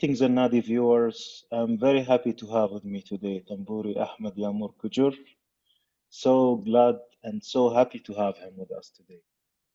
[0.00, 1.44] Greetings and Nadi viewers.
[1.52, 5.14] I'm very happy to have with me today Tamburi Ahmet Yağmur Kucur.
[6.08, 9.20] So glad and so happy to have him with us today.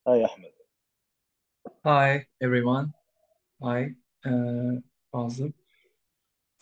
[0.08, 0.56] Hi, Ahmed.
[1.84, 2.92] Hi, everyone.
[3.62, 3.92] Hi,
[4.26, 5.30] uh.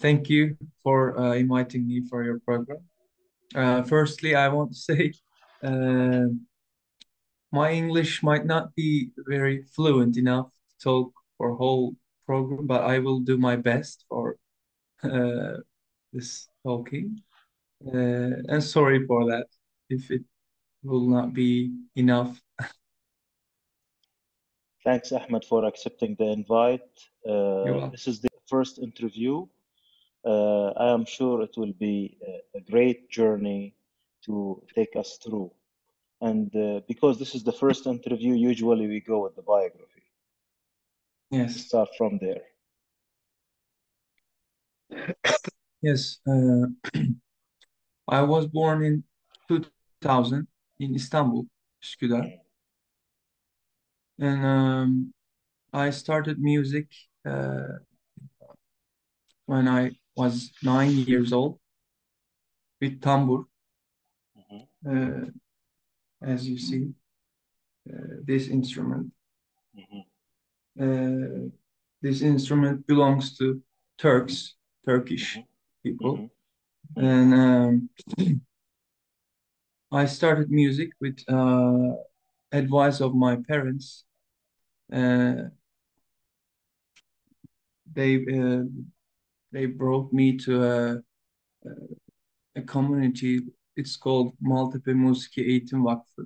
[0.02, 2.84] Thank you for uh, inviting me for your program.
[3.56, 5.14] Uh, firstly, I want to say
[5.64, 6.26] uh,
[7.54, 13.00] my English might not be very fluent enough to talk for whole program, but I
[13.00, 14.38] will do my best for
[15.04, 15.58] uh,
[16.12, 17.22] this talking.
[17.86, 19.48] Uh, and sorry for that
[19.90, 20.24] if it
[20.84, 22.42] will not be enough.
[24.84, 26.82] Thanks, Ahmet, for accepting the invite.
[27.28, 29.46] Uh, this is the first interview.
[30.26, 32.18] Uh, I am sure it will be
[32.56, 33.76] a, great journey
[34.26, 35.52] to take us through.
[36.22, 39.93] And uh, because this is the first interview, usually we go with the biography.
[41.34, 42.44] Yes, Start from there.
[45.82, 46.20] yes.
[46.28, 46.68] Uh,
[48.08, 49.04] I was born in
[49.48, 50.48] 2000
[50.80, 51.48] in Istanbul,
[51.84, 52.40] Üsküdar,
[54.20, 55.14] and um,
[55.74, 56.88] I started music
[57.26, 57.80] uh,
[59.48, 61.60] when I was nine years old
[62.80, 63.46] with tambur.
[64.38, 64.68] Mhm.
[64.86, 65.32] Uh,
[66.22, 66.94] as you see,
[67.90, 69.12] uh, this instrument.
[69.76, 70.13] Mhm.
[70.80, 71.50] Uh,
[72.02, 73.62] this instrument belongs to
[73.98, 74.56] Turks,
[74.86, 75.48] Turkish Mhm.
[75.84, 76.30] people, Mhm.
[76.98, 77.90] and um,
[79.92, 81.96] I started music with uh,
[82.52, 84.06] advice of my parents.
[84.92, 85.50] Uh,
[87.94, 88.64] they uh,
[89.52, 91.04] they brought me to a,
[92.56, 93.40] a community.
[93.76, 96.26] It's called Maltepe Musiki Eğitim Vakfı,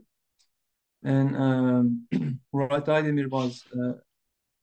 [1.03, 2.07] and um,
[2.53, 3.93] Murat Aydemir was uh,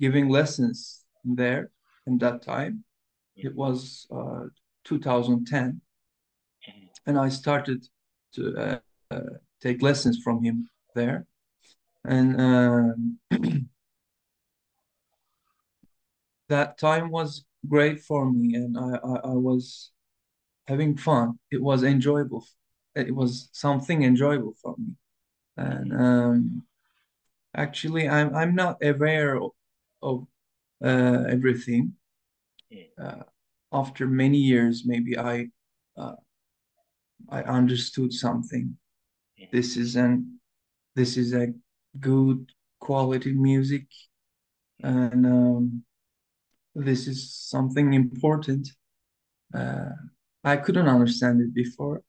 [0.04, 1.70] giving lessons there.
[2.06, 2.84] In that time,
[3.36, 4.44] it was uh,
[4.84, 5.80] 2010,
[7.06, 7.80] and I started
[8.34, 8.78] to uh,
[9.10, 11.26] uh, take lessons from him there.
[12.04, 13.18] And um,
[16.50, 19.90] that time was great for me, and I, I, I was
[20.66, 21.38] having fun.
[21.50, 22.44] It was enjoyable.
[22.94, 24.90] It was something enjoyable for me.
[25.56, 26.62] And um,
[27.56, 29.40] actually, I'm I'm not aware
[30.04, 30.26] of,
[30.84, 31.94] uh, everything.
[32.98, 33.22] Uh,
[33.72, 35.48] after many years, maybe I
[35.96, 36.14] uh,
[37.28, 38.76] I understood something.
[39.52, 40.40] This is an
[40.94, 41.48] this is a
[42.00, 42.50] good
[42.80, 43.86] quality music,
[44.82, 45.84] and um,
[46.74, 48.68] this is something important.
[49.54, 49.90] Uh,
[50.44, 52.02] I couldn't understand it before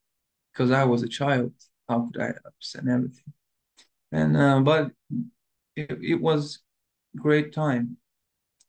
[0.52, 1.54] because I was a child.
[1.88, 3.34] How could I understand everything?
[4.12, 4.92] And uh, but
[5.76, 6.60] it, it was
[7.16, 7.98] great time.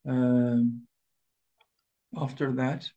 [0.09, 0.87] Um,
[2.17, 2.89] after that,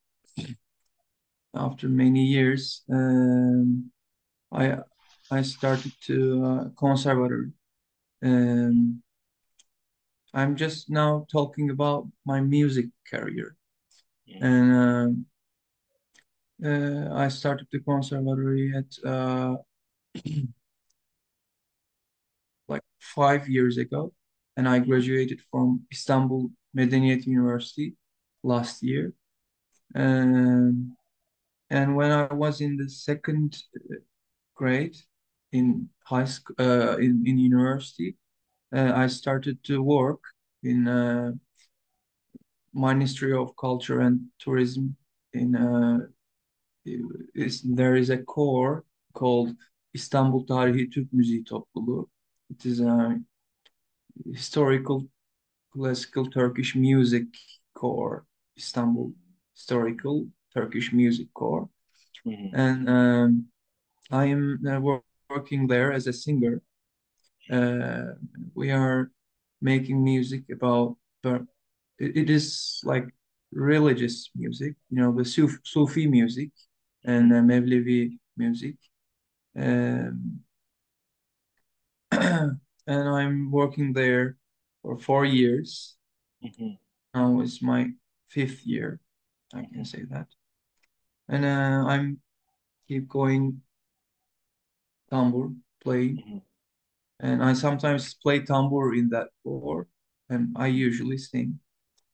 [1.54, 3.92] after many years, um,
[4.52, 4.78] I
[5.32, 7.52] I started to uh, conservatory.
[8.24, 9.04] Um,
[10.34, 13.56] I'm just now talking about my music career,
[14.42, 15.26] and um,
[16.64, 19.58] uh, I started the conservatory at uh,
[22.68, 24.14] like five years ago,
[24.60, 27.96] and I graduated from Istanbul Medeniyet University
[28.44, 29.14] last year.
[29.96, 30.98] Um,
[31.70, 33.96] and when I was in the second uh,
[34.56, 34.98] grade
[35.54, 38.18] in high school, uh, in, in university,
[38.76, 40.20] uh, I started to work
[40.62, 41.32] in uh,
[42.74, 44.98] Ministry of Culture and Tourism.
[45.32, 46.00] In uh,
[47.64, 48.84] there is a corps
[49.14, 49.56] called
[49.94, 52.10] İstanbul Tarihi Türk Müziği Topluluğu.
[52.50, 53.20] It is a
[54.26, 55.08] historical
[55.74, 57.26] classical Turkish music
[57.74, 58.26] corps,
[58.58, 59.14] Istanbul
[59.56, 61.70] Historical Turkish Music Corps.
[62.26, 62.52] Mhm.
[62.54, 63.46] And um,
[64.12, 65.00] I am uh,
[65.30, 66.62] working there as a singer.
[67.52, 68.14] Uh,
[68.56, 69.12] we are
[69.62, 71.42] making music about, but
[71.98, 73.08] it, it is like
[73.52, 76.50] religious music, you know, the Suf Sufi music
[77.06, 78.76] and uh, Mevlevi music.
[79.56, 80.42] Um,
[82.90, 84.38] and I'm working there
[84.84, 85.98] for four years.
[86.44, 86.80] Mhm.
[87.14, 87.94] Now it's my
[88.30, 89.00] fifth year,
[89.54, 90.28] I can say that.
[91.30, 92.22] And uh, I'm
[92.88, 93.62] keep going
[95.12, 96.18] tambur, playing.
[96.18, 96.42] Mhm.
[97.22, 99.88] And I sometimes play tambour in that floor,
[100.30, 101.60] and I usually sing.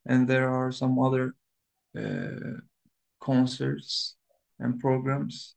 [0.06, 1.36] And there are some other
[1.98, 2.62] uh,
[3.22, 4.16] concerts
[4.60, 5.56] and programs.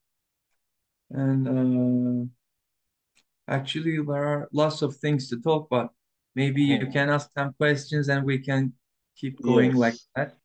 [1.11, 2.29] And uh,
[3.49, 5.91] actually, there are lots of things to talk about.
[6.35, 6.93] Maybe you Mhm.
[6.93, 8.73] can ask some questions and we can
[9.17, 10.37] keep going like that.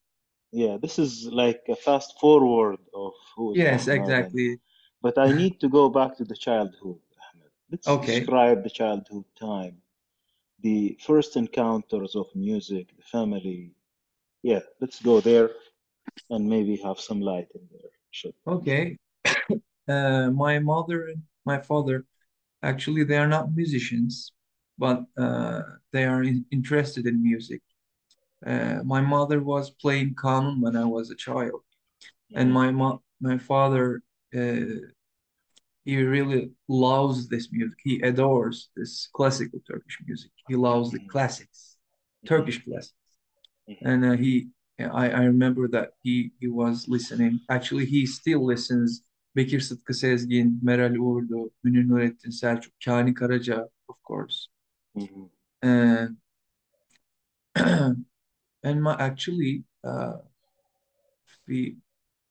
[0.52, 4.60] yeah, this is like a fast forward of who Yes, Ahmet, exactly.
[5.02, 7.52] but I need to go back to the childhood, Ahmet.
[7.72, 8.06] Let's Okay.
[8.20, 9.76] describe the childhood time,
[10.62, 13.72] the first encounters of music, the family.
[14.44, 15.50] Yeah, let's go there
[16.30, 17.92] and maybe have some light in there.
[18.12, 18.36] Should.
[18.48, 18.98] Okay.
[19.88, 22.06] Uh, my mother and my father,
[22.64, 24.34] actually, they are not musicians,
[24.78, 25.62] but uh,
[25.94, 27.62] they are in, interested in music.
[28.46, 31.62] Uh, my mother was playing kanun when I was a child,
[32.36, 34.04] and Mhm, my mo my father,
[34.36, 34.66] uh,
[35.86, 37.78] he really loves this music.
[37.84, 40.32] He adores this classical Turkish music.
[40.48, 41.78] He loves the mhm, classics,
[42.24, 42.94] mhm, Turkish classics.
[43.68, 44.50] mhm, And uh, he,
[44.80, 47.42] I, I remember that he he was listening.
[47.50, 49.04] Actually, he still listens.
[49.36, 54.48] Bekir Sıtkı Sezgin, Meral Uğurlu, Münir Nurettin Selçuk, Kani Karaca, of course.
[54.96, 55.30] mhm,
[55.62, 56.18] And
[58.64, 60.18] and my actually, uh,
[61.28, 61.78] if we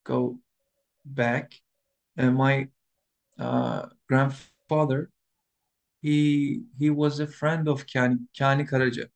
[0.04, 0.38] go
[1.04, 1.52] back,
[2.19, 2.69] uh, my
[3.38, 5.10] uh, grandfather,
[6.02, 9.08] he he was a friend of Kani, Kani Karaca.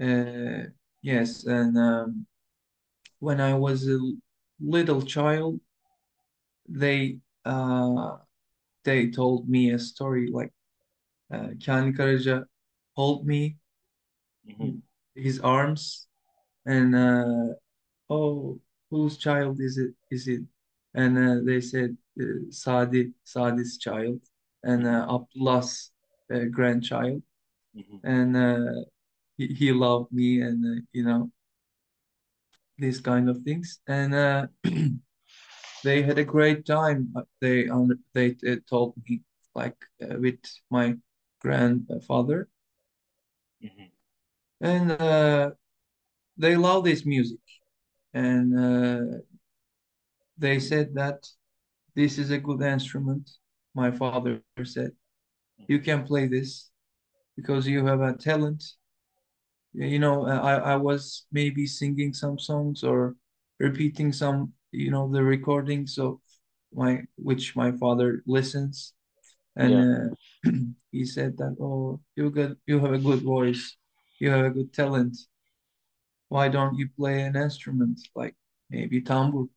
[0.00, 0.70] Uh,
[1.02, 2.26] yes, and um,
[3.20, 3.98] when I was a
[4.60, 5.60] little child,
[6.70, 8.16] they uh,
[8.84, 10.52] they told me a story like
[11.32, 12.44] uh, Kani Karaca
[12.96, 13.56] hold me
[14.44, 14.82] mhm,
[15.14, 16.08] his arms
[16.66, 17.54] and uh,
[18.10, 20.42] oh whose child is it is it?
[20.94, 24.20] And uh, they said uh, Sadi Sadi's child
[24.64, 25.92] and uh, Abdullah's
[26.34, 27.22] uh, grandchild.
[27.74, 28.00] Mhm.
[28.04, 28.82] and uh,
[29.38, 31.30] he, he loved me and uh, you know
[32.78, 33.80] these kind of things.
[33.86, 34.46] And uh,
[35.82, 39.22] they had a great time they um, they uh, told me
[39.54, 40.40] like uh, with
[40.70, 40.96] my
[41.40, 42.48] grandfather.
[43.62, 43.90] Mhm.
[44.60, 45.50] and uh,
[46.36, 47.40] they love this music.
[48.14, 49.18] And uh,
[50.38, 51.26] they said that
[51.94, 53.30] this is a good instrument
[53.74, 54.92] my father said.
[55.68, 56.70] You can play this
[57.36, 58.62] because you have a talent.
[59.72, 63.16] You know I, I was maybe singing some songs or
[63.58, 66.18] repeating some you know the recordings of
[66.72, 68.94] my which my father listens.
[69.56, 70.14] And
[70.44, 70.50] Yeah, uh,
[70.92, 73.76] he said that oh you got you have a good voice.
[74.18, 75.16] You have a good talent.
[76.28, 78.36] Why don't you play an instrument like
[78.70, 79.48] maybe tambur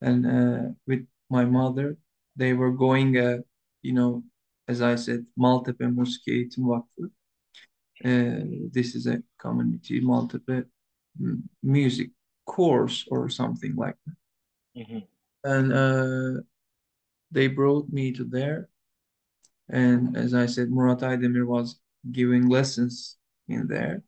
[0.00, 1.96] and uh, with my mother
[2.36, 3.38] they were going uh,
[3.82, 4.24] you know
[4.68, 7.10] as I said Maltepe Müzik Eğitim Vakfı
[8.04, 10.64] uh, this is a community Maltepe
[11.20, 12.10] mm, music
[12.46, 14.16] course or something like that
[14.74, 15.02] mhm.
[15.44, 16.40] and uh,
[17.30, 18.68] they brought me to there
[19.68, 21.80] and as I said Murat Aydemir was
[22.10, 23.16] giving lessons
[23.48, 24.02] in there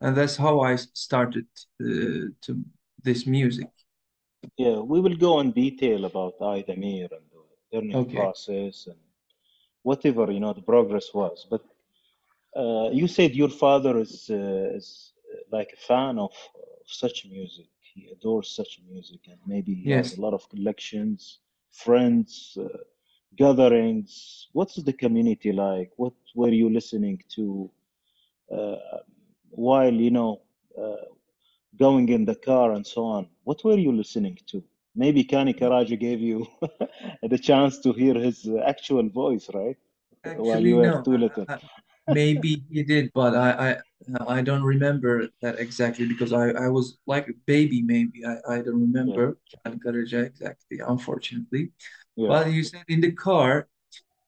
[0.00, 1.46] and that's how I started
[1.80, 2.64] uh, to
[3.02, 3.68] this music
[4.56, 7.42] Yeah, we will go in detail about Aydemir and the
[7.72, 8.98] learning okay process and
[9.82, 11.46] whatever, you know, the progress was.
[11.50, 11.62] But
[12.56, 17.26] uh, you said your father is uh, is uh, like a fan of, of such
[17.26, 17.66] music.
[17.94, 21.38] He adores such music, and maybe he has a lot of collections,
[21.70, 22.66] friends, uh,
[23.36, 24.48] gatherings.
[24.52, 25.92] What's the community like?
[25.96, 27.70] What were you listening to
[28.52, 28.76] uh,
[29.50, 30.40] while, you know,
[30.80, 31.06] uh,
[31.78, 33.28] going in the car and so on?
[33.44, 34.62] What were you listening to?
[34.96, 36.46] Maybe Kani Karaca gave you
[37.22, 39.76] the chance to hear his actual voice, right?
[40.36, 41.02] While Actually, you were no.
[41.04, 41.46] too little.
[42.06, 43.50] Maybe he did, but I,
[44.28, 48.24] I I don't remember that exactly because I, I was like a baby, maybe.
[48.26, 51.72] I, I don't Yeah, remember Karaca exactly, unfortunately.
[52.16, 52.28] yeah.
[52.28, 53.68] But you said in the car,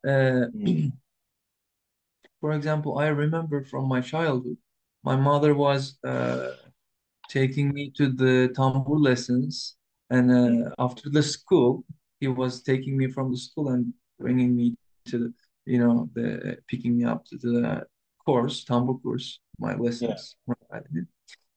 [0.08, 0.80] uh, Mm,
[2.40, 4.56] for example, I remember from my childhood,
[5.04, 6.52] my mother was uh,
[7.28, 9.76] taking me to the tambur lessons,
[10.10, 11.84] and uh, after the school,
[12.20, 15.34] he was taking me from the school and bringing me to the,
[15.66, 17.86] you know, the picking me up to the
[18.24, 19.78] course, tambur course, my yeah.
[19.82, 20.36] lessons.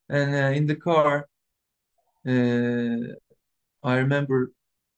[0.09, 1.27] And uh, in the car,
[2.27, 3.13] uh,
[3.83, 4.51] I remember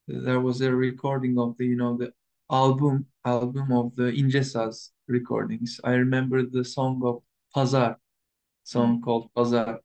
[0.08, 2.13] there was a recording of the, you know, the
[2.51, 5.80] album album of the Ingesas recordings.
[5.84, 7.24] I remember the song of
[7.56, 7.98] Pazar,
[8.75, 9.80] Mm, song called Pazar.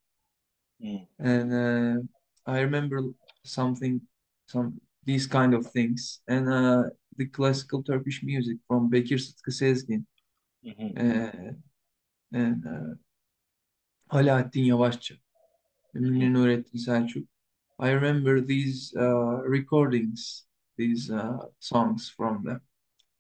[0.81, 2.03] mm, And uh,
[2.51, 3.03] I remember
[3.45, 4.01] something,
[4.47, 6.83] some these kind of things, and uh,
[7.19, 10.07] the classical Turkish music from Bekir Sıtkı Sezgin
[10.63, 11.55] mhm, uh,
[12.33, 12.99] and uh,
[14.11, 15.15] Alaaddin Yavaşça,
[15.95, 17.29] Münir Nurettin Selçuk.
[17.79, 20.47] I remember these uh, recordings,
[20.79, 22.61] these uh, songs from them.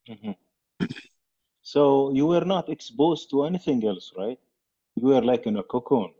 [0.08, 0.34] mhm.
[1.62, 4.38] So you were not exposed to anything else, right?
[4.96, 6.14] You were like in a cocoon,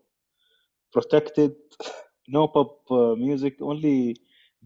[0.93, 1.55] protected
[2.29, 3.57] no pop uh, music.
[3.61, 4.17] Only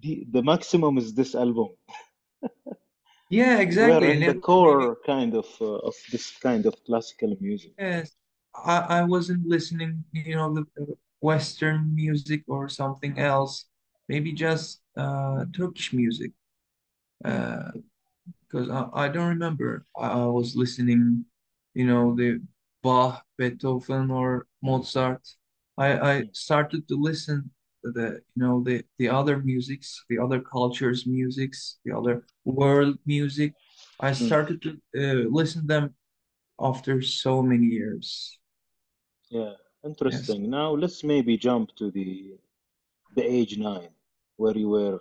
[0.02, 1.68] the the maximum is this album.
[3.30, 4.10] Yeah, We're exactly.
[4.10, 7.72] in And the core kind of uh, of this kind of classical music.
[7.78, 8.12] yes,
[8.54, 13.66] I I wasn't listening, you know, the Western music or something else.
[14.08, 16.32] Maybe just uh Turkish music.
[17.25, 17.72] Uh,
[18.42, 21.25] because I, I don't remember I, I was listening,
[21.75, 22.42] you know, the
[22.82, 25.22] Bach, Beethoven, or Mozart.
[25.78, 27.50] I, I mm, started to listen
[27.82, 33.54] the, you know, the the other musics, the other cultures' musics, the other world music.
[34.00, 34.26] I mm.
[34.26, 35.94] started to uh, listen them
[36.60, 38.38] after so many years.
[39.30, 39.84] Yeah, Yes.
[39.84, 40.50] interesting.
[40.50, 42.38] Now let's maybe jump to the
[43.16, 43.90] the age nine,
[44.37, 44.99] where you were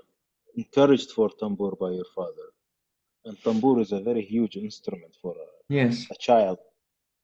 [0.56, 2.48] encouraged for tambour by your father.
[3.26, 6.08] And tambour is a very huge instrument for a, Yes.
[6.12, 6.58] a child.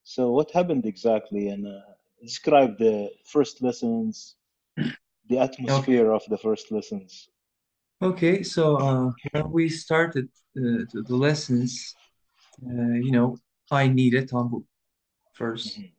[0.03, 1.49] So what happened exactly?
[1.49, 1.81] And uh,
[2.21, 4.35] describe the first lessons,
[5.29, 5.43] the Okay.
[5.43, 7.29] atmosphere of the first lessons.
[8.01, 8.43] Okay.
[8.43, 10.25] So uh, when we started
[10.57, 11.95] uh, the, lessons,
[12.65, 13.37] uh, you know,
[13.71, 14.59] I need a tambour
[15.33, 15.77] first.
[15.77, 15.91] Mhm,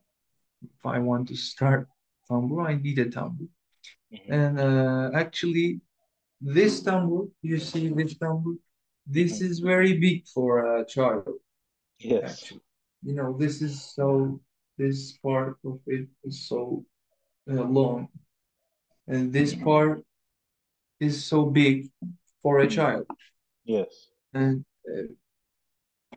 [0.63, 1.87] If I want to start
[2.29, 3.45] tambour, I need a tambour.
[4.11, 5.81] mhm, And uh, actually,
[6.41, 8.55] this tambour, you see this tambour,
[9.07, 9.45] this mhm.
[9.49, 11.27] is very big for a child,
[11.99, 12.43] Yes.
[12.43, 12.61] actually.
[13.03, 14.39] You know, this is so,
[14.77, 16.85] this part of it is so
[17.49, 18.09] uh, long,
[19.07, 20.03] and this part
[20.99, 21.89] is so big
[22.41, 23.05] for a child.
[23.65, 24.09] Yes.
[24.33, 25.13] And uh,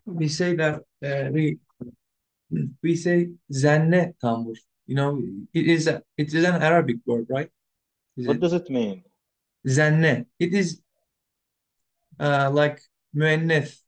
[0.04, 1.58] we say that uh, we
[2.82, 4.56] we say zenne tambur.
[4.86, 5.22] You know,
[5.54, 7.50] it is a, it is an Arabic word, right?
[8.16, 9.04] Is What it does it mean?
[9.66, 10.26] zenne?
[10.38, 10.80] It is
[12.18, 12.80] uh, like
[13.14, 13.80] müenneth.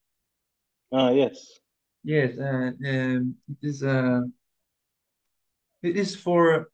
[0.92, 1.58] Ah, yes.
[2.04, 4.22] Yes, uh, um, it is uh,
[5.82, 6.68] it is for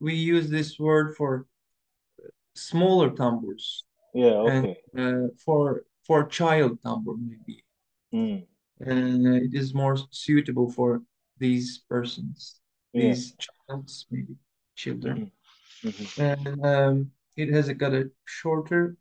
[0.00, 1.46] we use this word for
[2.54, 4.76] smaller tamburs Yeah, and okay.
[4.98, 7.64] uh, for for child tambur maybe.
[8.12, 8.46] Mm,
[8.80, 11.02] And uh, it is more suitable for
[11.38, 12.60] these persons,
[12.92, 13.16] yeah.
[13.16, 14.36] these childs, maybe
[14.76, 15.22] children.
[15.22, 15.30] mhm,
[15.82, 18.96] mhm, And um, it has got a shorter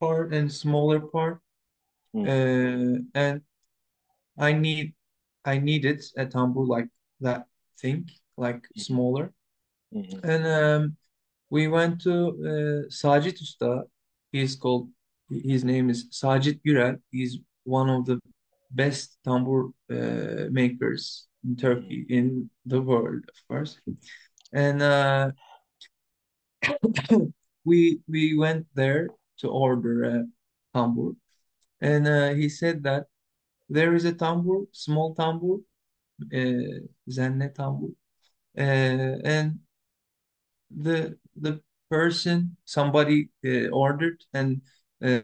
[0.00, 1.40] part and smaller part.
[2.14, 3.42] mm, Uh, and
[4.38, 4.94] I need
[5.44, 6.88] I needed a tambur like
[7.20, 9.32] that thing, like mhm, smaller.
[9.92, 10.96] Mhm, And um,
[11.50, 13.84] we went to uh, Sacit Usta.
[14.32, 14.88] He's called,
[15.30, 16.98] his name is Sacit Gürel.
[17.10, 18.20] He's one of the
[18.70, 23.78] best tambur uh, makers in Turkey, in the world, of course.
[24.52, 25.32] And uh,
[27.64, 29.08] we we went there
[29.38, 30.24] to order a
[30.74, 31.16] tambur,
[31.80, 33.06] and uh, he said that
[33.68, 35.60] there is a tambur, small tambur,
[36.34, 36.80] uh,
[37.10, 37.92] zenne tambur,
[38.58, 39.58] uh, and
[40.76, 41.60] the the
[41.90, 44.62] person somebody uh, ordered and
[45.04, 45.20] uh,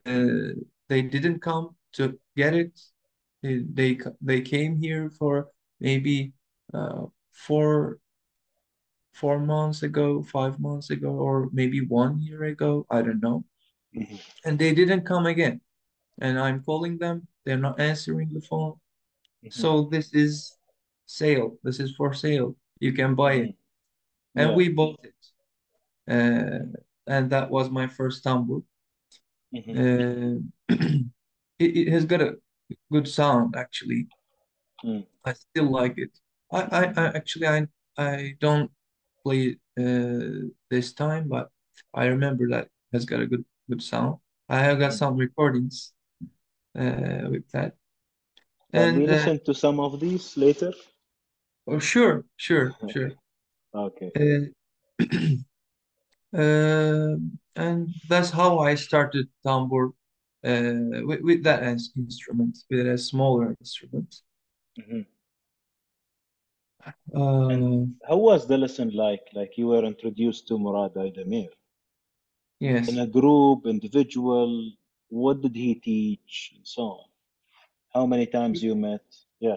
[0.88, 2.78] they didn't come to get it.
[3.42, 5.48] They they, they came here for
[5.80, 6.32] maybe
[6.74, 7.98] uh, four
[9.12, 12.86] four months ago, five months ago, or maybe one year ago.
[12.90, 13.44] I don't know.
[13.92, 15.60] mhm, And they didn't come again.
[16.20, 17.26] And I'm calling them.
[17.44, 18.74] They're not answering the phone.
[19.42, 20.56] mhm, So this is
[21.06, 21.58] sale.
[21.64, 22.56] This is for sale.
[22.80, 23.50] You can buy it.
[23.50, 23.54] mhm.
[24.36, 24.56] And Yeah.
[24.56, 25.14] we bought it.
[26.08, 26.60] Uh,
[27.06, 28.62] and that was my first tambur.
[29.52, 30.38] mhm, Uh,
[30.68, 31.08] it,
[31.58, 32.36] it has got a
[32.92, 34.08] good sound actually.
[34.84, 36.10] mm, I still like it.
[36.52, 38.70] I, I, I actually I I don't
[39.24, 41.50] play uh, this time, but
[41.94, 44.18] I remember that it has got a good good sound.
[44.48, 44.94] I have got mm.
[44.94, 45.92] some recordings
[46.78, 47.76] uh, with that.
[48.74, 50.72] Can we And uh, listen to some of these later?
[51.66, 53.14] oh, sure, sure, sure.
[53.74, 54.12] Okay.
[56.32, 57.16] Uh,
[57.56, 59.92] and that's how I started tambur
[60.44, 64.22] uh, with, with that as instrument, with a smaller instrument.
[64.78, 65.06] Mhm.
[67.14, 69.22] Uh, how was the lesson like?
[69.34, 71.48] Like you were introduced to Murat Aydemir
[72.60, 72.88] yes.
[72.88, 74.72] in a group, individual.
[75.08, 77.08] What did he teach, and so on?
[77.94, 79.04] How many times you met?
[79.40, 79.56] Yeah.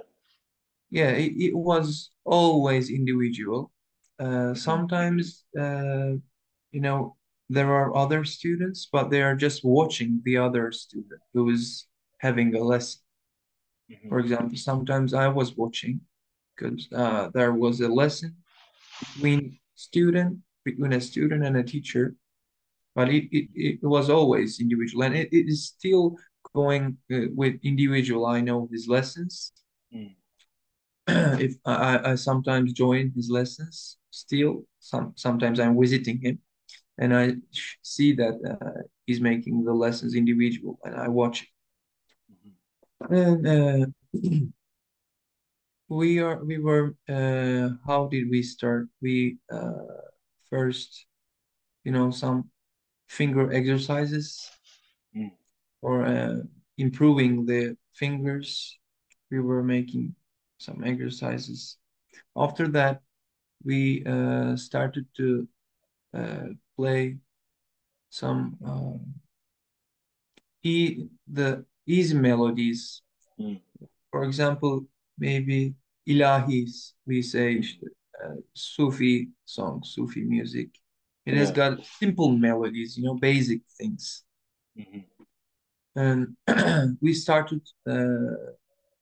[0.89, 3.71] Yeah, it, it was always individual.
[4.19, 4.55] Uh, Mhm.
[4.55, 6.13] sometimes, uh,
[6.71, 7.15] you know,
[7.49, 11.87] there are other students, but they are just watching the other student who is
[12.19, 13.01] having a lesson.
[13.89, 14.09] Mhm.
[14.09, 16.01] For example, sometimes I was watching
[16.55, 18.35] because uh, there was a lesson
[18.99, 22.15] between student, between a student and a teacher,
[22.95, 26.15] but it, it, it was always individual, and it, it is still
[26.53, 28.25] going uh, with individual.
[28.25, 29.51] I know his lessons.
[29.93, 30.15] Mm.
[31.41, 36.39] if I, I sometimes join his lessons still some sometimes I'm visiting him
[37.01, 37.35] and I
[37.83, 41.49] see that uh, he's making the lessons individual, and I watch it.
[43.09, 43.87] And uh,
[45.89, 48.87] we are we were uh, how did we start?
[49.01, 49.71] We uh,
[50.49, 51.05] first,
[51.83, 52.49] you know, some
[53.07, 54.49] finger exercises
[55.15, 55.31] Mm.
[55.81, 56.37] or uh,
[56.77, 58.79] improving the fingers.
[59.31, 60.15] We were making
[60.57, 61.77] some exercises.
[62.35, 63.01] After that,
[63.63, 65.47] we uh, started to
[66.13, 66.47] uh,
[66.81, 67.17] play
[68.09, 68.97] some uh,
[70.63, 73.03] e the easy melodies.
[73.39, 73.61] Mm.
[74.11, 74.85] For example,
[75.17, 75.75] maybe
[76.07, 77.85] ilahis, we say işte,
[78.23, 80.69] uh, Sufi songs, Sufi music.
[81.25, 84.23] It has got simple melodies, you know, basic things.
[84.75, 85.05] Mhm.
[85.95, 86.35] And
[87.01, 88.55] we started uh,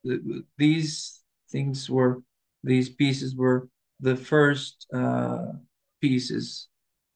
[0.04, 2.22] the, these things were
[2.64, 3.70] these pieces were
[4.02, 5.54] the first uh,
[6.02, 6.69] pieces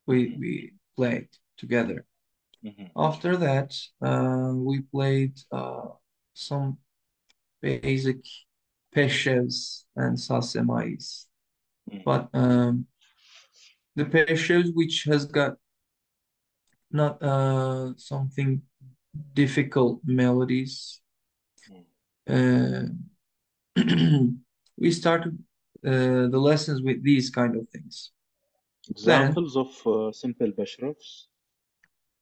[0.06, 2.06] we we played together.
[2.64, 2.92] Mhm.
[2.96, 5.90] After that, uh, we played uh,
[6.34, 6.78] some
[7.62, 8.20] basic
[8.96, 11.28] peshevs and sasemais.
[11.92, 12.04] Mhm.
[12.04, 12.88] But um,
[13.96, 15.58] the peshevs, which has got
[16.92, 18.62] not uh, something
[19.34, 21.02] difficult melodies,
[22.28, 22.84] uh,
[24.78, 25.38] we started
[25.86, 28.12] uh, the lessons with these kind of things.
[28.90, 31.28] Examples of uh, simple bashrafs.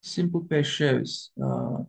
[0.04, 1.84] simple peshevs, uh,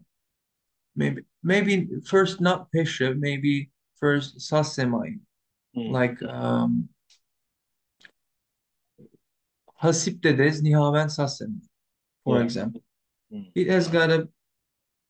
[0.95, 5.19] maybe maybe first not peshev, maybe first sasemai.
[5.75, 5.91] Mm.
[5.91, 6.88] like um,
[9.83, 11.61] Hasip Dedez Nihaven Sassen,
[12.25, 12.44] for Yeah.
[12.44, 12.83] example.
[13.33, 13.51] Mm.
[13.55, 14.29] It has got a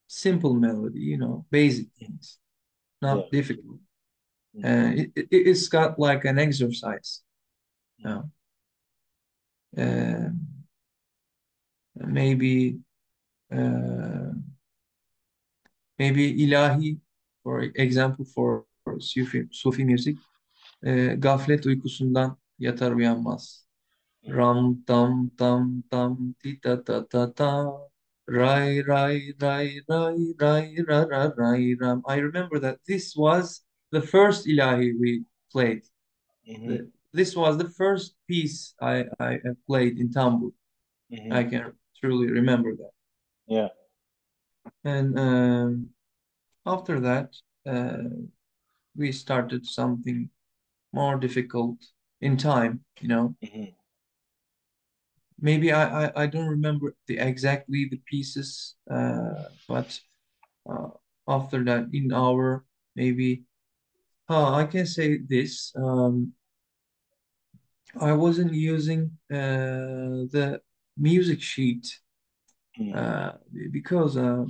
[0.06, 2.38] simple melody, you know, basic things,
[3.00, 3.30] not Yeah.
[3.32, 3.80] difficult.
[4.54, 4.64] Mm.
[4.64, 7.22] Uh, it, it, it's got like an exercise.
[7.98, 8.30] You know.
[9.76, 10.40] Um,
[11.96, 12.78] maybe
[13.50, 14.32] uh,
[15.98, 16.98] maybe ilahi,
[17.42, 18.64] for example, for
[18.98, 20.16] Sufi, Sufi music.
[20.84, 23.62] Uh, gaflet uykusundan yatar uyanmaz.
[24.26, 24.34] Mm.
[24.36, 27.52] Ram tam tam tam ti ta ta ta ta
[28.26, 32.02] rai rai rai rai rai ra ra rai ram.
[32.06, 35.82] I remember that this was the first ilahi we played.
[36.48, 36.66] Mhm.
[36.68, 40.52] The- this was the first piece I, I played in Tambur.
[41.12, 41.32] Mhm.
[41.32, 42.92] I can truly remember that.
[43.46, 43.68] Yeah.
[44.84, 45.90] And um,
[46.64, 47.34] after that,
[47.66, 48.08] uh,
[48.96, 50.30] we started something
[50.92, 51.78] more difficult
[52.20, 53.36] in time, you know.
[53.42, 53.74] Mhm.
[55.40, 59.98] Maybe I, I, I don't remember the exactly the pieces, uh, but
[60.70, 60.90] uh,
[61.26, 63.42] after that, in our maybe,
[64.28, 65.72] uh, I can say this.
[65.74, 66.32] Um,
[68.00, 70.60] I wasn't using uh, the
[70.96, 71.86] music sheet
[72.78, 72.96] Mm.
[72.96, 73.32] uh,
[73.70, 74.46] because uh,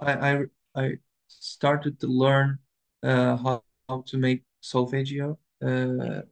[0.00, 0.92] I, I I
[1.28, 2.58] started to learn
[3.02, 6.22] uh, how, how to make solfeggio uh,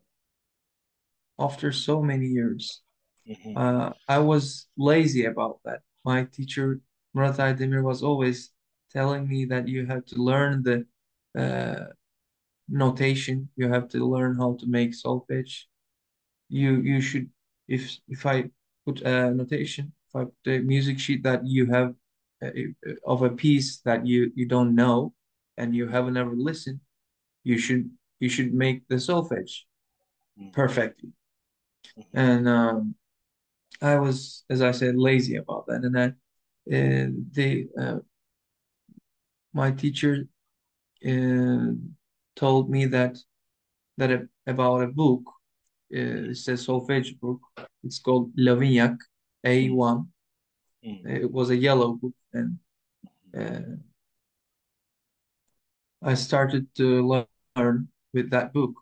[1.39, 2.81] after so many years.
[3.29, 3.57] Mhm.
[3.57, 5.83] Uh, I was lazy about that.
[6.05, 6.81] My teacher,
[7.13, 8.51] Murat Aydemir, was always
[8.91, 10.87] telling me that you have to learn the
[11.39, 11.93] uh,
[12.69, 13.51] notation.
[13.57, 15.67] You have to learn how to make solfege.
[16.49, 17.31] You you should
[17.69, 18.51] if if I
[18.87, 21.95] put a notation, if I put a music sheet that you have
[22.43, 22.51] uh,
[23.07, 25.15] of a piece that you you don't know
[25.57, 26.81] and you haven't ever listened,
[27.45, 29.65] you should you should make the solfege
[30.39, 30.53] Mm.
[30.53, 31.13] perfectly.
[31.97, 32.05] Mhm.
[32.13, 32.95] And um,
[33.81, 35.85] I was, as I said, lazy about that.
[35.85, 36.07] And I,
[36.75, 37.99] uh, they, uh,
[39.53, 40.27] my teacher
[41.07, 41.73] uh,
[42.35, 43.19] told me that
[43.99, 45.23] that a, about a book.
[45.93, 47.41] Uh, it's a solfege book.
[47.83, 48.97] It's called Lavignac
[49.45, 50.07] A1.
[50.85, 51.07] Mm.
[51.07, 52.59] It was a yellow book, and
[53.37, 53.77] uh,
[56.03, 57.25] I started to
[57.57, 58.73] learn with that book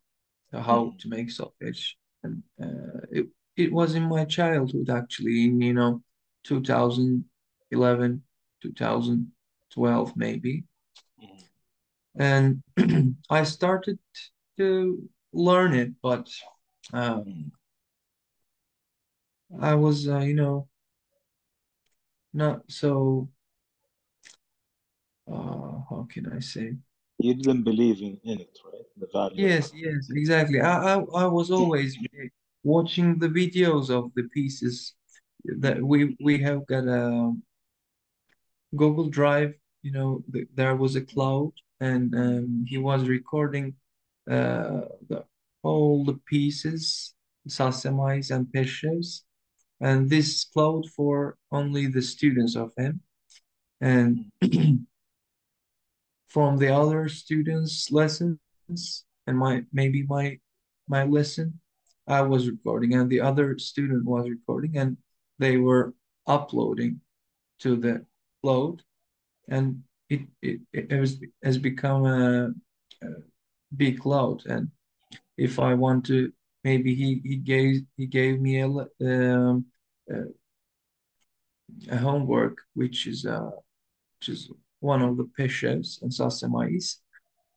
[0.53, 0.99] how Mm.
[1.01, 1.97] to make solfege.
[2.23, 6.03] And uh, it it was in my childhood actually, in you know,
[6.45, 8.23] 2011,
[8.62, 10.65] 2012 maybe.
[11.21, 11.45] Mhm.
[12.15, 12.62] And
[13.31, 13.99] I started
[14.59, 16.29] to learn it, but
[16.92, 17.53] um.
[19.61, 20.68] I was, uh, you know,
[22.33, 23.29] not so,
[25.31, 26.77] uh, how can I say?
[27.18, 28.85] You didn't believe in, in it, right?
[28.97, 30.61] The value Yes, yes, exactly.
[30.61, 31.97] I, I, I was always
[32.62, 34.95] watching the videos of the pieces
[35.45, 37.35] that we we have got a
[38.75, 39.55] Google Drive.
[39.83, 43.75] You know, th there was a cloud, and um, he was recording
[44.31, 45.25] uh, the
[45.62, 47.14] all the pieces,
[47.48, 49.22] sasemais and peshevs,
[49.81, 53.01] and this cloud for only the students of him.
[53.81, 54.31] And
[56.29, 58.38] from the other students' lessons
[59.27, 60.38] and my maybe my
[60.88, 61.61] my lesson,
[62.07, 64.96] I was recording and the other student was recording and
[65.38, 65.94] they were
[66.27, 67.01] uploading
[67.61, 68.07] to the
[68.42, 68.83] cloud
[69.48, 72.51] and it it, it was has become a,
[73.03, 73.09] a
[73.77, 74.70] big cloud and
[75.37, 76.33] if I want to
[76.64, 79.66] maybe he he gave he gave me a um,
[80.11, 80.23] a,
[81.90, 83.51] a homework which is uh
[84.18, 86.97] which is one of the peshevs and sasemais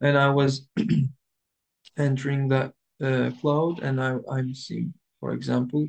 [0.01, 0.67] and I was
[1.97, 5.87] entering the uh, cloud and I, I'm seeing for example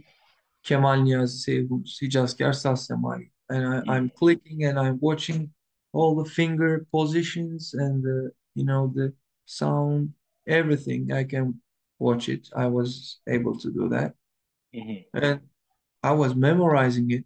[0.64, 5.50] Kemal Niyazi Seyhun Hicazkar Sasemai and I, I'm clicking and I'm watching
[5.92, 9.12] all the finger positions and the you know the
[9.44, 10.12] sound
[10.46, 11.12] everything.
[11.12, 11.60] I can
[11.98, 14.14] watch it I was able to do that
[14.74, 15.04] Mhm.
[15.14, 15.40] and
[16.02, 17.24] I was memorizing it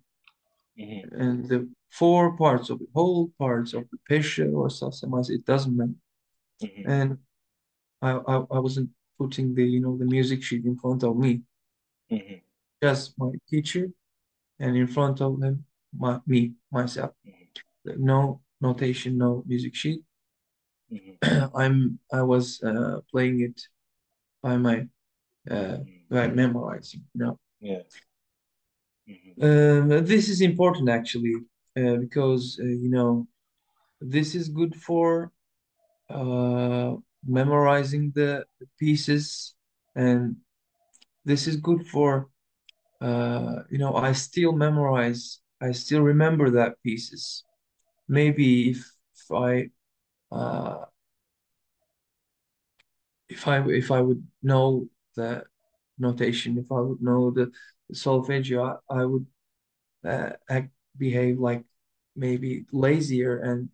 [0.78, 1.12] Mhm.
[1.20, 5.76] and the four parts of it whole parts of the peshe or sasemas it doesn't
[5.76, 5.94] matter
[6.62, 6.85] Mhm.
[6.87, 7.18] and
[8.02, 11.42] I, I I wasn't putting the you know the music sheet in front of me
[12.11, 12.42] Mhm.
[12.83, 13.90] just my teacher
[14.61, 17.12] and in front of them my me myself
[17.85, 20.02] no notation no music sheet
[20.92, 21.18] Mhm.
[21.54, 23.59] I'm I was uh, playing it
[24.42, 24.87] by my
[25.50, 25.79] uh,
[26.11, 27.83] by memorizing you know Yeah.
[29.09, 29.42] Mhm.
[29.42, 31.35] um, this is important actually
[31.76, 33.26] uh, because uh, you know
[34.00, 35.33] this is good for
[36.11, 36.94] uh,
[37.26, 38.44] memorizing the
[38.79, 39.55] pieces
[39.94, 40.37] and
[41.24, 42.29] this is good for
[43.00, 47.44] uh, you know I still memorize I still remember that pieces
[48.09, 48.79] maybe if
[49.14, 49.70] if I
[50.33, 50.85] uh,
[53.31, 55.45] if I if I would know the
[55.99, 57.51] notation if I would know the,
[57.88, 59.27] the solfeggio I, I would
[60.05, 61.64] uh, act, behave like
[62.16, 63.69] maybe lazier and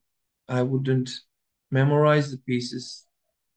[0.49, 1.11] I wouldn't
[1.71, 3.07] memorize the pieces.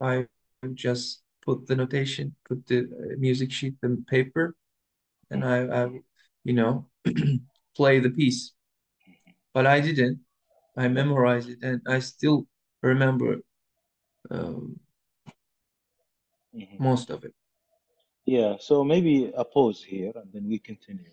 [0.02, 0.28] I
[0.64, 4.56] would just put the notation put the uh, music sheet the paper
[5.30, 5.90] and I, I
[6.44, 6.88] you know
[7.76, 8.54] play the piece.
[9.54, 10.20] But I didn't.
[10.78, 12.48] I memorized it and I still
[12.82, 13.38] remember
[14.32, 14.80] um,
[16.54, 16.80] Mhm.
[16.80, 17.34] most of it
[18.26, 18.58] Yeah.
[18.60, 21.12] So maybe a pause here and then we continue.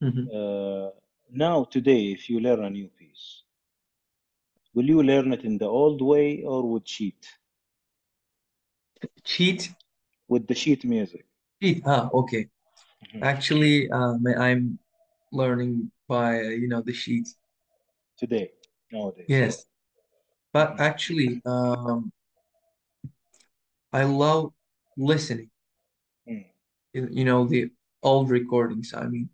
[0.00, 0.32] Mhm.
[0.32, 0.90] Uh,
[1.30, 3.42] now, today, if you learn a new piece,
[4.74, 7.26] will you learn it in the old way or with sheet?
[9.24, 9.74] cheat
[10.28, 11.26] With the sheet music.
[11.60, 12.42] cheat ah okay
[13.14, 13.20] Mhm.
[13.22, 14.78] actually um, I'm
[15.32, 17.28] learning by you know the sheet
[18.18, 18.52] Today,
[18.92, 19.28] nowadays.
[19.28, 19.66] yes
[20.52, 20.80] but Mhm.
[20.80, 22.12] actually um,
[23.92, 24.53] I love
[24.96, 25.50] listening
[26.28, 26.44] Mm.
[26.92, 27.70] you know the
[28.02, 29.28] old recordings I mean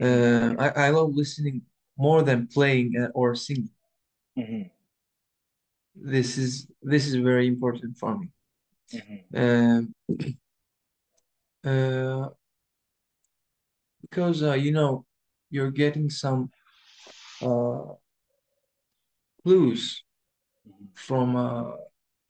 [0.00, 0.58] Mhm.
[0.58, 1.62] uh, I, I love listening
[1.96, 3.70] more than playing uh, or singing
[4.36, 4.70] Mhm.
[5.94, 8.28] this is this is very important for me
[8.92, 9.18] Mhm.
[9.42, 9.94] um,
[11.70, 12.28] uh,
[14.02, 15.04] because uh, you know
[15.50, 16.50] you're getting some
[17.42, 17.82] uh,
[19.42, 20.04] clues
[20.68, 20.88] Mhm.
[20.94, 21.72] from uh,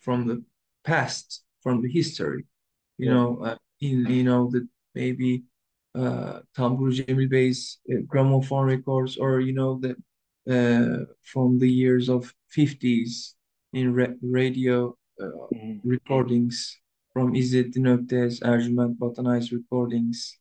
[0.01, 0.42] from the
[0.85, 2.44] past from the history
[2.98, 3.14] you Yeah.
[3.14, 5.44] know uh, in you know that maybe
[5.94, 9.96] uh, Tambur Cemil Bey's uh, gramophone records or you know the
[10.48, 13.35] uh, from the years of 50s
[13.72, 15.81] in ra radio uh, Mhm.
[15.85, 16.78] recordings
[17.12, 20.38] from İzzettin Öktes, Ercüment Batanay's recordings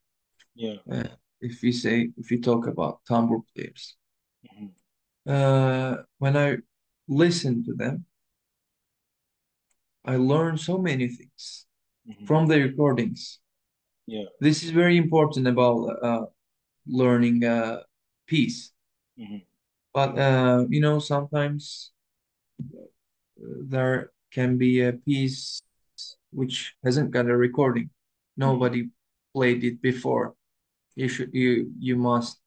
[0.56, 0.80] Yeah.
[0.92, 3.98] uh, if we say if we talk about tambur players
[4.44, 4.72] Mhm.
[5.28, 6.58] uh, when I
[7.08, 8.06] listen to them
[10.06, 11.68] I learn so many things
[12.08, 12.26] Mhm.
[12.28, 13.40] from the recordings
[14.08, 14.26] Yeah.
[14.40, 16.26] this is very important about uh,
[16.88, 17.84] learning uh,
[18.28, 18.74] piece
[19.18, 19.46] Mhm.
[19.94, 21.92] but uh, you know sometimes
[23.70, 25.62] there can be a piece
[26.32, 27.90] which hasn't got a recording
[28.38, 28.90] nobody
[29.34, 30.36] played it before
[30.96, 32.40] you should you you must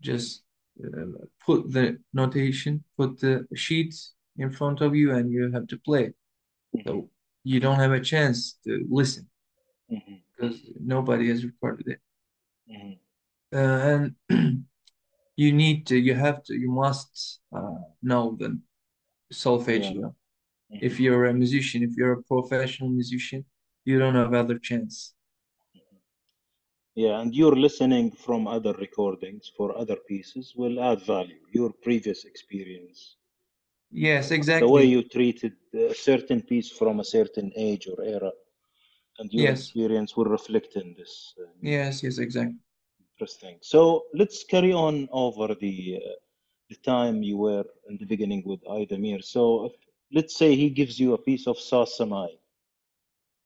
[0.00, 0.42] just
[0.84, 1.06] uh,
[1.46, 6.12] put the notation put the sheets in front of you and you have to play
[6.74, 6.84] Mhm.
[6.84, 7.10] so
[7.44, 9.28] you don't have a chance to listen
[9.88, 10.22] Mhm.
[10.36, 12.00] because nobody has recorded it
[12.66, 12.98] Mhm.
[13.54, 14.64] uh, and
[15.36, 18.56] you need to you have to you must uh, know the Yeah.
[19.32, 20.14] solfeggio
[20.80, 23.44] if you're a musician if you're a professional musician
[23.84, 25.14] you don't have other chance
[26.94, 31.40] Yeah, and you're listening from other recordings for other pieces will add value.
[31.52, 33.16] Your previous experience,
[33.92, 34.66] yes exactly.
[34.66, 38.32] the way you treated a certain piece from a certain age or era,
[39.18, 42.56] and your yes experience will reflect in this uh, yes yes exactly
[43.14, 43.58] Interesting.
[43.60, 46.10] So let's carry on over the uh,
[46.70, 49.22] the time you were in the beginning with Aydemir.
[49.22, 49.72] So if,
[50.12, 52.28] let's say he gives you a piece of Sasemai,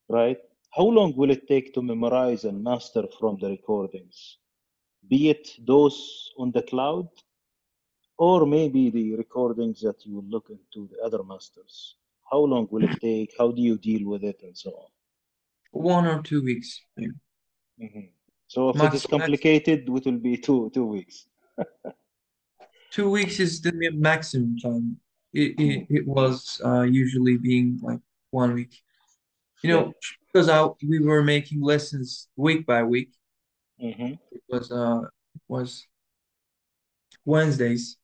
[0.09, 0.39] right?
[0.77, 4.39] How long will it take to memorize and master from the recordings?
[5.09, 7.09] Be it those on the cloud,
[8.19, 11.97] or maybe the recordings that you will look into the other masters.
[12.31, 13.35] How long will it take?
[13.39, 14.91] How do you deal with it, and so on?
[15.73, 16.81] One or two weeks.
[16.99, 18.09] Mhm.
[18.47, 21.27] So if it Max, is max, complicated, it will be two two weeks.
[22.91, 25.01] two weeks is the maximum time.
[25.33, 27.99] It, it, it was uh, usually being like
[28.31, 28.81] one week.
[29.63, 29.93] You know,
[30.27, 33.11] because I, we were making lessons week by week.
[33.81, 35.03] hmm It was uh,
[35.35, 35.87] it was
[37.25, 37.97] Wednesdays.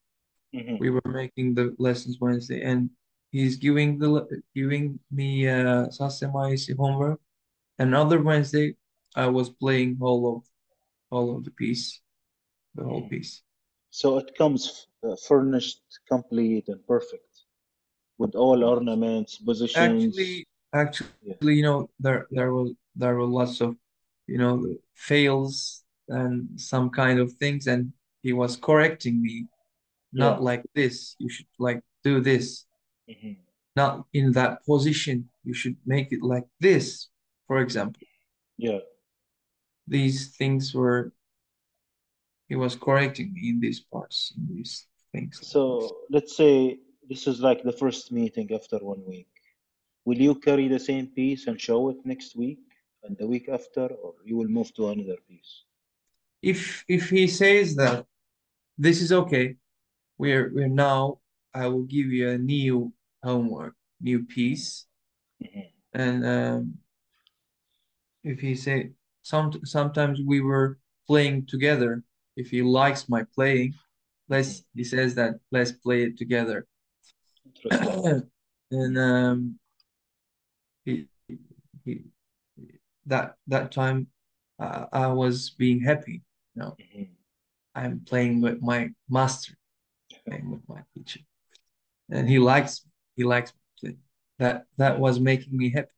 [0.53, 2.91] Hmm We were making the lessons Wednesday, and
[3.33, 7.21] he's giving the giving me uh Sasemaisi homework.
[7.79, 8.77] Another Wednesday,
[9.17, 10.45] I was playing all of
[11.11, 12.01] all of the piece,
[12.75, 13.43] the whole hmm piece.
[13.91, 17.33] So it comes uh, furnished, complete, and perfect
[18.19, 20.17] with all ornaments, positions.
[20.17, 21.35] Actually, actually, Yeah.
[21.41, 23.77] you know, there there was there were lots of,
[24.27, 24.55] you know,
[24.95, 29.47] fails and some kind of things, and he was correcting me,
[30.13, 30.25] Yeah.
[30.25, 31.17] not like this.
[31.19, 32.67] You should like do this,
[33.09, 33.33] hmm
[33.77, 35.29] not in that position.
[35.45, 37.09] You should make it like this,
[37.47, 38.03] for example.
[38.59, 38.81] Yeah.
[39.87, 41.13] These things were
[42.49, 45.39] he was correcting me in these parts, in these things.
[45.41, 49.29] So let's say this is like the first meeting after one week.
[50.05, 52.59] Will you carry the same piece and show it next week
[53.05, 55.53] and the week after, or you will move to another piece?
[56.43, 58.07] If if he says that
[58.77, 59.57] this is okay,
[60.21, 61.19] we're we're now
[61.55, 62.93] I will give you a new
[63.25, 64.87] homework, new piece,
[65.41, 66.79] hmm and um,
[68.23, 68.91] if he say
[69.23, 72.03] some sometimes we were playing together.
[72.37, 73.75] If he likes my playing,
[74.29, 76.67] let's he says that let's play it together.
[78.73, 79.59] And um,
[80.85, 81.07] he,
[81.85, 82.05] he
[83.07, 84.07] that that time
[84.59, 86.23] uh, I was being happy.
[86.55, 87.03] You know, hmm
[87.75, 89.55] I'm playing with my master,
[90.39, 91.21] with my teacher,
[92.11, 92.85] and he likes
[93.17, 93.53] he likes.
[94.39, 95.89] That that was making me happy.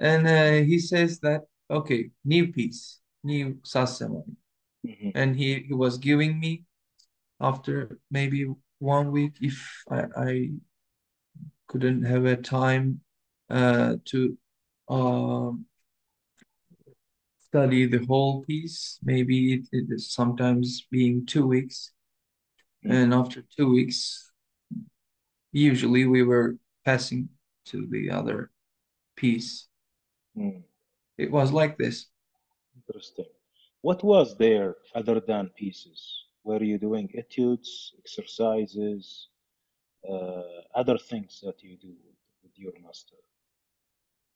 [0.00, 4.36] And uh, he says that okay, new piece, new Sassamon,
[4.84, 6.64] hmm and he he was giving me
[7.40, 8.46] after maybe
[8.78, 10.50] one week if I, I
[11.68, 13.00] couldn't have a time
[13.50, 14.36] uh, to
[14.88, 15.66] um,
[17.38, 18.98] study the whole piece.
[19.02, 21.92] Maybe it, it is sometimes being two weeks.
[22.90, 24.30] And after two weeks,
[25.52, 27.28] usually we were passing
[27.66, 28.50] to the other
[29.16, 29.68] piece.
[30.36, 30.62] Mm.
[31.18, 32.06] It was like this.
[32.76, 33.26] Interesting.
[33.82, 36.24] What was there other than pieces?
[36.44, 39.28] Were you doing etudes, exercises,
[40.08, 40.42] uh,
[40.74, 41.94] other things that you do
[42.42, 43.16] with your master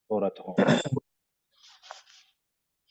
[0.08, 0.56] or at home?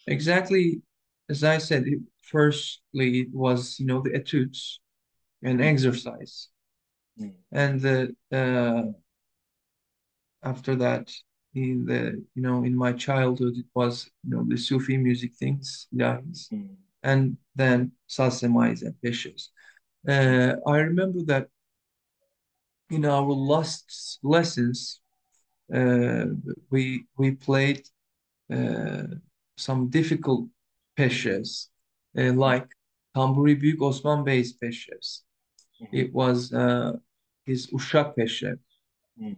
[0.07, 0.81] Exactly
[1.29, 4.81] as I said, it, firstly it was, you know, the etudes
[5.43, 6.49] and exercise.
[7.19, 7.33] Mm.
[7.51, 8.91] And the uh,
[10.43, 11.11] after that,
[11.53, 15.87] in the, you know, in my childhood, it was, you know, the Sufi music things,
[15.93, 16.75] ilahis, Mm.
[17.03, 19.51] and then sasemais and peshes.
[20.07, 21.47] Uh, I remember that
[22.89, 25.01] in our last lessons,
[25.73, 26.25] uh,
[26.69, 27.87] we we played
[28.51, 29.07] uh,
[29.57, 30.47] some difficult
[30.97, 31.69] peşes,
[32.17, 32.67] uh, like
[33.15, 35.23] Tamburi Büyük Osman Bey's peşes.
[35.81, 35.87] Mhm.
[35.93, 36.93] It was uh,
[37.45, 38.55] his Uşak peşe.
[39.17, 39.35] Mm.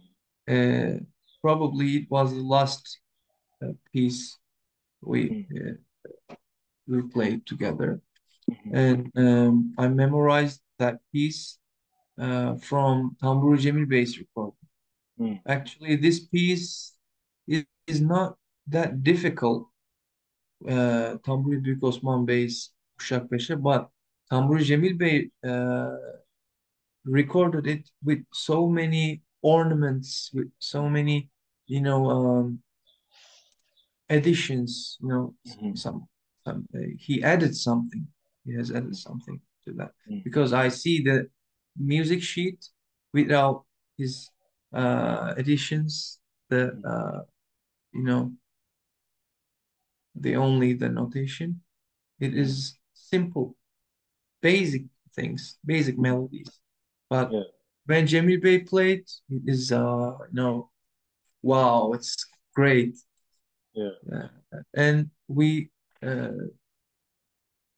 [0.48, 1.00] Uh,
[1.42, 3.00] probably it was the last
[3.62, 4.38] uh, piece
[5.00, 5.46] we Mm.
[5.56, 5.76] uh,
[6.86, 8.00] we played together,
[8.50, 8.74] Mhm.
[8.74, 11.58] and um, I memorized that piece
[12.18, 14.68] uh, from Tamburi Cemil Bey's recording.
[15.18, 15.40] Mm.
[15.46, 16.92] Actually, this piece
[17.46, 18.36] is, is not
[18.68, 19.68] that difficult.
[20.68, 23.88] Uh, Tamburi Büyük Osman Bey's Uşak Peşe, but
[24.30, 25.96] Tamburi Cemil Bey uh,
[27.04, 31.28] recorded it with so many ornaments, with so many,
[31.66, 32.62] you know, um,
[34.08, 34.98] additions.
[35.00, 35.78] You know, Mhm.
[35.78, 36.08] some,
[36.44, 38.06] some uh, he added something.
[38.44, 40.22] He has added something to that Mm.
[40.24, 41.28] because I see the
[41.76, 42.68] music sheet
[43.12, 43.64] without
[43.96, 44.30] his
[44.72, 46.20] uh, additions.
[46.48, 46.84] The Mm.
[46.84, 47.24] uh,
[47.92, 48.32] you know,
[50.14, 51.62] the only the notation.
[52.18, 52.78] It Mm.
[52.92, 53.56] simple,
[54.40, 54.84] basic
[55.14, 56.60] things, basic melodies.
[57.12, 57.44] But Yeah.
[57.90, 59.04] when Cemil Bey played,
[59.36, 60.70] it is uh you know,
[61.42, 62.12] wow, it's
[62.58, 62.94] great.
[63.74, 63.96] Yeah.
[64.12, 64.28] Uh,
[64.86, 65.70] and we
[66.02, 66.32] uh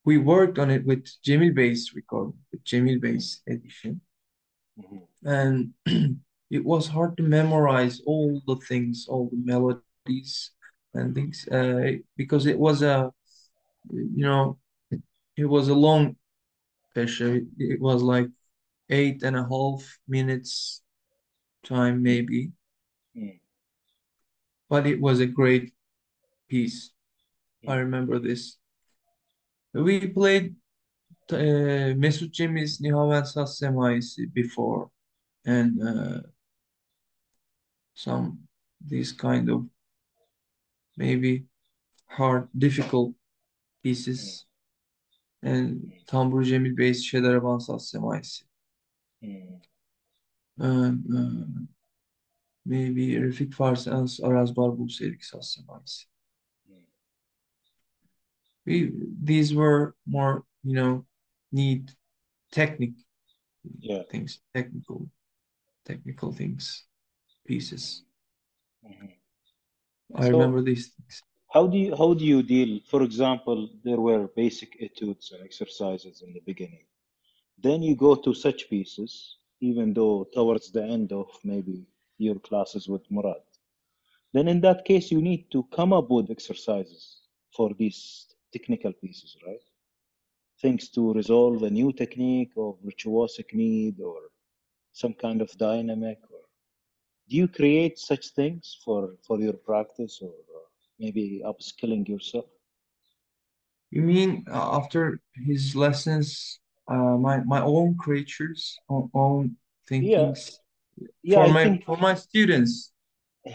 [0.04, 4.00] we worked on it with Cemil Bey's recording, with Cemil Bey's edition,
[4.78, 5.02] Mhm.
[5.36, 5.56] and
[6.56, 10.32] it was hard to memorize all the things, all the melodies
[10.94, 13.10] and things, uh, because it was a,
[13.90, 14.58] you know,
[15.42, 16.16] it was a long
[16.94, 17.30] session.
[17.58, 18.28] It was like
[18.88, 20.82] eight and a half minutes
[21.62, 22.52] time, maybe,
[23.16, 23.40] Mm.
[24.68, 25.72] but it was a great
[26.48, 26.92] piece.
[27.66, 28.58] I remember this.
[29.72, 30.56] We played
[31.30, 34.90] uh, Mesut Cemil's Nihavend Saz Semaisi before,
[35.46, 36.20] and uh,
[37.94, 38.40] some
[38.86, 39.64] these kind of
[40.96, 41.46] maybe
[42.06, 43.14] hard, difficult
[43.82, 44.46] pieces,
[45.42, 48.42] and Tambur Cemil Bey's Şedaraban Saz Semaisi,
[49.24, 49.60] Mm.
[50.58, 51.64] and uh,
[52.66, 53.52] maybe Refik
[54.52, 56.06] Barbul Serik Saz Semaisi.
[56.70, 56.84] Mm.
[58.66, 61.04] We these were more, you know,
[61.52, 61.92] need
[62.52, 62.98] technique
[63.80, 64.02] Yeah.
[64.10, 65.08] things, technical,
[65.84, 66.84] technical things,
[67.46, 68.04] pieces.
[68.84, 69.12] Mhm.
[70.16, 71.22] I So remember these things.
[71.54, 72.80] how do you how do you deal?
[72.90, 76.86] For example, there were basic etudes and exercises in the beginning.
[77.58, 81.86] Then you go to such pieces, even though towards the end of maybe
[82.18, 83.44] your classes with Murat.
[84.32, 87.20] Then in that case, you need to come up with exercises
[87.56, 89.62] for these technical pieces, right?
[90.60, 94.20] Things to resolve a new technique or virtuosic need or
[94.92, 96.18] some kind of dynamic.
[96.30, 96.40] Or
[97.28, 100.66] do you create such things for for your practice or uh,
[100.98, 102.46] maybe upskilling yourself?
[103.90, 109.56] You mean uh, after his lessons, uh, my my own creatures, own, own
[109.98, 110.60] Yeah, thinkings
[111.22, 111.40] yeah.
[111.40, 112.92] for I my think for my students,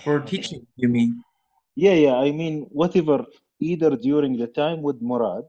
[0.04, 1.24] for teaching, you mean?
[1.76, 2.16] Yeah, yeah.
[2.18, 3.26] I mean, whatever,
[3.60, 5.46] either during the time with Murat,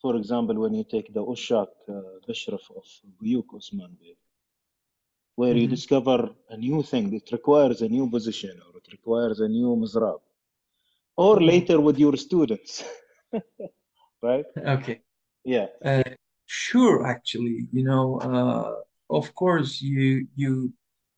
[0.00, 1.92] for example, when you take the Ushak uh,
[2.26, 2.84] Bishraf of
[3.20, 4.16] Buyuk Osman Bey,
[5.36, 9.38] where you hmm discover a new thing, that requires a new position or it requires
[9.40, 10.20] a new mizrab,
[11.16, 12.84] or Oh, later with your students,
[14.22, 14.46] right?
[14.56, 15.02] okay.
[15.44, 15.66] Yeah.
[15.84, 16.02] Uh,
[16.54, 18.74] sure, actually, you know, uh,
[19.10, 20.72] of course, you you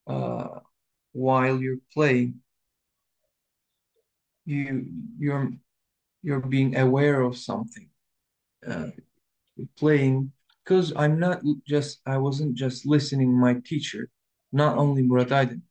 [0.07, 0.61] uh,
[1.13, 2.41] while you're playing,
[4.45, 4.87] you
[5.19, 5.51] you're
[6.23, 7.89] you're being aware of something.
[8.67, 8.89] Uh,
[9.79, 10.33] playing
[10.65, 14.11] because I'm not just I wasn't just listening my teacher,
[14.53, 15.63] not only Murat Aydemir.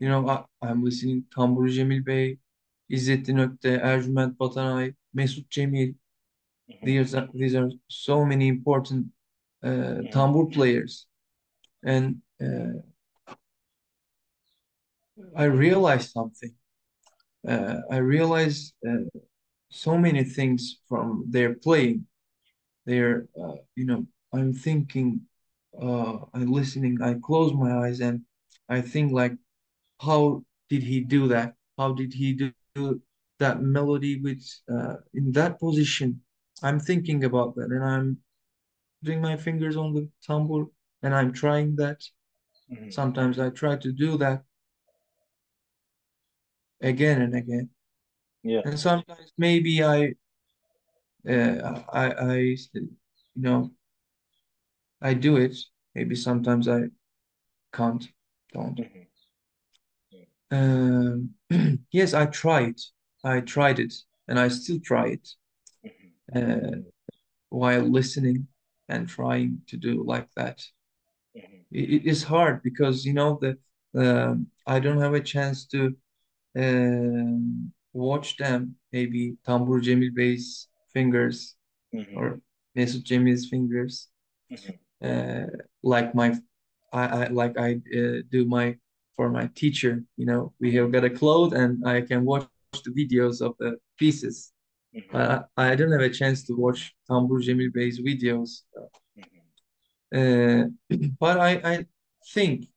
[0.00, 2.38] You know, I, I'm listening Tambur Cemil Bey,
[2.90, 5.94] İzzettin Ökte, Ercüment Batanay, Mesut Cemil.
[6.80, 6.86] Mhm.
[6.86, 9.06] These are these are so many important
[9.62, 10.10] uh, Mhm.
[10.12, 11.06] tambur players,
[11.84, 12.80] and uh,
[15.36, 16.54] I realized something.
[17.46, 19.04] Uh, I realized uh,
[19.70, 22.06] so many things from their playing.
[22.86, 25.22] They're, uh, you know, I'm thinking,
[25.80, 28.22] uh, I'm listening, I close my eyes and
[28.68, 29.34] I think like,
[30.00, 31.54] how did he do that?
[31.78, 33.00] How did he do, do
[33.38, 36.22] that melody with uh, in that position?
[36.62, 38.18] I'm thinking about that and I'm
[39.02, 40.66] putting my fingers on the tambour
[41.02, 42.00] and I'm trying that.
[42.70, 42.92] Mhm.
[42.92, 44.44] Sometimes I try to do that
[46.80, 47.70] again and again.
[48.42, 48.62] Yeah.
[48.64, 50.14] And sometimes maybe I,
[51.28, 52.36] uh, I, I,
[52.74, 52.88] you
[53.36, 53.70] know,
[55.02, 55.56] I do it.
[55.94, 56.84] Maybe sometimes I
[57.72, 58.06] can't,
[58.52, 58.78] don't.
[58.78, 59.06] Mhm.
[60.50, 61.34] Um,
[61.92, 62.76] yes, I tried.
[63.24, 63.94] I tried it,
[64.28, 65.28] and I still try it.
[66.34, 66.76] Uh,
[67.50, 68.48] while listening
[68.88, 70.62] and trying to do like that.
[71.36, 71.64] Mhm.
[71.70, 73.58] It, it is hard because you know that
[73.94, 75.94] um, I don't have a chance to
[76.56, 78.76] um, watch them.
[78.92, 81.56] Maybe Tambur Cemil Bey's fingers
[81.94, 82.16] Mhm.
[82.16, 82.40] or
[82.76, 84.08] Mesut Cemil's fingers,
[84.50, 84.78] Mhm.
[85.02, 85.46] uh,
[85.82, 86.38] like my
[86.92, 88.76] I, I like I uh, do my
[89.16, 90.04] for my teacher.
[90.16, 92.48] You know, we have got a cloud and I can watch
[92.84, 94.51] the videos of the pieces.
[94.94, 95.14] Mhm.
[95.56, 98.62] I I don't have a chance to watch Tambur Cemil Bey's videos.
[99.16, 99.42] Mhm.
[100.14, 100.64] Uh,
[101.20, 101.86] but I I
[102.34, 102.68] think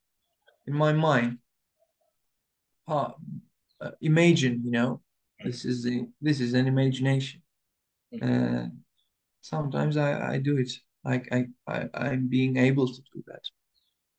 [0.68, 1.40] in my mind,
[2.88, 3.10] uh,
[3.82, 5.02] uh, imagine, you know,
[5.44, 7.42] this is a, this is an imagination.
[8.14, 8.24] Mhm.
[8.24, 8.70] Uh,
[9.42, 10.72] sometimes I I do it.
[11.06, 13.44] Like I I I'm being able to do that.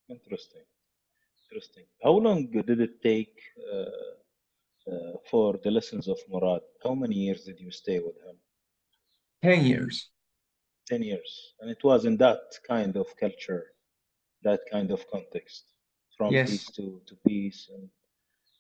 [0.09, 0.65] Interesting.
[1.45, 1.85] Interesting.
[2.03, 3.37] How long did it take
[3.73, 4.16] uh,
[4.91, 6.63] uh, for the lessons of Murat?
[6.83, 8.37] How many years did you stay with him?
[9.43, 10.11] 10 years.
[10.89, 11.55] 10 years.
[11.61, 13.65] And it was in that kind of culture,
[14.43, 15.65] that kind of context,
[16.17, 16.51] from Yes.
[16.51, 17.89] piece to, to piece and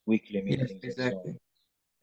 [0.06, 1.10] weekly Yes, meetings and so on.
[1.10, 1.36] exactly.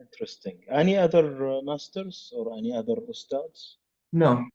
[0.01, 0.57] Interesting.
[0.69, 3.76] Any other uh, masters or any other ustads?
[4.11, 4.45] No,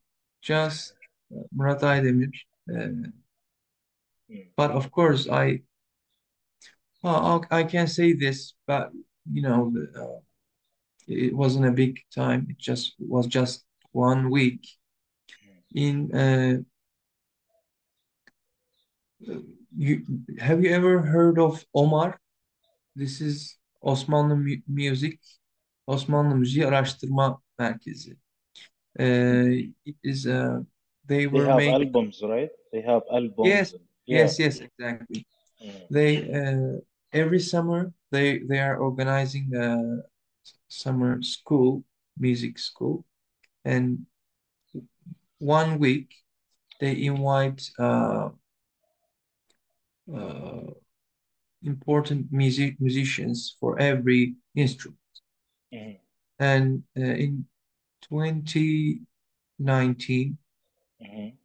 [0.43, 0.95] just
[1.35, 2.31] uh, Murat Aydemir.
[2.69, 3.09] Uh,
[4.57, 5.63] but of course, I
[7.03, 8.91] well, I I can say this, but
[9.33, 10.21] you know, uh,
[11.07, 12.47] it wasn't a big time.
[12.51, 14.67] It just was just one week.
[15.75, 16.63] In uh,
[19.77, 20.03] you
[20.39, 22.19] have you ever heard of Omar?
[22.97, 25.19] This is Osmanlı Mu- Music,
[25.87, 28.17] Osmanlı Müziği Araştırma Merkezi.
[28.99, 30.61] Uh, it is uh,
[31.09, 32.51] they They were have making albums, right?
[32.73, 33.49] They have albums.
[33.49, 33.75] yes,
[34.07, 34.21] yeah.
[34.21, 35.25] yes, yes, exactly.
[35.63, 35.89] Mm.
[35.93, 36.81] They uh,
[37.13, 40.03] every summer they they are organizing a
[40.69, 41.85] summer school,
[42.19, 43.05] music school,
[43.65, 44.07] and
[45.39, 46.15] one week
[46.81, 48.31] they invite uh,
[50.15, 50.61] uh,
[51.63, 54.99] important music musicians for every instrument.
[55.73, 56.01] Mhm.
[56.39, 57.47] And uh, in
[58.03, 60.39] 2019,
[61.01, 61.39] Mhm.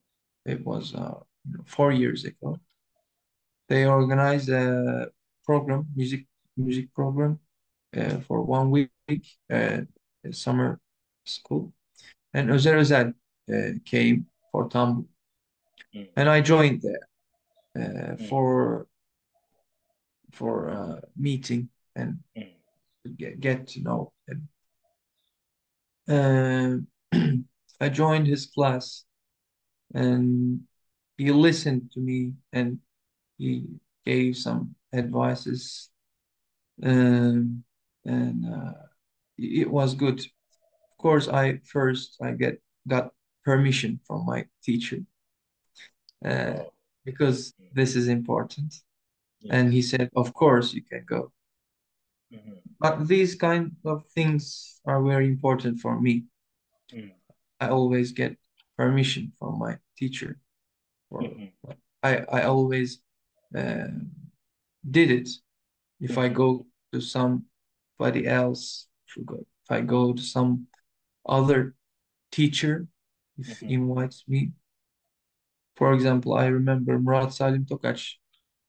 [0.46, 1.20] it was uh,
[1.66, 2.60] four years ago,
[3.68, 5.12] they organized a
[5.46, 6.26] program, music
[6.58, 7.40] music program,
[7.96, 8.90] uh, for one week,
[9.52, 9.82] uh,
[10.32, 10.80] summer
[11.26, 11.74] school.
[12.34, 13.14] And Özer Özel
[13.50, 15.06] uh, came for Tambur,
[15.96, 16.08] Mm.
[16.16, 17.08] and I joined there
[17.76, 18.30] uh, Mm.
[18.30, 18.88] for
[20.32, 22.50] for uh, meeting and Mm.
[23.18, 24.48] get, get to know him.
[26.08, 26.78] Uh,
[27.80, 29.06] I joined his class
[29.94, 30.62] and
[31.18, 32.80] he listened to me and
[33.38, 33.68] he
[34.06, 35.90] gave some advices
[36.82, 37.64] um,
[38.06, 38.74] and uh,
[39.38, 40.20] it was good.
[40.20, 43.12] Of course, I first I get got
[43.44, 45.00] permission from my teacher
[46.26, 46.64] uh,
[47.06, 48.74] because this is important.
[49.50, 51.32] And he said, of course you can go.
[52.32, 52.62] Mhm.
[52.80, 56.24] But these kind of things are very important for me.
[56.92, 57.12] Mm.
[57.60, 58.38] I always get
[58.78, 60.40] permission from my teacher.
[61.12, 61.52] Mhm.
[62.02, 63.02] I I always
[63.56, 63.92] uh,
[64.90, 65.30] did it.
[66.04, 70.68] If I go to somebody else, if I go, if I go to some
[71.26, 71.76] other
[72.32, 72.88] teacher,
[73.38, 73.70] if Mhm.
[73.70, 74.52] invites me.
[75.76, 78.20] For example, I remember Murat Salim Tokaç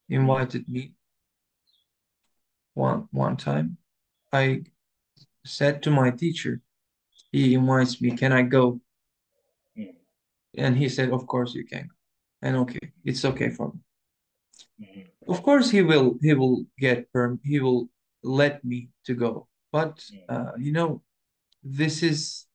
[0.09, 0.95] invited me
[2.75, 3.77] one one time.
[4.33, 4.63] I
[5.45, 6.63] said to my teacher,
[7.33, 8.81] he invites me, can I go?
[9.77, 9.97] Mm.
[10.57, 11.91] And he said, of course you can.
[12.43, 13.81] And okay, it's okay for me.
[14.81, 15.11] Mhm.
[15.29, 17.89] Of course he will he will get perm he will
[18.23, 19.49] let me to go.
[19.73, 21.03] But uh, you know,
[21.63, 22.47] this is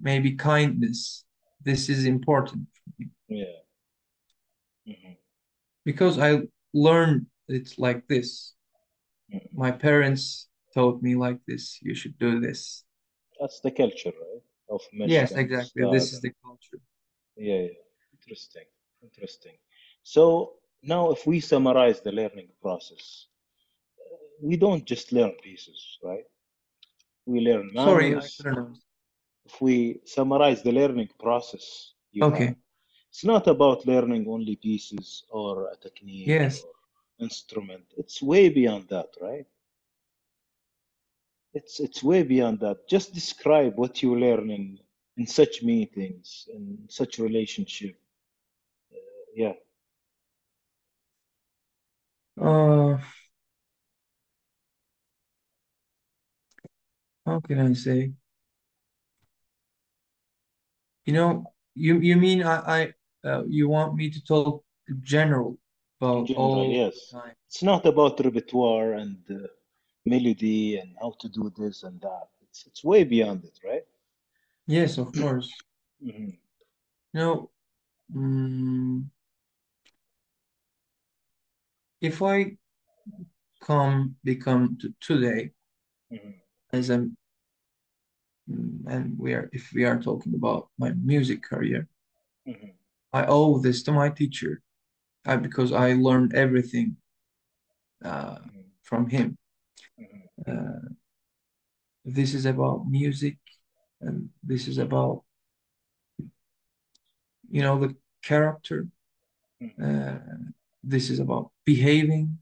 [0.00, 1.24] maybe kindness.
[1.62, 3.60] This is important for me Yeah.
[4.86, 5.16] Mhm.
[5.84, 8.54] because I learned it like this.
[9.32, 9.52] Mhm.
[9.52, 11.78] My parents taught me like this.
[11.82, 12.84] You should do this.
[13.38, 14.42] That's the culture, right?
[14.68, 15.82] Of Yes, Michigan, exactly.
[15.90, 16.80] This is the culture.
[17.36, 17.82] Yeah, yeah.
[18.12, 18.66] Interesting.
[19.02, 19.56] Interesting.
[20.02, 23.26] So now if we summarize the learning process,
[24.42, 26.24] we don't just learn pieces, right?
[27.26, 28.78] We learn Sorry, I couldn't understand.
[29.46, 32.28] If we summarize the learning process you Okay.
[32.28, 32.54] have,
[33.10, 36.62] it's not about learning only pieces or a technique Yes.
[36.62, 36.70] or
[37.20, 37.84] instrument.
[37.96, 39.46] It's way beyond that, right?
[41.54, 42.88] It's it's way beyond that.
[42.88, 44.78] Just describe what you learn in
[45.16, 47.96] in such meetings, in such relationship.
[48.92, 48.96] Uh,
[49.34, 49.54] yeah.
[52.40, 52.96] Uh,
[57.26, 58.12] how can I say?
[61.04, 62.56] You know, you you mean I
[63.24, 64.64] I uh, you want me to talk
[65.02, 65.58] general
[66.00, 67.10] about general, all yes.
[67.10, 67.34] time?
[67.46, 69.46] It's not about repertoire and uh,
[70.06, 72.28] melody and how to do this and that.
[72.40, 73.84] It's it's way beyond it, right?
[74.66, 75.52] Yes, of course.
[76.02, 76.38] Mhm.
[77.12, 77.50] You know,
[78.14, 79.04] mm,
[82.00, 82.56] if I
[83.60, 85.52] come become to today
[86.10, 86.40] Mhm.
[86.72, 87.16] as I'm
[88.86, 91.86] and we are if we are talking about my music career,
[92.46, 92.74] Mhm.
[93.12, 94.62] I owe this to my teacher.
[95.24, 96.96] I, because I learned everything
[98.02, 98.64] uh, Mhm.
[98.82, 99.38] from him.
[99.98, 100.28] Mhm.
[100.46, 100.88] Uh,
[102.04, 103.38] this is about music,
[104.00, 105.24] and this is about,
[107.50, 108.88] you know, the character.
[109.60, 109.78] Mhm.
[109.78, 110.52] Uh,
[110.82, 112.38] this is about behaving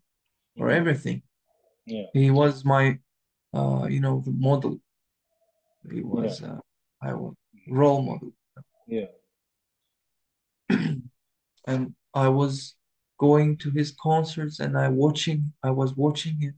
[0.56, 1.22] or everything.
[1.86, 2.06] Yeah.
[2.12, 2.98] He was my,
[3.54, 4.80] uh, you know, the model.
[5.90, 6.02] He Yeah.
[6.04, 6.60] was, uh,
[7.00, 7.34] I was
[7.68, 8.32] role model,
[8.86, 9.08] Yeah.
[11.66, 12.74] and I was
[13.18, 16.54] going to his concerts, and I watching, I was watching him.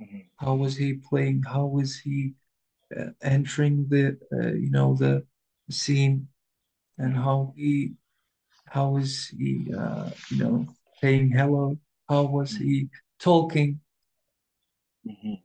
[0.00, 0.28] Mhm.
[0.36, 1.42] How was he playing?
[1.42, 2.34] How was he
[2.96, 5.26] uh, entering the, uh, you know, the
[5.70, 6.28] scene?
[6.98, 7.94] and how he
[8.66, 10.66] how is he uh, you know
[11.02, 11.76] saying hello
[12.08, 12.88] how was he
[13.18, 13.80] talking
[15.04, 15.42] Mhm.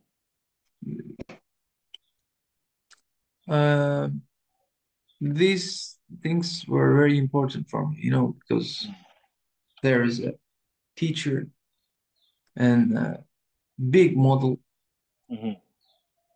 [3.48, 4.08] uh,
[5.20, 8.88] these things were very important for me you know because
[9.82, 10.32] there is a
[10.96, 11.48] teacher
[12.56, 13.24] and a
[13.90, 14.60] big model
[15.30, 15.56] Mhm.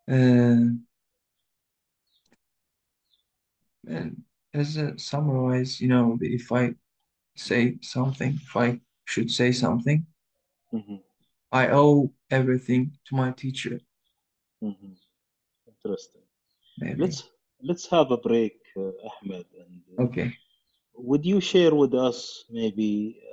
[0.09, 0.67] uh,
[3.97, 4.23] and
[4.55, 6.75] as a summarize you know if I
[7.37, 8.81] say something if I
[9.13, 10.01] should say something
[10.73, 11.03] Mhm.
[11.53, 13.79] I owe everything to my teacher
[14.63, 14.97] Mhm.
[15.73, 16.23] Interesting.
[16.79, 17.19] maybe Let's
[17.69, 20.29] let's have a break, uh, Ahmet, and uh, okay
[21.11, 22.19] would you share with us
[22.51, 22.91] maybe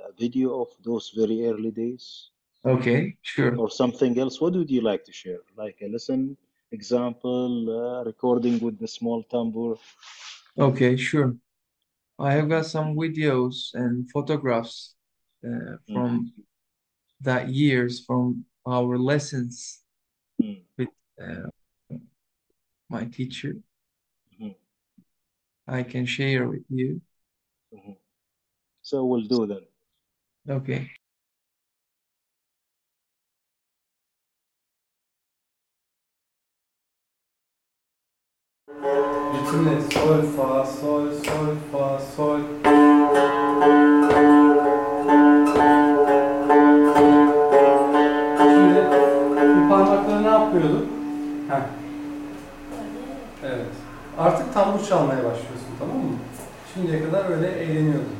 [0.08, 2.30] a video of those very early days
[2.64, 4.40] okay sure or something else?
[4.40, 5.40] What would you like to share?
[5.56, 6.36] Like a lesson
[6.72, 7.50] example,
[7.80, 9.74] uh, recording with the small tambour?
[10.58, 11.36] okay sure
[12.18, 14.94] I have got some videos and photographs
[15.44, 16.32] uh, from
[17.20, 19.78] that years from our lessons
[20.42, 20.62] Mm.
[20.78, 20.88] with
[21.20, 21.50] uh,
[22.88, 23.56] my teacher.
[24.40, 24.54] Mhm.
[25.66, 27.00] I can share with you.
[27.74, 27.96] Mhm.
[28.82, 29.68] So we'll do that.
[30.48, 30.90] Okay.
[39.32, 44.19] Ritmi sol fa sol sol fa sol.
[56.74, 58.19] Şimdiye kadar öyle eğleniyordun.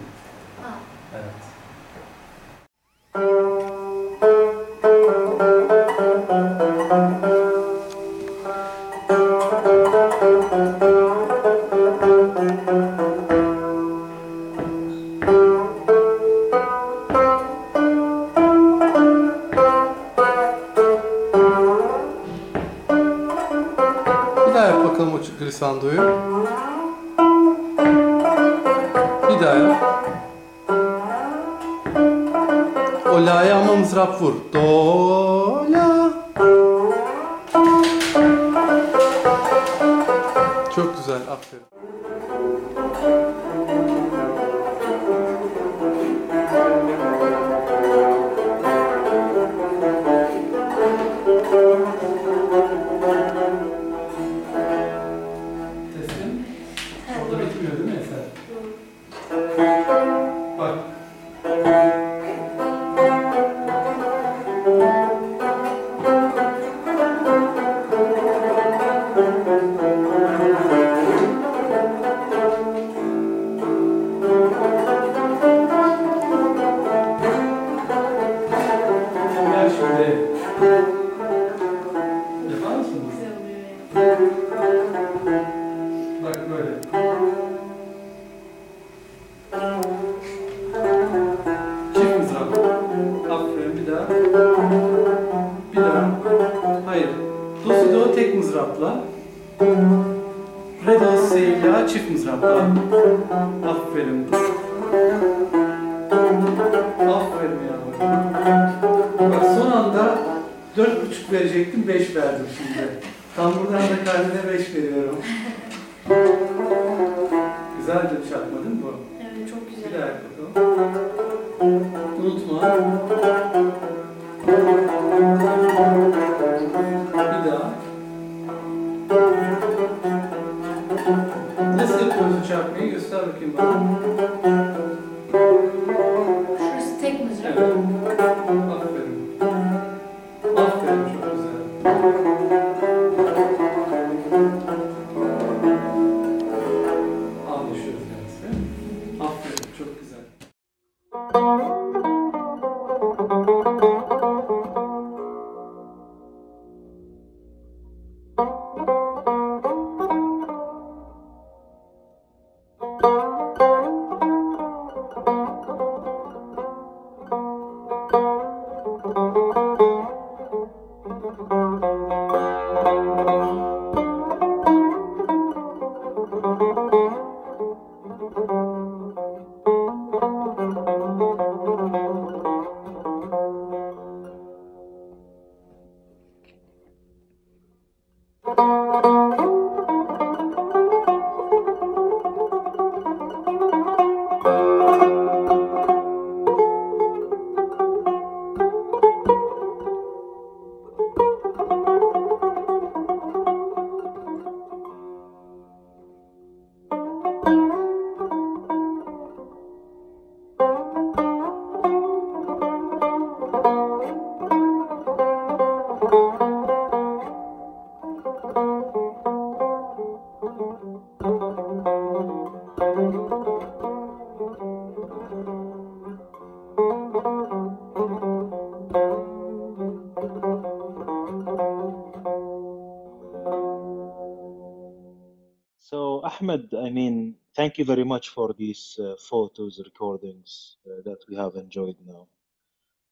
[237.71, 242.27] Thank you very much for these uh, photos, recordings uh, that we have enjoyed now.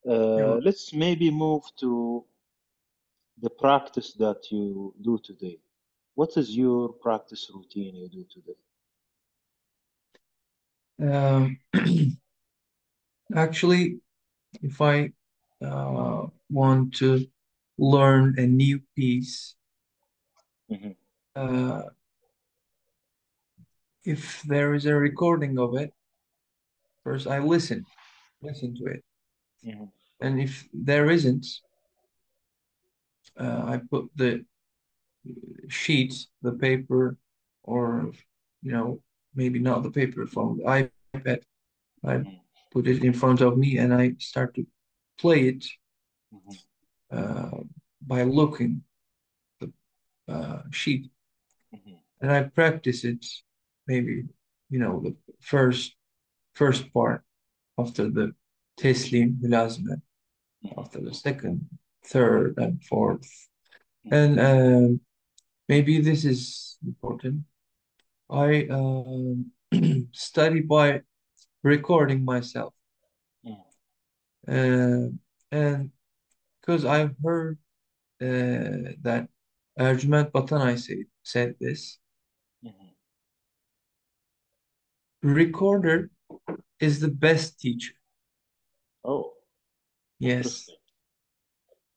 [0.04, 2.24] Uh, let's maybe move to
[3.40, 5.58] the practice that you do today.
[6.16, 8.58] What is your practice routine you do today?
[11.08, 11.60] Um,
[13.36, 14.00] actually,
[14.60, 15.12] if I
[15.64, 17.24] uh, want to
[17.78, 19.54] learn a new piece,
[20.68, 20.96] Mhm.
[24.08, 25.92] If there is a recording of it,
[27.04, 27.84] first I listen,
[28.42, 29.04] listen to it.
[29.64, 29.92] Mhm.
[30.20, 31.46] And if there isn't,
[33.36, 34.44] uh, I put the
[35.68, 37.16] sheets, the paper,
[37.62, 38.12] or
[38.62, 39.00] you know,
[39.34, 41.40] maybe not the paper from the iPad.
[42.04, 42.40] I Mhm.
[42.72, 44.66] put it in front of me and I start to
[45.18, 45.64] play it
[46.32, 46.56] Mhm.
[47.10, 47.58] uh,
[48.00, 48.84] by looking
[49.60, 49.72] the
[50.28, 51.10] uh, sheet
[51.72, 51.98] Mhm.
[52.20, 53.24] and I practice it
[53.88, 54.24] maybe
[54.70, 55.96] you know the first
[56.54, 57.22] first part
[57.78, 58.32] after the
[58.78, 60.02] teslim mülazime
[60.76, 61.66] after the second
[62.04, 63.48] third and fourth.
[64.10, 65.00] And um,
[65.68, 67.44] maybe this is important.
[68.30, 69.52] I um,
[70.12, 71.02] study by
[71.62, 72.74] recording myself.
[73.44, 73.62] Mhm.
[74.48, 75.08] uh,
[75.50, 75.90] and
[76.60, 77.58] because I've heard
[78.20, 79.28] uh, that
[79.78, 81.98] Ercüment Batanay said, said this
[82.64, 82.94] Mhm.
[85.22, 86.10] Recorder
[86.80, 87.94] is the best teacher.
[89.04, 89.32] Oh,
[90.18, 90.68] yes.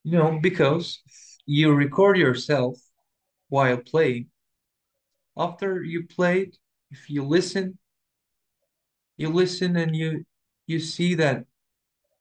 [0.03, 1.01] You know because
[1.45, 2.77] you record yourself
[3.49, 4.27] while playing.
[5.37, 6.57] After you played
[6.89, 7.77] if you listen
[9.17, 10.25] you listen and you
[10.67, 11.45] you see that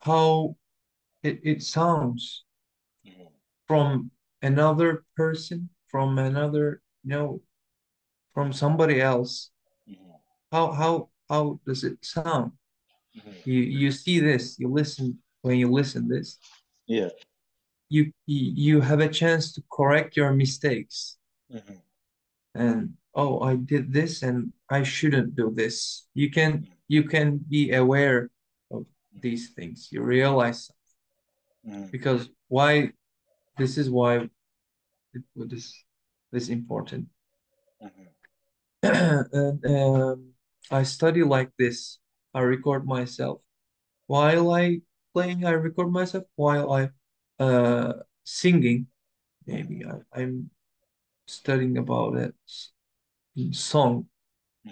[0.01, 0.57] how
[1.23, 2.45] it, it sounds
[3.67, 4.11] from
[4.43, 7.41] another person from another you know
[8.33, 9.51] from somebody else.
[10.53, 12.53] How how how does it sound
[13.17, 13.41] Mhm.
[13.45, 16.39] you you see this you listen when you listen this
[16.87, 17.11] Yeah.
[17.89, 21.19] you you have a chance to correct your mistakes
[21.51, 21.83] Mhm.
[22.55, 27.73] and oh I did this and I shouldn't do this you can you can be
[27.73, 28.31] aware
[28.71, 28.87] of
[29.23, 30.71] these things you realize
[31.67, 31.91] Mhm.
[31.91, 32.93] because why
[33.59, 34.31] this is why
[35.15, 35.75] it this
[36.33, 37.09] this important
[37.83, 38.09] Mhm.
[39.33, 40.30] and um,
[40.71, 41.99] I study like this.
[42.35, 43.41] I record myself.
[44.07, 44.81] While I
[45.15, 46.91] playing I record myself while I
[47.39, 47.95] uh
[48.25, 48.87] singing.
[49.47, 50.51] Maybe I, I'm
[51.27, 52.33] studying about a
[53.53, 54.07] song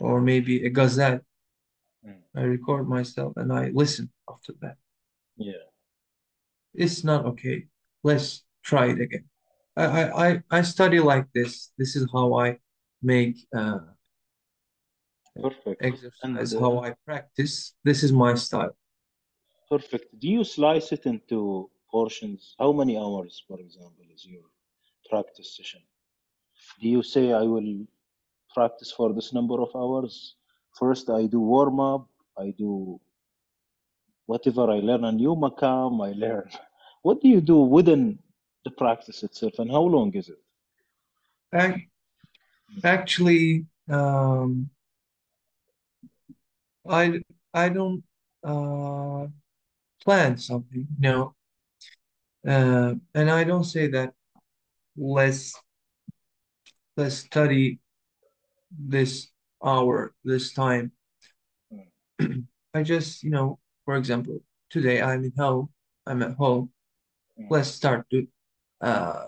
[0.01, 1.21] or maybe a gazelle
[2.05, 2.23] Mhm.
[2.37, 4.77] I record myself and I listen after that.
[5.37, 5.65] Yeah.
[6.75, 7.67] it's not okay.
[8.05, 9.25] Let's try it again.
[9.77, 11.73] I I, I study like this.
[11.79, 12.59] This is how I
[13.03, 13.81] make uh
[15.41, 15.85] Perfect.
[15.85, 18.75] exercise And how uh, I practice this is my style
[19.69, 20.19] perfect.
[20.19, 22.55] Do you slice it into portions?
[22.59, 24.43] How many hours, for example, is your
[25.11, 25.81] practice session?
[26.81, 27.87] Do you say I will
[28.55, 30.37] practice for this number of hours?
[30.79, 32.09] First, I do warm up.
[32.39, 33.01] I do
[34.27, 36.07] whatever I learn a new makam.
[36.07, 36.49] I learn.
[37.03, 38.19] What do you do within
[38.65, 40.43] the practice itself, and how long is it?
[41.55, 41.89] Ac-
[42.83, 44.69] actually um
[46.89, 47.21] I
[47.53, 48.03] I don't
[48.45, 49.27] uh
[50.05, 51.35] plan something no
[52.47, 54.15] uh, and I don't say that
[54.97, 55.55] let's
[56.97, 57.79] let's study
[58.71, 59.29] this
[59.65, 60.93] hour this time.
[62.75, 65.69] I just you know for example today I'm at home
[66.07, 66.71] I'm at home.
[67.39, 67.47] Mm.
[67.51, 68.27] let's start to
[68.81, 69.27] uh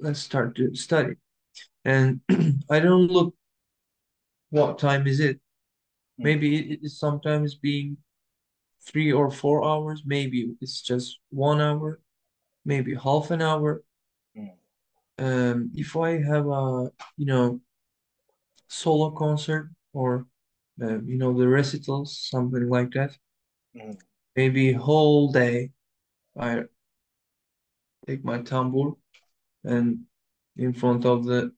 [0.00, 1.16] let's start to study.
[1.84, 2.20] And
[2.70, 3.34] I don't look
[4.50, 5.40] what time is it.
[6.18, 7.96] Maybe it is sometimes being
[8.86, 12.00] three or four hours maybe it's just one hour
[12.64, 13.82] maybe half an hour
[14.36, 14.50] Mm.
[15.18, 17.60] um if I have a you know
[18.68, 20.26] solo concert or
[20.82, 23.12] uh, you know the recitals something like that
[23.76, 23.96] Mm.
[24.36, 25.70] maybe whole day
[26.38, 26.64] I
[28.06, 28.92] take my tambour
[29.64, 30.00] and
[30.56, 31.52] in front of the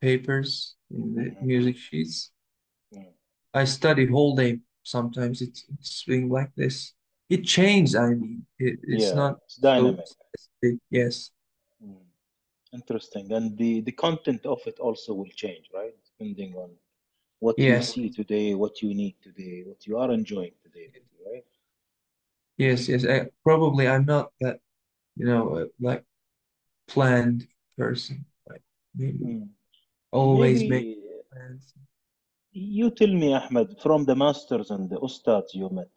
[0.00, 1.42] papers in the Mhm.
[1.42, 2.30] music sheets.
[3.54, 6.92] I study whole day sometimes it's it's being like this
[7.30, 10.06] it changes I mean it, it's Yeah, not it's dynamic.
[10.06, 11.30] specific yes
[11.84, 12.04] Mm.
[12.72, 13.32] Interesting.
[13.32, 15.94] And the, the content of it also will change, right?
[16.18, 16.70] Depending on
[17.40, 20.90] what you see today, what you need today, what you are enjoying today,
[21.26, 21.44] right?
[22.56, 24.58] yes yes I, probably I'm not that
[25.16, 26.04] you know uh, like
[26.88, 27.46] planned
[27.78, 28.62] person like
[28.96, 29.48] maybe Mm.
[30.12, 30.88] always make
[31.32, 31.74] plans.
[32.54, 35.90] You tell me, Ahmet, from the masters and the ustads you met,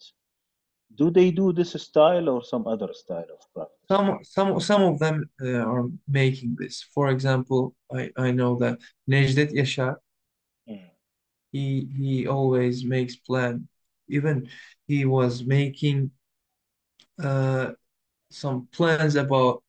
[0.95, 3.87] do they do this style or some other style of practice?
[3.87, 6.83] Some some some of them uh, are making this.
[6.93, 8.79] For example, I I know that
[9.09, 9.95] Necdet Yaşar,
[10.69, 10.89] Mm,
[11.51, 13.67] he he always makes plan.
[14.09, 14.49] Even
[14.87, 16.11] he was making
[17.23, 17.71] uh
[18.29, 19.63] some plans about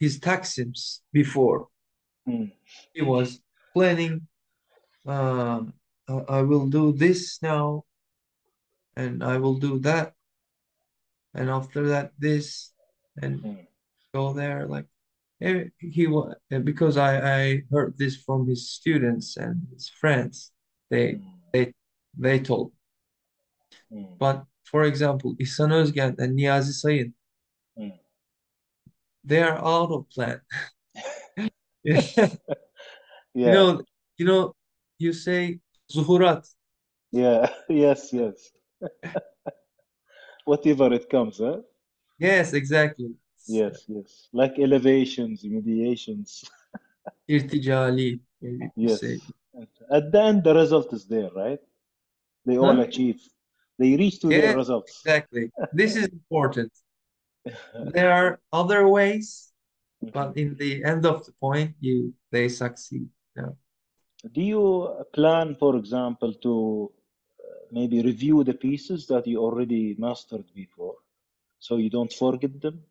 [0.00, 1.68] his taxims before.
[2.26, 2.50] mm,
[2.94, 3.40] He was
[3.74, 4.26] planning,
[5.06, 5.72] um,
[6.28, 7.84] I, will do this now,
[8.96, 10.14] and I will do that,
[11.34, 12.72] and after that this,
[13.22, 13.66] and mm,
[14.12, 14.66] go there.
[14.66, 14.86] Like
[15.40, 16.34] eh, he was
[16.64, 20.52] because I I heard this from his students and his friends.
[20.90, 21.74] They mm, they
[22.18, 22.72] they told.
[23.92, 27.14] mm, But for example, İhsan Özgen and Niyazi Sayın,
[27.78, 27.92] mm.
[29.24, 30.40] they are out of plan.
[33.34, 33.82] You Yeah, know,
[34.18, 34.54] you know,
[34.98, 35.60] you say
[35.90, 36.46] zuhurat.
[37.12, 38.50] yeah, yes, yes.
[40.44, 41.58] Whatever it comes, huh?
[42.18, 43.14] Yes, exactly.
[43.46, 44.28] Yes, yes.
[44.32, 46.44] Like elevations, mediations.
[47.26, 47.40] You
[48.76, 49.00] Yes.
[49.00, 49.18] say.
[49.90, 51.60] At the end, the result is there, right?
[52.46, 52.82] They all Huh?
[52.82, 53.20] achieve.
[53.78, 54.92] They reach to Yeah, their results.
[55.04, 55.50] exactly.
[55.72, 56.72] This is important.
[57.94, 59.52] There are other ways,
[60.12, 60.38] but mm-hmm.
[60.38, 63.08] in the end of the point, you they succeed.
[63.36, 63.52] Yeah.
[64.32, 66.90] Do you plan, for example, to
[67.40, 70.96] uh, maybe review the pieces that you already mastered before
[71.58, 72.82] so you don't forget them?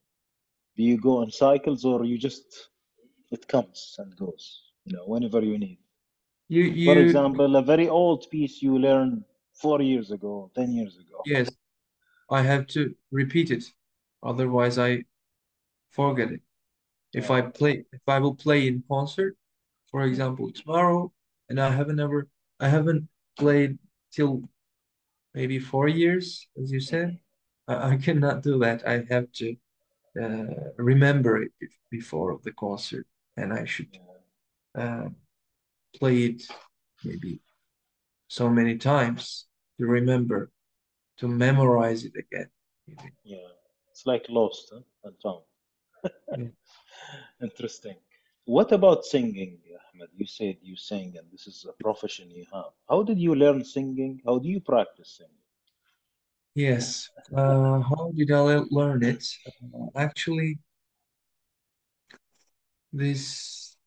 [0.77, 2.69] Do you go in cycles or you just,
[3.31, 5.79] it comes and goes, you know, whenever you need?
[6.47, 9.23] You For example, a very old piece you learned
[9.53, 11.23] four years ago, 10 years ago.
[11.25, 11.49] yes,
[12.29, 13.65] I have to repeat it,
[14.23, 15.05] otherwise I
[15.91, 16.41] forget it.
[17.13, 19.37] If I play, if I will play in concert,
[19.91, 21.11] for example, tomorrow,
[21.49, 22.27] and I haven't ever,
[22.59, 23.77] I haven't played
[24.11, 24.43] till
[25.33, 27.19] maybe four years, as you said,
[27.67, 28.87] I, I cannot do that.
[28.87, 29.55] I have to
[30.21, 31.51] uh, remember it
[31.89, 33.05] before the concert,
[33.37, 33.97] and I should
[34.77, 35.09] uh,
[35.95, 36.43] play it
[37.03, 37.41] maybe
[38.27, 39.45] so many times
[39.79, 40.51] to remember,
[41.17, 42.49] to memorize it again.
[42.87, 43.11] maybe.
[43.23, 43.37] Yeah.
[43.91, 44.81] It's like lost huh?
[45.03, 45.43] and found.
[46.37, 46.47] Yeah.
[47.41, 47.95] Interesting.
[48.49, 49.59] What about singing,
[49.93, 50.09] Ahmet?
[50.17, 52.71] You said you sing and this is a profession you have.
[52.89, 54.21] How did you learn singing?
[54.25, 55.45] How do you practice singing?
[56.55, 57.11] Yes.
[57.31, 59.23] Uh, how did I le- learn it?
[59.45, 60.57] Uh, actually,
[62.91, 63.77] this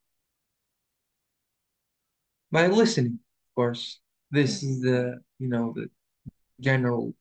[2.53, 3.99] by listening, of course.
[4.31, 5.91] This is the, you know, the
[6.61, 7.15] general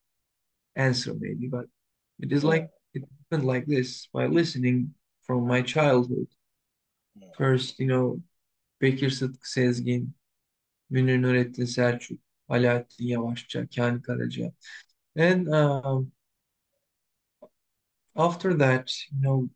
[0.76, 1.66] answer maybe, but
[2.20, 6.28] it is like it happened like this by listening from my childhood.
[7.38, 8.20] First, you know,
[8.82, 10.14] Bekir Sıtkı Sezgin,
[10.90, 14.52] Münir Nurettin Selçuk, Alaaddin Yavaşça, Kani Karaca.
[15.18, 16.12] And um,
[18.16, 19.50] after that, you know,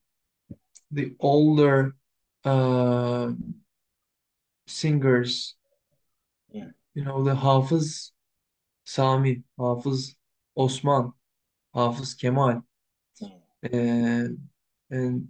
[0.92, 1.96] the older
[2.44, 3.32] uh,
[4.66, 5.56] singers,
[6.52, 6.72] Yeah.
[6.94, 8.12] you know, the Hafız
[8.86, 10.16] Sami, Hafız
[10.56, 11.14] Osman,
[11.74, 12.62] Hafız Kemal,
[13.74, 14.38] and
[14.90, 15.28] and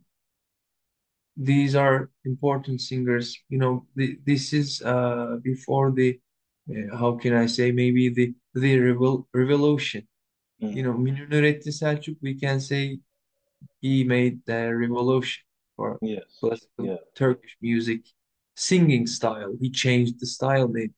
[1.38, 3.38] these are important singers.
[3.49, 6.19] You know, the, this is uh, before the
[6.69, 10.07] uh, how can I say maybe the the revol revolution.
[10.59, 10.83] You Mm.
[10.83, 12.99] know, Münir Nurettin Selçuk, we can say
[13.81, 15.43] he made the revolution
[15.75, 16.23] for Yes.
[16.39, 17.01] classical Yeah.
[17.13, 18.01] Turkish music
[18.55, 19.53] singing style.
[19.59, 20.93] He changed the style maybe.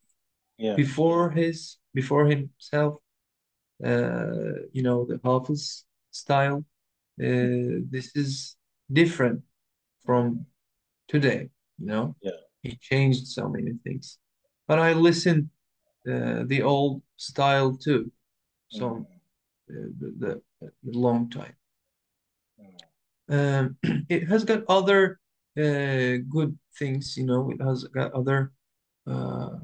[0.58, 0.76] Yeah.
[0.76, 3.02] Before his before himself,
[3.84, 6.64] uh, you know, the Hafız style,
[7.22, 8.56] uh, this is
[8.92, 9.42] different
[10.08, 10.46] from
[11.08, 12.16] today, you know.
[12.22, 12.40] Yeah.
[12.64, 14.18] He changed so many things.
[14.68, 15.50] But I listened
[16.10, 18.12] uh, the old style too,
[18.70, 19.06] so Mm.
[19.70, 20.32] uh, the, the
[20.88, 21.56] the long time.
[22.60, 22.80] Mm.
[23.36, 23.78] Um,
[24.10, 25.20] it has got other
[25.58, 27.52] uh, good things, you know.
[27.52, 28.52] It has got other.
[29.06, 29.60] Uh,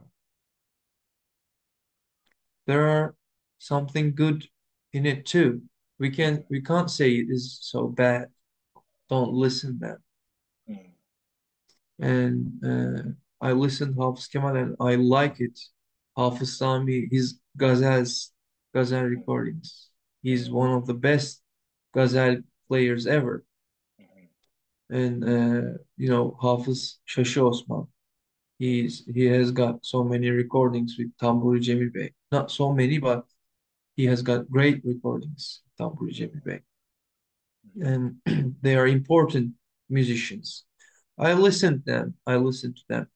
[2.68, 3.16] there are
[3.60, 4.48] something good
[4.92, 5.62] in it too.
[6.00, 8.28] We can we can't say it is so bad.
[9.10, 9.98] Don't listen then.
[12.00, 13.04] And uh,
[13.42, 15.60] I listened Hafız Kemal and I like it.
[16.18, 18.30] Hafız Sami, his ghazals,
[18.74, 19.90] ghazal recordings.
[20.22, 21.42] He's one of the best
[21.94, 22.38] ghazal
[22.68, 23.44] players ever.
[24.00, 24.28] Mhm.
[24.90, 27.88] And uh, you know, Hafız Şaşı Osman.
[28.60, 32.14] He's he has got so many recordings with Tamburi Cemil Bey.
[32.32, 33.26] Not so many, but
[33.96, 36.60] he has got great recordings, Tamburi Cemil Bey.
[37.82, 38.16] And
[38.62, 39.54] they are important
[39.90, 40.66] musicians.
[41.18, 42.16] I listened them.
[42.26, 43.08] I listened to them.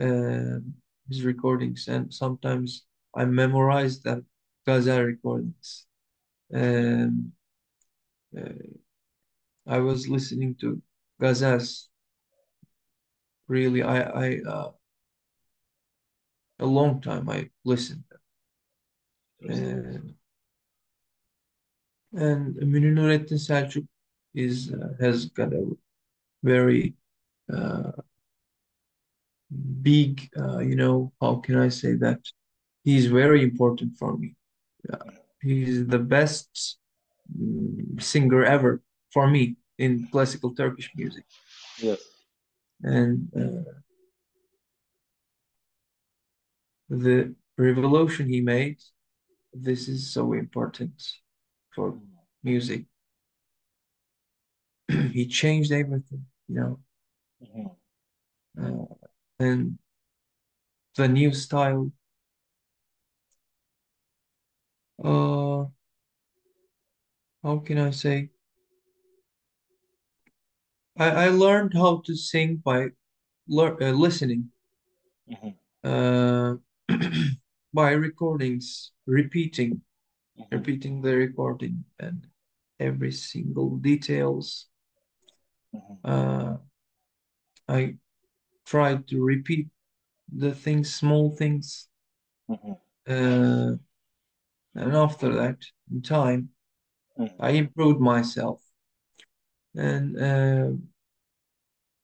[0.00, 0.74] Um,
[1.08, 2.84] his recordings, and sometimes
[3.14, 4.26] I memorize them
[4.66, 5.86] Gazel recordings.
[6.50, 7.32] And
[8.36, 8.78] uh,
[9.66, 10.80] I was listening to
[11.20, 11.88] Gazels.
[13.48, 14.70] Really, I I uh,
[16.58, 18.04] a long time I listened.
[19.48, 20.14] And,
[22.12, 23.86] and Münir Nurettin Selçuk
[24.34, 25.64] is uh, has got a
[26.42, 27.03] very uh,
[29.82, 32.20] big, uh, you know, how can I say that?
[32.82, 34.34] He's very important for me.
[34.88, 35.14] Yeah
[35.44, 36.78] he's the best
[37.38, 38.82] mm, singer ever
[39.12, 41.24] for me in classical Turkish music.
[41.78, 42.00] Yes.
[42.82, 43.70] And uh,
[46.88, 48.78] the revolution he made,
[49.52, 50.94] this is so important
[51.74, 51.98] for
[52.42, 52.84] music.
[55.12, 56.78] he changed everything, you know.
[57.44, 57.76] Mhm.
[58.58, 58.94] Uh,
[59.38, 59.78] and
[60.96, 61.90] the new style,
[65.02, 65.64] uh,
[67.42, 68.30] how can I say?
[70.96, 72.88] I, I learned how to sing by
[73.48, 74.50] lear uh, listening,
[75.28, 75.54] Mhm.
[75.82, 76.56] uh,
[77.74, 79.82] by recordings, repeating,
[80.38, 80.46] Mhm.
[80.52, 82.26] repeating the recording and
[82.78, 84.68] every single details.
[85.74, 85.98] Mhm.
[86.04, 86.56] Uh,
[87.68, 87.96] I
[88.66, 89.68] tried to repeat
[90.32, 91.88] the things, small things,
[92.48, 92.78] Mhm.
[93.08, 93.76] uh,
[94.74, 95.58] and after that,
[95.90, 96.50] in time,
[97.18, 97.36] Mhm.
[97.38, 98.60] I improved myself.
[99.74, 100.70] And uh,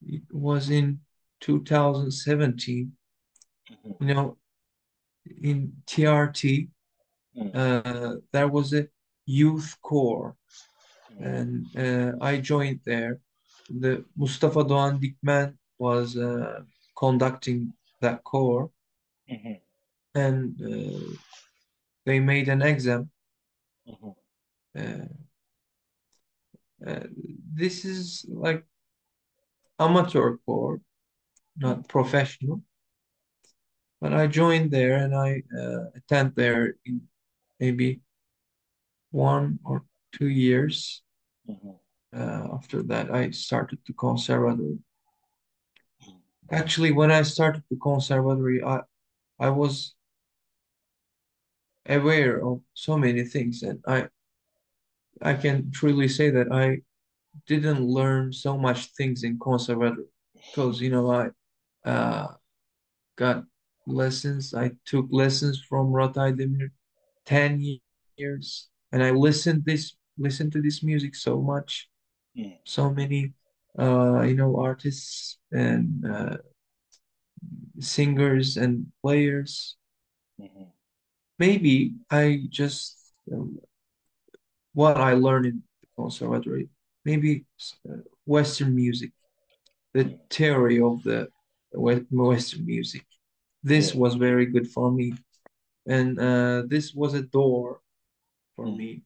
[0.07, 1.01] it was in
[1.41, 2.97] 2017,
[3.71, 3.97] Mhm.
[4.01, 4.39] you know,
[5.43, 6.69] in TRT,
[7.37, 7.55] Mhm.
[7.55, 8.89] uh, there was a
[9.27, 10.37] youth corps,
[11.11, 11.25] Mhm.
[11.25, 13.21] and uh, I joined there.
[13.79, 16.63] The Mustafa Doğan Dikmen was uh,
[16.99, 18.71] conducting that corps,
[19.31, 19.61] Mhm.
[20.15, 21.17] and uh,
[22.05, 23.11] they made an exam.
[23.87, 24.15] Mhm.
[24.75, 25.07] Uh,
[26.87, 27.07] uh,
[27.55, 28.67] this is like
[29.79, 30.81] amateur corps,
[31.57, 32.63] not professional.
[34.01, 37.09] But I joined there and I uh, attend there in
[37.61, 38.01] maybe
[39.13, 41.03] one or two years.
[41.49, 41.79] Mhm.
[42.17, 44.79] Uh, after that, I started the conservatory.
[46.51, 48.81] Actually, when I started the conservatory, I
[49.39, 49.95] I was
[51.87, 54.09] aware of so many things, and I
[55.23, 56.83] I can truly say that I
[57.49, 61.31] didn't learn so much things in conservatory because you know I
[61.91, 62.29] uh,
[63.17, 63.45] got
[63.87, 64.55] lessons.
[64.55, 66.71] I took lessons from Murat Aydemir
[67.27, 67.81] 10
[68.19, 71.90] years, and I listened this listened to this music so much.
[72.35, 72.59] Mhm.
[72.65, 73.33] So many
[73.79, 76.37] uh, you know artists and uh,
[77.81, 79.77] singers and players.
[80.39, 80.73] Mhm.
[81.39, 82.97] Maybe I just
[83.33, 83.59] um,
[84.75, 86.69] what I learned in the conservatory,
[87.05, 87.45] maybe
[87.89, 89.13] uh, Western music,
[89.95, 91.29] the theory of the
[91.73, 93.05] Western music.
[93.63, 94.01] This Yeah.
[94.01, 95.15] was very good for me,
[95.87, 97.81] and uh, this was a door
[98.57, 98.77] for Mhm.
[98.79, 99.03] me,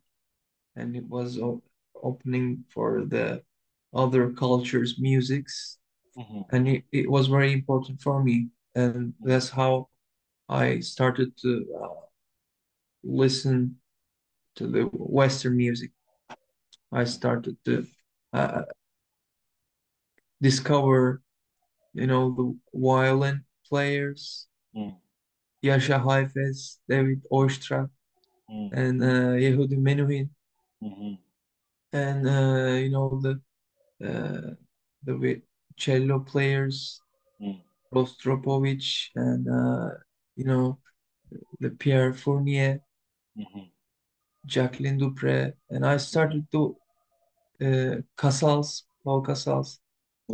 [0.77, 1.62] and it was o
[2.05, 3.43] opening for the
[3.93, 5.79] other cultures' musics,
[6.17, 6.45] Mhm.
[6.53, 9.89] and it, it was very important for me, and that's how
[10.49, 11.51] I started to
[11.83, 12.01] uh,
[13.03, 13.81] listen
[14.57, 15.91] to the Western music.
[16.93, 17.87] I started to
[18.33, 18.63] uh,
[20.41, 21.23] discover,
[21.95, 24.97] you know, the violin players, Mhm.
[25.63, 27.91] Jascha Heifetz, David Oistrakh,
[28.51, 28.71] Mhm.
[28.73, 30.29] and uh, Yehudi Menuhin,
[30.83, 31.19] Mhm.
[31.95, 33.34] And uh, you know the
[34.05, 34.55] uh,
[35.05, 35.42] the
[35.76, 37.01] cello players,
[37.40, 37.62] Mhm.
[37.95, 39.90] Rostropovich, and uh,
[40.34, 40.78] you know
[41.61, 42.80] the Pierre Fournier,
[43.38, 43.70] Mhm.
[44.47, 46.76] Jacqueline du Pré, and I started to
[47.62, 49.78] uh, Casals, Paul Casals.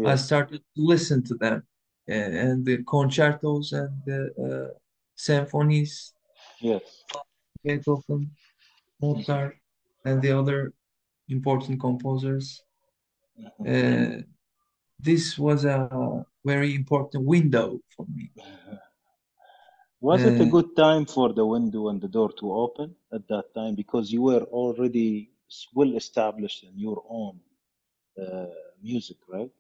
[0.07, 1.63] I started to listen to them
[2.09, 4.79] and, and the concertos and the uh,
[5.17, 6.15] symphonies,
[6.63, 7.05] Yes.
[7.63, 8.31] Beethoven,
[9.03, 9.57] Mozart,
[10.07, 10.73] and the other
[11.31, 12.63] important composers.
[13.59, 13.67] Mhm.
[13.67, 14.23] Uh,
[14.99, 18.31] this was a very important window for me.
[20.01, 23.27] Was it a Uh, good time for the window and the door to open at
[23.29, 25.31] that time because you were already
[25.75, 27.41] well established in your own
[28.21, 28.47] uh,
[28.83, 29.51] music, right?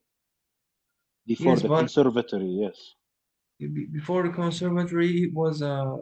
[1.27, 2.95] Before yes, the conservatory, yes.
[3.93, 5.97] before the conservatory, it was uh,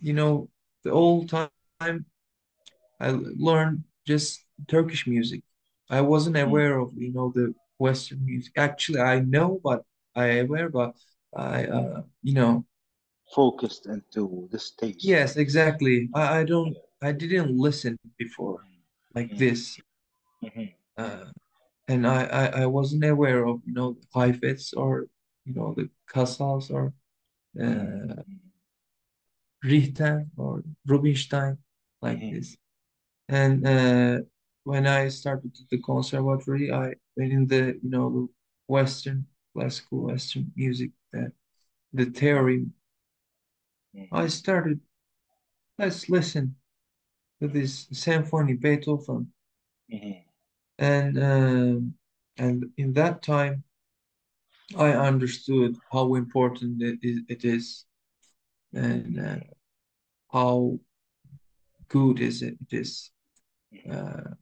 [0.00, 0.48] you know,
[0.84, 1.50] the old time
[3.00, 5.42] I learned just Turkish music.
[5.90, 8.52] I wasn't Mm, aware of, you know, the Western music.
[8.56, 9.84] Actually, I know, but
[10.14, 10.94] I aware, but
[11.36, 12.64] I uh, you know
[13.34, 15.04] Focused into the taste.
[15.04, 18.60] yes exactly I, I don't I didn't listen before
[19.14, 19.38] like Mhm.
[19.38, 19.78] this
[20.42, 20.74] Mhm.
[20.96, 21.24] uh,
[21.88, 25.06] and I, I I wasn't aware of you know Heifetz or
[25.44, 26.92] you know the Casals or
[27.60, 28.22] uh.
[29.64, 31.58] Richter or Rubinstein
[32.00, 32.30] like Mhm.
[32.30, 32.56] this
[33.28, 34.18] and uh,
[34.64, 38.28] when I started the conservatory I went in the you know the
[38.66, 41.32] Western classical Western music the
[41.92, 42.66] the theory
[43.94, 44.08] Mhm.
[44.12, 44.80] I started
[45.78, 46.56] let's listen
[47.40, 49.32] to this symphony Beethoven
[49.92, 50.24] Mhm.
[50.78, 51.94] and um,
[52.36, 53.64] and in that time
[54.76, 57.86] I understood how important it is, it is
[58.72, 59.40] and uh,
[60.32, 60.80] how
[61.88, 63.10] good is it, it is
[63.90, 64.34] uh,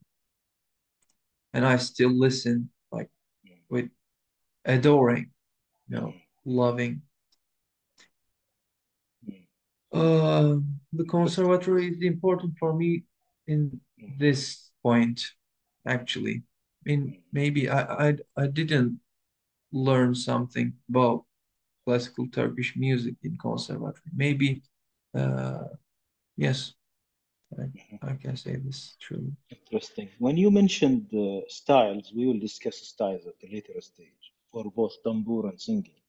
[1.53, 3.09] and I still listen like
[3.69, 3.89] with
[4.65, 5.31] adoring
[5.89, 6.13] you know
[6.45, 7.03] loving.
[9.91, 10.57] Uh,
[10.91, 13.03] the conservatory is important for me
[13.47, 13.79] in
[14.17, 15.21] this point
[15.85, 16.43] actually.
[16.85, 18.99] I mean maybe I, I I didn't
[19.71, 21.25] learn something about
[21.85, 24.11] classical Turkish music in conservatory.
[24.15, 24.63] Maybe
[25.15, 25.65] uh,
[26.37, 26.73] yes
[27.59, 30.09] I, I can say this truly Interesting.
[30.19, 34.93] When you mentioned uh, styles, we will discuss styles at a later stage for both
[35.03, 36.01] tambur and singing.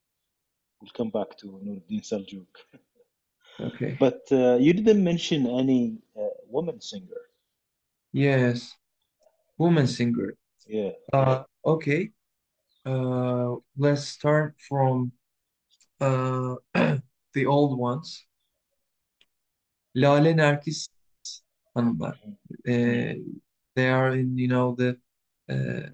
[0.81, 2.53] We'll come back to Nurettin Selçuk.
[3.61, 7.21] okay But uh, you didn't mention any uh, woman singer.
[8.13, 8.73] yes
[9.59, 10.35] woman singer
[10.67, 10.93] Yeah.
[11.13, 12.11] uh, okay
[12.87, 15.13] uh, let's start from
[16.01, 16.55] uh,
[17.35, 18.27] the old ones
[19.95, 20.89] Lale Nergis
[21.75, 22.21] hanımlar
[22.69, 23.15] uh,
[23.77, 24.97] they are in you know the
[25.49, 25.91] uh,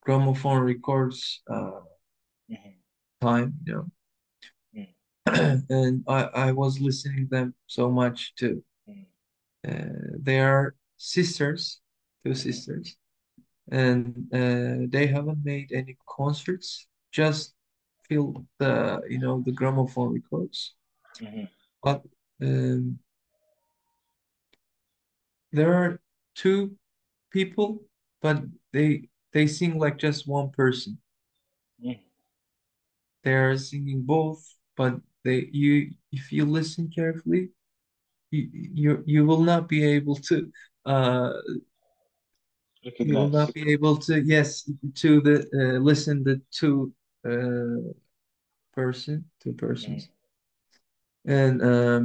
[0.00, 1.80] gramophone records uh,
[2.48, 2.74] Mhm.
[3.20, 3.86] time you know
[5.70, 9.06] and I, I was listening them so much too Mhm.
[9.68, 11.80] uh, they are sisters
[12.24, 12.96] two sisters
[13.70, 17.54] and uh, they haven't made any concerts just
[18.08, 20.74] feel the you know the gramophone records
[21.20, 21.48] Mhm.
[21.82, 22.02] but
[22.42, 22.98] um,
[25.56, 26.00] there are
[26.34, 26.76] two
[27.30, 27.82] people
[28.22, 28.42] but
[28.72, 30.98] they they sing like just one person.
[31.82, 32.00] Mhm.
[33.24, 34.40] they're singing both
[34.76, 34.92] but
[35.24, 37.50] they you if you listen carefully
[38.30, 38.42] you
[38.82, 40.36] you, you will not be able to
[40.84, 41.32] uh
[42.98, 46.92] you will not be able to yes to the uh, listen the two
[47.24, 47.82] uh
[48.72, 50.08] person two persons.
[51.24, 52.02] And um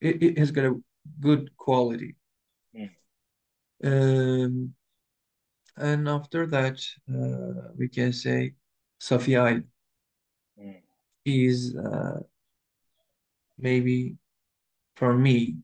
[0.00, 0.74] it, it has got a
[1.20, 2.16] good quality
[2.74, 2.90] Mm.
[3.84, 4.74] um
[5.76, 6.78] and after that
[7.08, 8.54] uh, we can say
[9.00, 9.64] Safiye
[10.58, 10.82] Mm.
[11.24, 12.20] is uh,
[13.58, 14.16] maybe
[14.96, 15.56] for me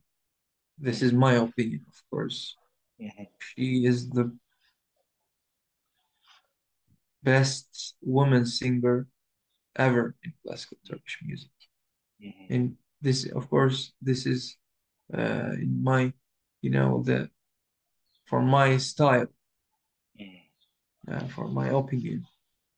[0.78, 2.56] this is my opinion of course
[3.00, 3.26] Mhm.
[3.38, 4.32] she is the
[7.22, 9.06] best woman singer
[9.76, 11.50] ever in classical Turkish music
[12.20, 12.46] Mhm.
[12.50, 14.56] and this of course this is
[15.14, 16.12] uh, in my
[16.62, 17.30] you know the
[18.24, 19.28] for my style
[20.18, 20.40] Mhm.
[21.08, 22.26] uh, for my opinion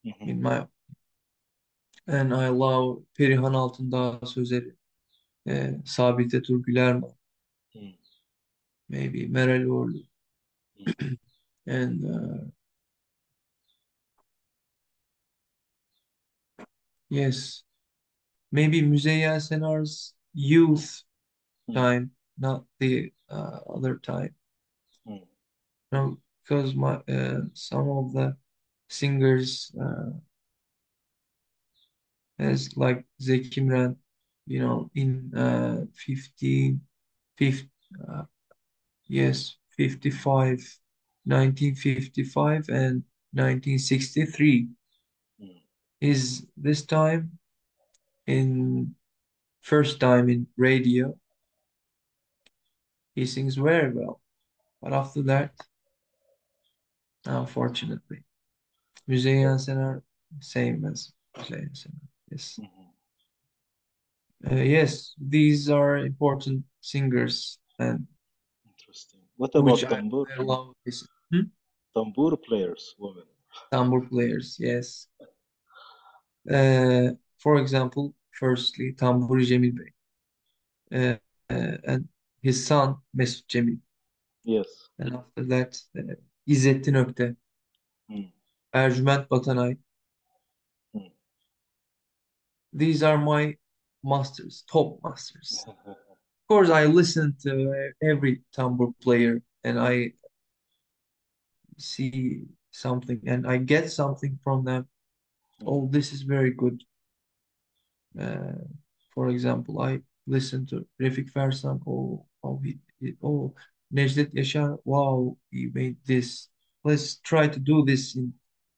[0.05, 0.29] Mhm.
[0.29, 0.66] in my
[2.07, 4.74] and I love Perihan Altındağ Sözeri
[5.47, 7.12] uh, Sabite Tur Gülerman
[7.74, 7.95] Mhm.
[8.89, 10.03] maybe Meral Uğurlu
[11.66, 12.51] and uh,
[17.11, 17.64] yes
[18.53, 21.03] maybe Müzeyyen Senar's youth
[21.68, 21.74] Mm.
[21.74, 24.34] time not the uh, other time
[25.07, 25.26] Mm.
[25.93, 28.36] no because my uh, some of the
[28.89, 30.11] singers uh,
[32.39, 33.97] as like Zeki Müren
[34.47, 36.78] you know in uh, 50,
[37.36, 37.68] 50
[38.09, 38.22] uh,
[39.09, 40.61] yes 55
[41.24, 44.68] 1955 and 1963
[45.41, 45.61] Mm.
[46.01, 47.39] is this time
[48.26, 48.95] in
[49.61, 51.14] first time in radio
[53.19, 54.14] he sings very well
[54.83, 55.51] but after that
[57.27, 58.21] unfortunately
[59.09, 60.03] Müzeyyen Senar
[60.41, 61.12] same as
[61.49, 62.89] Senar yes Mhm.
[64.51, 68.07] Uh, yes these are important singers and
[68.71, 69.21] Interesting.
[69.37, 69.97] What about tambour?
[69.97, 70.27] tambur?
[70.39, 70.99] I love this
[71.33, 71.47] Hmm?
[71.95, 73.27] Tambur players, women.
[73.73, 75.09] tambur players yes
[76.51, 79.93] Uh, for example firstly Tamburi Cemil Bey
[80.93, 81.16] uh,
[81.55, 82.09] uh, and
[82.43, 83.78] his son Mesut Cemil
[84.45, 84.66] Yes.
[84.99, 86.14] and after that uh,
[86.47, 87.36] İzzettin Ökte
[88.11, 88.24] Mm.
[88.72, 89.76] Ercüment Batanay
[92.72, 93.57] these are my
[94.03, 95.64] masters, top masters.
[96.51, 100.12] Of course, I listen to every tambour player and I
[101.76, 104.89] see something and I get something from them.
[105.66, 106.82] Oh, this is very good.
[108.18, 108.64] Uh,
[109.14, 111.81] for example, I listen to Refik Fersan.
[111.87, 112.79] Oh, oh, he,
[113.22, 113.55] oh,
[113.93, 114.79] Necdet Yaşar.
[114.85, 116.49] Wow, he made this.
[116.85, 118.33] Let's try to do this in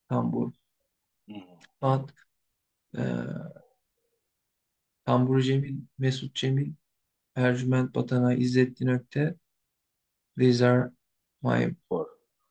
[0.09, 0.51] tambur.
[1.29, 1.43] Mhm.
[1.79, 2.11] But
[2.97, 3.49] uh,
[5.07, 6.73] Tambur Cemil, Mesut Cemil,
[7.35, 9.35] Ercüment Batanay, İzzettin Ökte.
[10.37, 10.91] These are
[11.41, 11.75] my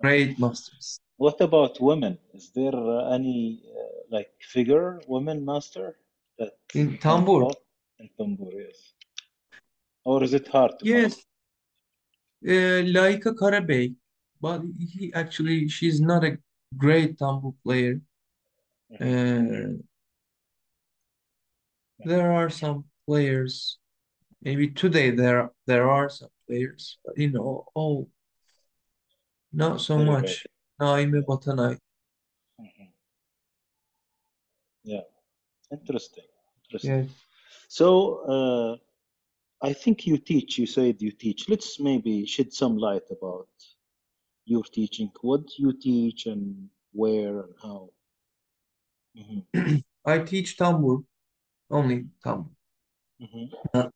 [0.01, 1.01] great masters.
[1.21, 2.19] what about women?
[2.33, 2.75] Is there
[3.13, 5.97] any uh, like figure women master
[6.39, 7.53] that In tambur,
[8.01, 8.53] in tambur?
[8.53, 8.95] Yes.
[10.05, 11.19] Or is it hard to yes,
[12.47, 13.95] uh, Laika Karabey,
[14.41, 16.39] but he actually she's not a
[16.77, 18.01] great tambur player.
[18.91, 19.01] Mhm.
[19.01, 19.83] Uh,
[22.05, 23.79] there are some players.
[24.43, 28.09] Maybe today there there are some players, but you know, oh,
[29.53, 30.47] not so Very much.
[30.81, 31.77] Naime Batanay.
[32.59, 32.89] Mhm.
[34.85, 35.05] Yeah.
[35.71, 36.25] Interesting.
[36.65, 36.91] Interesting.
[36.91, 37.30] Yes.
[37.71, 37.87] So,
[38.27, 38.77] uh,
[39.63, 41.49] I think you teach, you said you teach.
[41.49, 43.47] Let's maybe shed some light about
[44.45, 45.13] your teaching.
[45.21, 47.91] What you teach and where and how?
[49.17, 49.45] Mhm.
[50.05, 51.05] I teach tambur,
[51.71, 52.51] only tambur.
[53.21, 53.91] Mhm.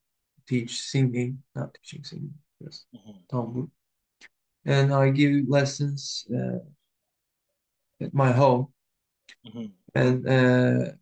[0.46, 3.26] Teach singing, not teaching singing, yes, Mhm.
[3.26, 3.70] tambur.
[4.64, 6.60] And I give lessons uh,
[8.00, 8.72] at my home
[9.44, 9.72] Mhm.
[9.96, 10.92] and uh,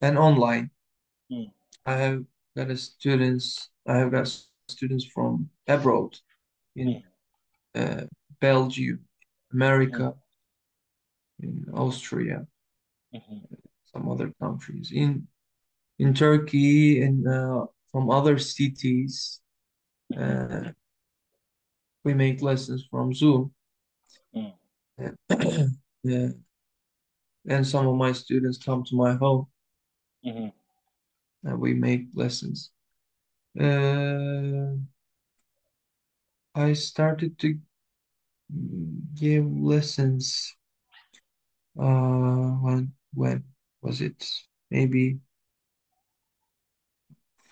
[0.00, 0.70] and online.
[1.30, 1.50] Mm.
[1.86, 2.24] I have
[2.56, 3.68] got a students.
[3.86, 4.28] I have got
[4.68, 6.16] students from abroad
[6.76, 7.02] in
[7.74, 8.04] uh,
[8.40, 9.00] Belgium,
[9.52, 10.14] America,
[11.40, 12.46] in Austria,
[13.14, 13.46] Mhm.
[13.92, 15.28] some other countries, in
[15.98, 19.40] in Turkey, and uh, from other cities.
[20.16, 20.72] Uh,
[22.04, 23.54] we make lessons from Zoom.
[24.34, 24.52] Mm.
[26.04, 26.30] Yeah.
[27.48, 29.46] And some of my students come to my home
[30.24, 30.52] Mhm.
[31.44, 32.70] And we make lessons.
[33.58, 34.76] Uh,
[36.54, 37.58] I started to
[39.14, 40.54] give lessons
[41.78, 43.44] uh, when when
[43.82, 44.24] was it?
[44.70, 45.18] Maybe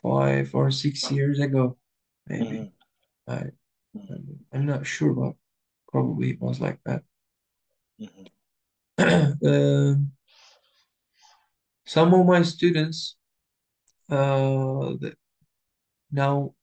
[0.02, 1.76] five or six years ago,
[2.26, 2.58] maybe.
[2.58, 2.72] Mhm.
[3.28, 3.50] I
[3.96, 4.38] Mhm.
[4.52, 5.36] I'm not sure, but
[5.88, 7.04] probably it was like that.
[7.98, 8.26] Mhm.
[9.44, 10.12] Um,
[11.86, 13.16] some of my students
[14.10, 15.14] uh, th-
[16.12, 16.54] now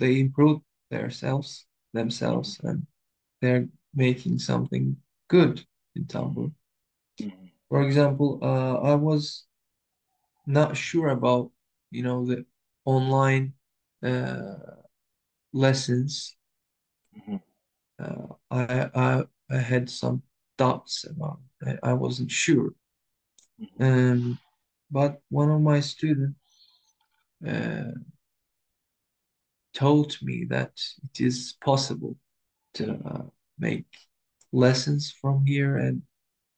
[0.00, 0.60] they improve
[0.90, 2.86] themselves themselves and
[3.42, 4.96] they're making something
[5.28, 5.64] good
[5.96, 6.52] in tambur.
[7.20, 7.50] Mhm.
[7.68, 9.46] For example, uh, I was
[10.46, 11.50] not sure about
[11.90, 12.44] you know the
[12.84, 13.54] online
[14.02, 14.54] uh,
[15.52, 16.36] lessons.
[17.12, 17.40] Mhm.
[17.98, 20.22] Uh, I, I I had some
[20.58, 21.78] doubts about it.
[21.82, 22.72] I wasn't sure.
[23.58, 23.80] Mhm.
[23.80, 24.38] Um,
[24.90, 26.38] but one of my students
[27.46, 27.92] uh,
[29.74, 30.72] told me that
[31.04, 32.16] it is possible
[32.74, 33.22] to uh,
[33.58, 33.86] make
[34.52, 36.02] lessons from here, and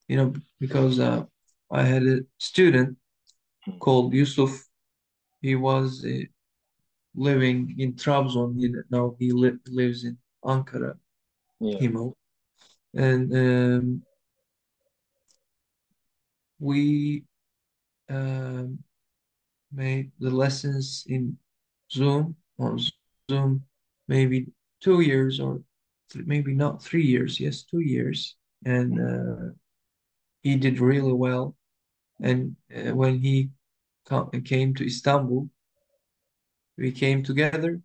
[0.08, 1.24] you know because uh,
[1.70, 2.96] I had a student
[3.80, 4.64] called Yusuf.
[5.40, 6.26] He was uh,
[7.14, 8.58] living in Trabzon.
[8.58, 10.94] He, now he li lives in Ankara,
[11.60, 11.78] Yeah.
[11.78, 12.14] Himo,
[12.94, 14.02] and um,
[16.58, 17.24] we
[18.08, 18.78] um,
[19.72, 21.36] made the lessons in
[21.92, 22.78] Zoom or
[23.30, 23.62] Zoom
[24.08, 24.46] maybe
[24.80, 25.60] two years or
[26.10, 27.40] th maybe not three years.
[27.40, 29.52] Yes, two years, and uh,
[30.42, 31.56] he did really well.
[32.20, 33.50] And uh, when he
[34.06, 35.48] co came to Istanbul,
[36.76, 37.80] we came together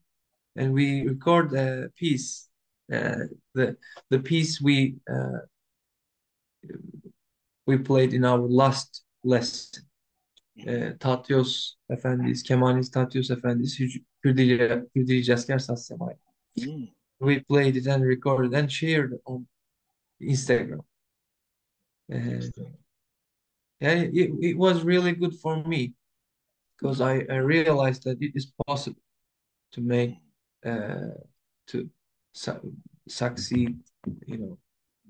[0.56, 2.50] and we record a piece.
[2.92, 3.78] Uh, the
[4.10, 5.40] the piece we uh,
[7.66, 9.84] we played in our last lesson.
[10.56, 13.78] E, Tatyos Efendis, Kemalis Tatyos Efendis,
[14.24, 14.58] Kürdili
[14.96, 15.92] Kürdili Hicazkar Saz
[16.60, 16.88] Mm.
[17.20, 19.48] We played it and recorded and shared on
[20.22, 20.82] Instagram.
[22.12, 22.42] Uh,
[23.82, 25.94] and it, it was really good for me
[26.78, 29.02] because I, I realized that it is possible
[29.72, 30.16] to make
[30.66, 31.16] uh,
[31.68, 31.90] to
[32.34, 32.52] su
[33.08, 33.80] succeed,
[34.28, 34.58] you know,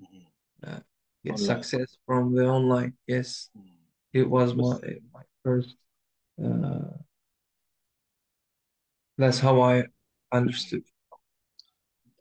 [0.02, 0.84] Mhm.
[1.26, 1.45] get Online.
[1.45, 2.94] success from the online.
[3.07, 3.68] Yes, Mm.
[4.14, 4.80] it was my
[5.14, 5.76] my first.
[6.44, 6.98] Uh,
[9.18, 9.84] that's how I
[10.32, 10.84] understood.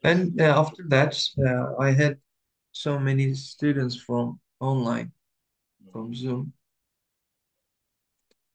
[0.05, 2.20] And uh, after that, uh, I had
[2.73, 5.12] so many students from online,
[5.93, 6.53] from Zoom.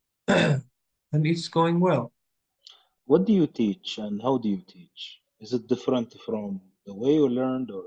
[0.28, 0.64] and
[1.12, 2.12] it's going well.
[3.06, 5.22] What do you teach and how do you teach?
[5.40, 7.86] Is it different from the way you learned or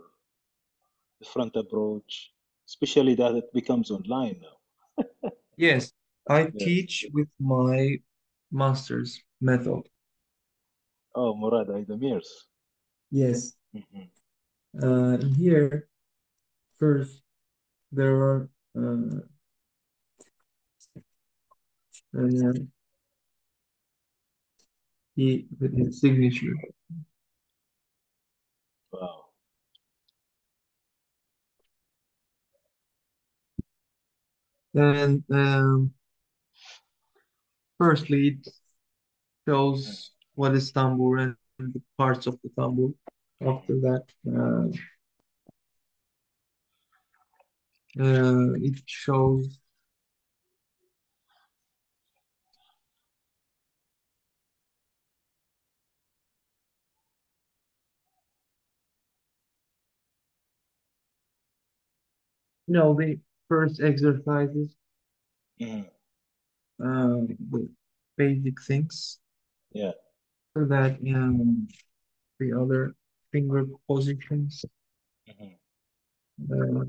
[1.20, 2.32] different approach,
[2.68, 4.56] especially that it becomes online now?
[5.56, 5.92] Yes,
[6.30, 7.98] I teach with my
[8.52, 9.82] master's method.
[11.14, 12.46] Oh, Murat Aydemir's.
[13.10, 13.54] Yes.
[13.74, 14.08] Mhm.
[14.80, 15.88] Uh, here,
[16.78, 17.22] first,
[17.90, 18.48] there are
[18.78, 19.18] uh,
[22.16, 22.52] uh,
[25.16, 26.54] he with his signature.
[28.92, 29.24] Wow.
[34.74, 35.92] And um,
[37.80, 38.48] firstly, it
[39.48, 41.18] shows what is tambur
[41.58, 42.94] and the parts of the tambur.
[43.42, 44.68] After that, uh,
[47.98, 49.58] uh, it shows
[62.66, 64.74] you know the first exercises,
[65.60, 65.90] Mhm.
[66.82, 67.68] Uh, the
[68.16, 69.18] basic things.
[69.72, 69.92] Yeah.
[70.52, 71.68] For that, um,
[72.38, 72.94] the other
[73.32, 74.64] finger positions.
[75.28, 75.56] Mhm.
[76.50, 76.84] Uh,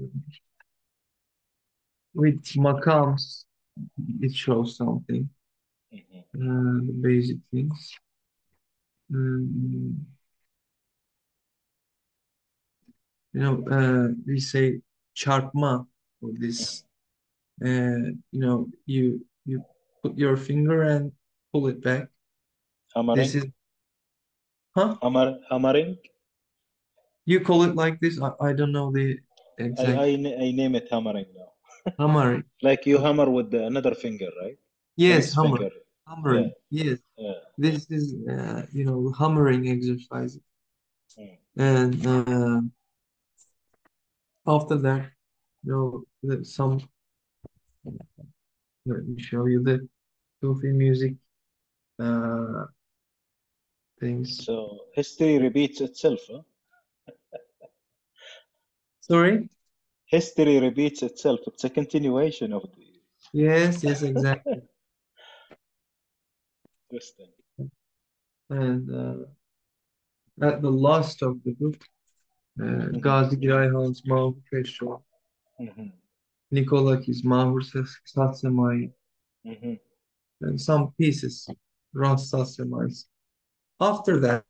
[2.13, 3.45] with makams,
[4.21, 5.29] it shows something,
[5.93, 6.19] Mhm.
[6.35, 7.97] uh, the basic things.
[9.13, 10.07] Um,
[13.33, 14.81] you know, uh, we say
[15.15, 15.85] çarpma
[16.19, 16.83] for this.
[17.63, 19.63] Uh, you know, you you
[20.03, 21.11] put your finger and
[21.53, 22.07] pull it back.
[22.95, 23.27] This Hammering?
[23.27, 23.45] is,
[24.75, 24.95] huh?
[25.01, 25.97] Hammer, hammering?
[27.25, 28.19] You call it like this?
[28.21, 29.19] I, I don't know the
[29.59, 31.93] I, exact I, na- I name it hammering now.
[31.99, 32.43] hammering.
[32.61, 34.57] Like you hammer with the, another finger, right?
[34.97, 35.75] Yes, hammer, finger.
[36.07, 36.51] hammering.
[36.69, 37.33] Yes, Yeah.
[37.57, 40.37] this is uh, you know hammering exercise.
[41.17, 41.37] Mm.
[41.57, 42.61] And uh,
[44.47, 45.11] after that,
[45.63, 46.81] you know, some.
[48.91, 49.87] Let me show you the
[50.41, 51.13] Sufi music
[51.99, 52.65] uh,
[53.99, 54.43] things.
[54.45, 54.55] So
[54.93, 56.41] history repeats itself, huh?
[59.01, 59.49] Sorry?
[60.07, 61.39] History repeats itself.
[61.47, 62.85] It's a continuation of the
[63.33, 64.61] Yes, yes, exactly.
[66.91, 67.29] Interesting.
[68.49, 71.77] And uh, at the last of the book,
[72.59, 72.91] uh.
[73.05, 75.01] Gazi Giray Han's Mahur Peşrev,
[75.59, 75.91] Mhm.
[76.51, 78.91] Nikolakis Mahur Ses- Sasemai,
[79.45, 79.79] Mhm.
[80.41, 81.47] and some pieces,
[81.93, 83.07] Ras Sasemai's.
[83.79, 84.45] After that,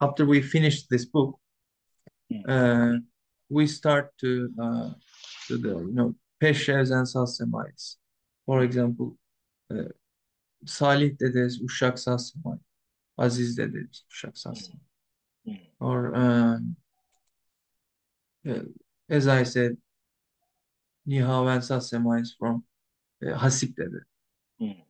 [0.00, 1.38] after we finish this book,
[2.30, 2.44] Mm.
[2.48, 3.00] uh,
[3.48, 4.92] we start to uh,
[5.48, 7.98] to the you know Peşrevs and Sasemai's.
[8.46, 9.16] For example,
[9.70, 9.88] uh,
[10.64, 12.58] Salih Dede's Uşak Sasemai,
[13.18, 14.80] Aziz Dede's Uşak Sasemai.
[15.46, 15.60] Mhm.
[15.80, 16.76] Or um,
[18.46, 18.64] uh,
[19.08, 19.76] as I said,
[21.08, 22.64] Nihavend Sasemai is from
[23.24, 24.02] uh, Hasip Dede.
[24.60, 24.82] Mhm.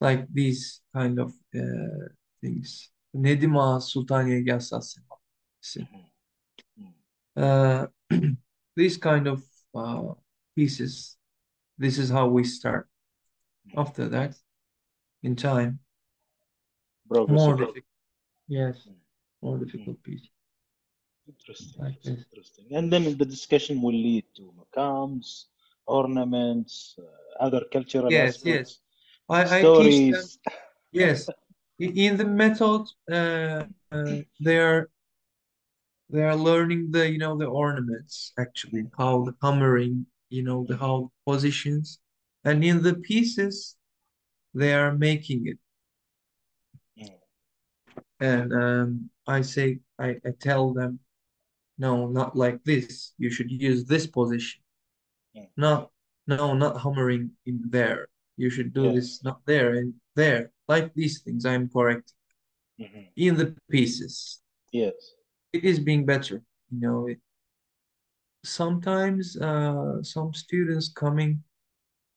[0.00, 2.08] Like these kind of uh,
[2.40, 2.90] things.
[3.14, 5.18] Nedim Ağa Sultaniye Gel Sasemai.
[5.60, 5.86] See.
[6.78, 6.92] Mhm.
[7.36, 7.86] Uh,
[8.76, 9.42] these kind of
[9.74, 10.12] uh,
[10.54, 11.16] pieces,
[11.78, 12.88] this is how we start.
[13.76, 14.34] After that,
[15.22, 15.78] in time,
[17.08, 17.26] more
[17.56, 17.76] difficult.
[18.48, 18.96] Yes, Mm.
[19.42, 20.28] more difficult piece.
[21.38, 21.82] Interesting.
[21.84, 22.24] Like this.
[22.30, 22.66] Interesting.
[22.72, 25.44] And then the discussion will lead to makams,
[25.86, 28.80] ornaments, uh, other cultural Yes, aspects,
[29.28, 29.58] I, I teach them.
[29.58, 30.38] stories.
[30.92, 31.28] Yes,
[31.78, 34.88] in the method, uh, uh, they're
[36.10, 41.10] they're learning the you know the ornaments actually, how the hammering, you know the how
[41.26, 41.98] positions,
[42.44, 43.76] and in the pieces,
[44.54, 45.58] they are making it.
[46.98, 47.10] Mm.
[48.20, 51.00] And um, I say, I, I tell them,
[51.78, 53.12] no, not like this.
[53.18, 54.62] You should use this position.
[55.36, 55.48] Mm.
[55.56, 55.90] Not,
[56.26, 58.08] no, not hammering in there.
[58.36, 58.92] You should do Yeah.
[58.92, 60.52] this, not there and there.
[60.68, 62.12] Like these things, I'm correct
[62.78, 63.12] Mhm.
[63.16, 64.40] in the pieces.
[64.72, 64.94] Yes.
[65.52, 67.06] It is being better, you know.
[67.08, 67.20] It,
[68.44, 71.44] sometimes uh, some students coming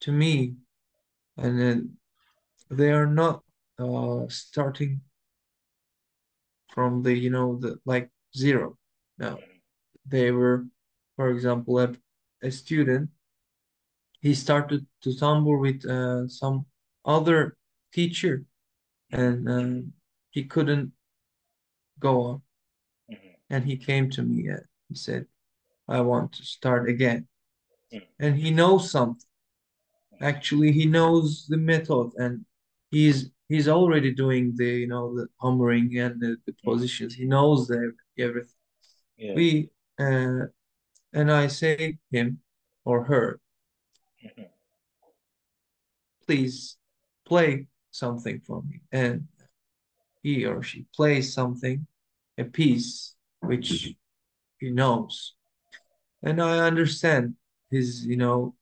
[0.02, 0.56] to me
[1.38, 1.98] and then
[2.70, 3.44] they are not
[3.78, 5.02] uh, starting
[6.74, 8.78] from the, you know, the like zero.
[9.18, 9.40] No,
[10.06, 10.66] they were,
[11.16, 11.96] for example, a,
[12.42, 13.10] a student.
[14.20, 16.66] He started to tambur with uh, some
[17.06, 17.58] other
[17.94, 18.46] teacher,
[19.12, 19.94] and um,
[20.32, 20.92] he couldn't
[22.00, 22.42] go on.
[23.10, 23.36] Mhm.
[23.50, 25.28] And he came to me and he said,
[25.88, 27.28] "I want to start again."
[27.94, 28.08] Mm.
[28.20, 29.30] And he knows something.
[30.22, 32.46] Actually, he knows the method, and
[32.90, 37.14] he's he's already doing the you know the hammering and the, the positions.
[37.14, 38.55] He knows the, everything.
[39.18, 39.34] Yeah.
[39.36, 39.70] We
[40.00, 40.48] uh,
[41.14, 42.42] and I say him
[42.84, 43.40] or her,
[44.24, 44.50] Mhm.
[46.28, 46.78] please
[47.26, 49.28] play something for me, and
[50.22, 51.88] he or she plays something,
[52.38, 53.96] a piece which
[54.60, 55.36] he knows,
[56.22, 57.36] and I understand
[57.72, 58.56] his you know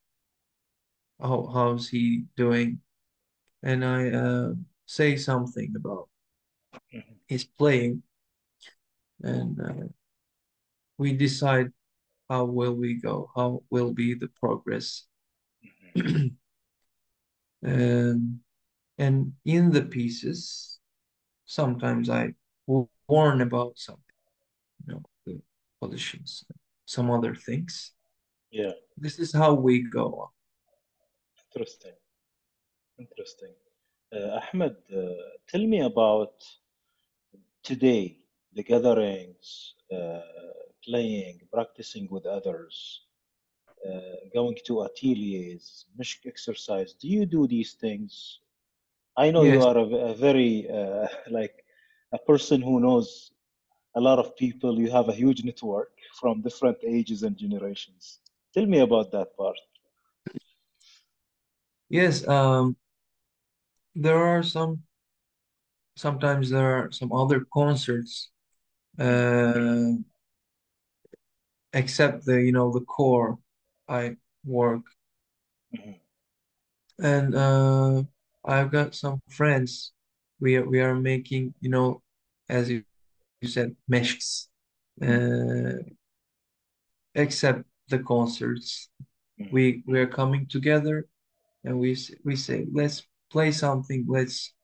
[1.20, 2.80] how how's he doing,
[3.62, 4.54] and I uh,
[4.86, 6.08] say something about
[7.26, 8.02] his playing,
[9.22, 9.88] and uh,
[10.98, 11.70] we decide
[12.28, 15.06] how will we go, how will be the progress.
[17.66, 18.40] Um,
[18.98, 20.78] and in the pieces,
[21.46, 22.34] sometimes I
[22.66, 24.02] warn about something,
[24.86, 25.40] you know, the
[25.80, 26.44] positions,
[26.84, 27.92] some other things.
[28.50, 28.72] Yeah.
[28.98, 30.30] This is how we go.
[31.54, 31.96] Interesting.
[32.98, 33.54] Interesting.
[34.14, 35.00] Uh, Ahmet, uh,
[35.48, 36.34] tell me about
[37.62, 38.18] today,
[38.52, 40.20] the gatherings, uh,
[40.86, 43.02] playing, practicing with others,
[43.88, 46.94] uh, going to ateliers, meşk exercise.
[47.00, 48.40] Do you do these things?
[49.16, 51.64] I know you Yes, are a very, uh, like,
[52.12, 53.32] a person who knows
[53.96, 54.78] a lot of people.
[54.80, 58.20] You have a huge network from different ages and generations.
[58.54, 59.58] Tell me about that part.
[61.88, 62.26] yes.
[62.28, 62.76] Um,
[63.94, 64.82] there are some.
[65.96, 68.30] Sometimes there are some other concerts,
[68.98, 69.92] uh,
[71.74, 73.38] except the you know the core
[73.88, 74.84] I work,
[75.74, 76.00] Mhm.
[76.98, 78.02] and uh,
[78.44, 79.92] I've got some friends.
[80.40, 82.02] We are we are making you know,
[82.48, 82.84] as you,
[83.40, 84.48] you said, meşks.
[85.00, 85.08] Mhm.
[85.10, 85.94] Uh,
[87.14, 88.88] except the concerts.
[89.40, 89.52] Mhm.
[89.52, 91.06] We we are coming together
[91.64, 94.04] and we we say let's play something.
[94.08, 94.54] Let's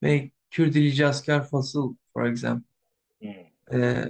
[0.00, 2.68] make Kürdili Hicazkar Fasıl, for example.
[3.22, 3.46] Mhm.
[3.70, 4.08] Uh,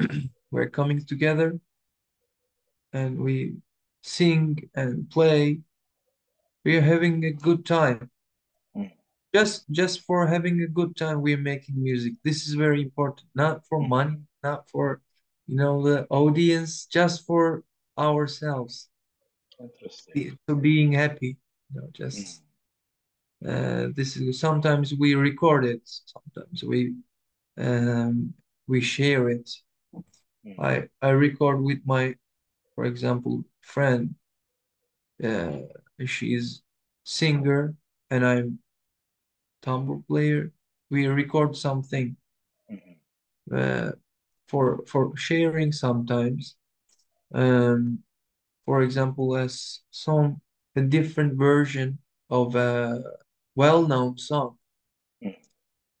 [0.50, 1.58] we're coming together
[2.94, 3.56] and we
[4.02, 5.60] sing and play.
[6.64, 8.10] We are having a good time.
[8.76, 8.92] Mhm.
[9.34, 12.14] Just just for having a good time, we're making music.
[12.24, 13.88] This is very important, not for Mhm.
[13.88, 15.02] money, not for
[15.46, 17.64] you know the audience, just for
[17.98, 18.90] ourselves.
[19.60, 20.38] Interesting.
[20.48, 21.36] So being happy,
[21.70, 22.42] you know, just
[23.42, 23.48] Mhm.
[23.50, 26.94] uh, this is sometimes we record it, sometimes we
[27.58, 28.34] um,
[28.66, 29.50] we share it.
[30.58, 32.14] I I record with my,
[32.74, 34.14] for example, friend.
[35.22, 35.58] Uh,
[36.06, 36.62] she's
[37.04, 37.74] singer
[38.10, 38.58] and I'm
[39.62, 40.52] tambour player.
[40.90, 42.16] We record something
[42.68, 42.96] Mhm.
[43.52, 43.92] uh,
[44.48, 46.56] for for sharing sometimes.
[47.34, 48.00] Um,
[48.66, 49.48] for example, a
[49.90, 50.40] song,
[50.76, 51.98] a different version
[52.30, 53.02] of a
[53.56, 54.58] well-known song.
[55.20, 55.34] Mhm.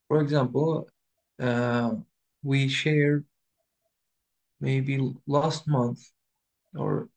[0.08, 0.88] For example,
[1.38, 1.96] uh,
[2.42, 3.26] we shared
[4.60, 6.10] maybe last month
[6.76, 7.08] or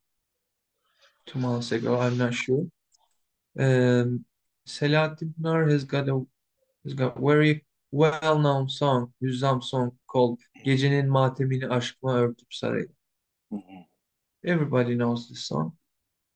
[1.26, 2.66] two months ago, I'm not sure.
[3.60, 4.26] Um,
[4.68, 6.26] Selahattin Pınar has got a
[6.84, 12.96] has got very well-known song, Hüzzam song called Gecenin Matemini Aşkıma Örtüp Sarayım.
[13.52, 13.86] Mhm.
[14.44, 15.74] Everybody knows this song.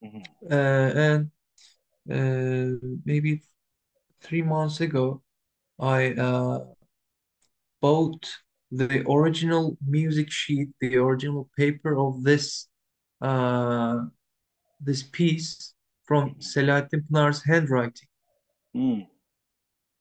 [0.01, 0.23] Mhm.
[0.49, 1.31] Uh, and
[2.09, 3.41] uh, maybe
[4.19, 5.21] three months ago,
[5.79, 6.65] I uh,
[7.81, 8.27] bought
[8.71, 12.70] the original music sheet, the original paper of this
[13.21, 14.05] uh,
[14.79, 15.73] this piece
[16.05, 18.07] from Selahattin Pınar's handwriting
[18.75, 19.07] Mhm.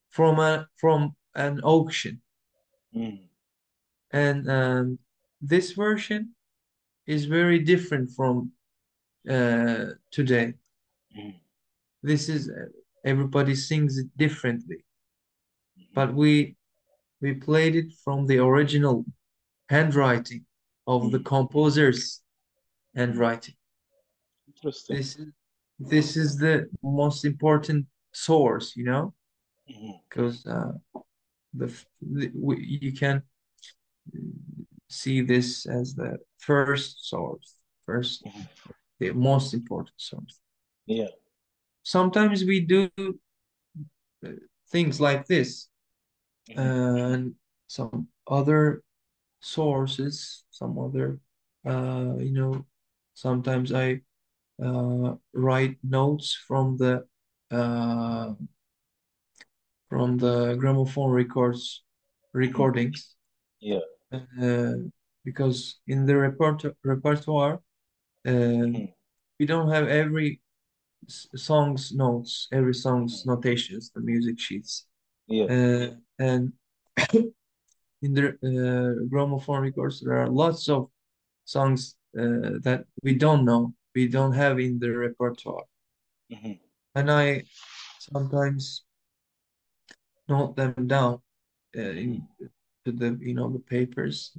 [0.09, 2.23] from a from an auction.
[2.95, 3.29] Mhm.
[4.13, 4.99] And um,
[5.41, 6.35] this version
[7.07, 8.53] is very different from
[9.29, 10.55] uh, today.
[11.17, 11.35] Mhm.
[12.03, 12.51] This is
[13.05, 14.85] everybody sings it differently,
[15.95, 16.57] but we
[17.21, 19.05] we played it from the original
[19.69, 20.47] handwriting
[20.87, 21.25] of the Mhm.
[21.25, 22.23] composer's
[22.95, 23.55] handwriting.
[24.49, 24.97] Interesting.
[24.97, 25.27] This is
[25.79, 29.15] this is the most important source, you know,
[30.09, 30.73] because uh,
[31.55, 31.73] the,
[32.03, 33.23] the we, you can
[34.89, 37.57] see this as the first source,
[37.87, 38.49] first Mhm.
[38.99, 40.41] the most important source.
[40.87, 41.13] Yeah.
[41.83, 42.91] Sometimes we do
[44.27, 44.33] uh,
[44.71, 45.71] things like this,
[46.49, 46.59] Mhm.
[46.59, 47.35] and
[47.69, 48.83] some other
[49.41, 51.19] sources, some other,
[51.65, 52.67] uh, you know,
[53.21, 54.01] sometimes I
[54.63, 57.05] uh, write notes from the
[57.51, 58.35] uh,
[59.89, 61.83] from the gramophone records
[62.33, 63.17] recordings
[63.61, 63.85] Yeah.
[64.13, 64.75] uh,
[65.25, 67.55] because in the repertoire repertoire
[68.27, 68.93] uh, Mhm.
[69.39, 70.41] we don't have every
[71.35, 73.27] song's notes, every song's Mhm.
[73.33, 74.87] notations, the music sheets.
[75.27, 75.47] Yeah.
[75.57, 75.89] Uh,
[76.19, 76.53] and
[78.05, 80.91] in the uh, gramophone records, there are lots of
[81.45, 85.65] songs uh, that we don't know, we don't have in the repertoire.
[86.31, 86.53] hmm
[86.95, 87.45] And I
[87.99, 88.85] sometimes
[90.29, 91.21] note them down
[91.77, 92.23] uh, in
[92.85, 94.33] to the you know the papers.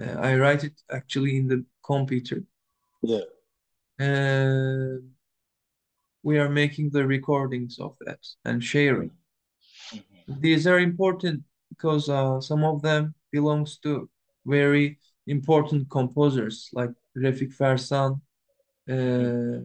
[0.00, 2.42] Uh, I write it actually in the computer.
[3.02, 3.26] Yeah.
[3.98, 5.10] And
[6.22, 9.10] we are making the recordings of that and sharing.
[9.92, 14.08] hmm These are important because uh, some of them belongs to
[14.46, 18.20] very important composers like Refik Fersan,
[18.88, 19.64] uh,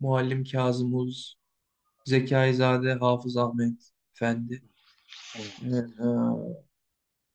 [0.00, 1.36] Muallim Kazım Uz,
[2.04, 4.62] Zekaizade Hafız Ahmet Efendi,
[5.62, 6.54] and, uh,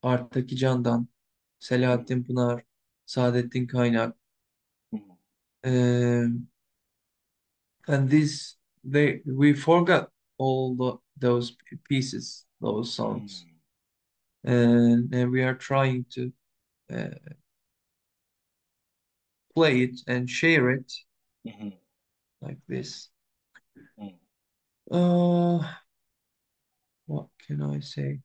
[0.02, 1.08] Artaki Candan,
[1.60, 2.62] Selahattin Pınar,
[3.06, 4.14] Saadettin Kaynak.
[4.90, 5.14] hmm
[5.66, 6.48] Um,
[7.88, 11.56] and this they we forgot all the, those
[11.88, 13.46] pieces, those songs,
[14.44, 16.32] and, and we are trying to
[19.54, 20.92] play it and share it
[21.44, 21.74] hmm
[22.40, 23.08] like this.
[23.98, 24.14] Mm.
[24.90, 25.60] Uh,
[27.06, 28.20] what can I say?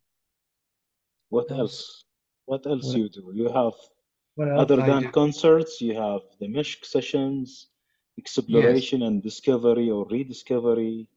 [1.29, 2.03] What else?
[2.45, 3.31] What else What, you do?
[3.33, 3.73] You have
[4.55, 5.11] other than do?
[5.11, 7.67] concerts, you have the Meşk sessions,
[8.47, 11.09] Yes, exploration and discovery or rediscovery,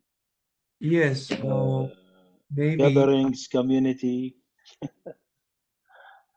[0.81, 1.31] yes.
[1.49, 1.89] Uh, uh,
[2.51, 4.37] maybe gatherings, community.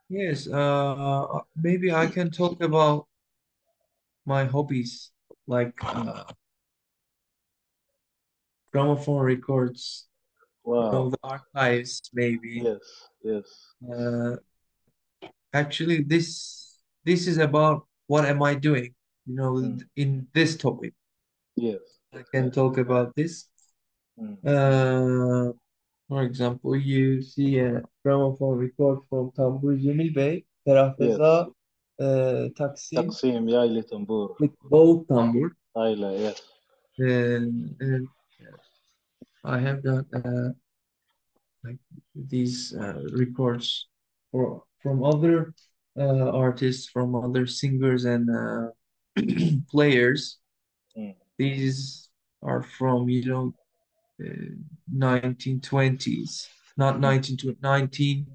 [0.09, 0.47] yes.
[0.47, 3.07] Uh, maybe I can talk about
[4.25, 5.11] my hobbies,
[5.47, 6.23] like uh,
[8.71, 10.07] gramophone records,
[10.63, 11.09] Wow.
[11.09, 12.61] the archives, maybe.
[12.63, 12.81] Yes,
[13.23, 13.45] yes.
[13.85, 14.37] Uh,
[15.53, 18.95] actually, this this is about what am I doing,
[19.25, 19.83] you know, Mm.
[19.95, 20.93] in this topic.
[21.55, 21.81] Yes.
[22.13, 23.47] I can talk about this.
[24.17, 24.37] Mm.
[24.41, 25.53] Uh,
[26.07, 30.95] for example, you see a gramophone record from Tambur Cemil Bey, Yes.
[30.99, 31.47] Feza,
[31.99, 34.35] uh, Taksim Taksim Yaylı Tambur.
[34.39, 35.51] with both tambur.
[35.75, 36.41] Ayla, yes.
[36.97, 38.07] And, and
[39.43, 40.49] I have done uh,
[41.63, 41.77] like
[42.15, 43.87] these uh, records
[44.31, 45.53] for from other
[45.99, 48.67] uh, artists, from other singers and uh,
[49.71, 50.37] players.
[50.97, 51.15] Mm.
[51.37, 52.09] These
[52.41, 53.53] are from, you know,
[54.91, 56.47] 1920s,
[56.77, 57.01] not Mm.
[57.01, 58.27] 19, 19,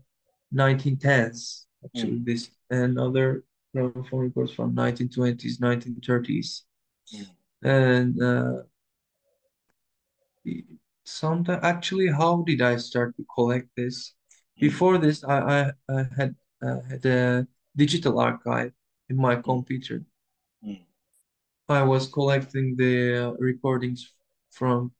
[0.52, 2.24] 1910s, actually, Mm.
[2.24, 6.64] this, and other gramophone records from 1920s, 1930s.
[7.14, 7.26] Mm.
[7.62, 8.62] And uh,
[11.04, 14.14] sometimes, actually, how did I start to collect this?
[14.60, 17.46] Before this, I, I, I had uh, had a
[17.76, 18.72] digital archive
[19.08, 20.04] in my computer.
[21.68, 24.12] I was collecting the uh, recordings
[24.50, 24.92] from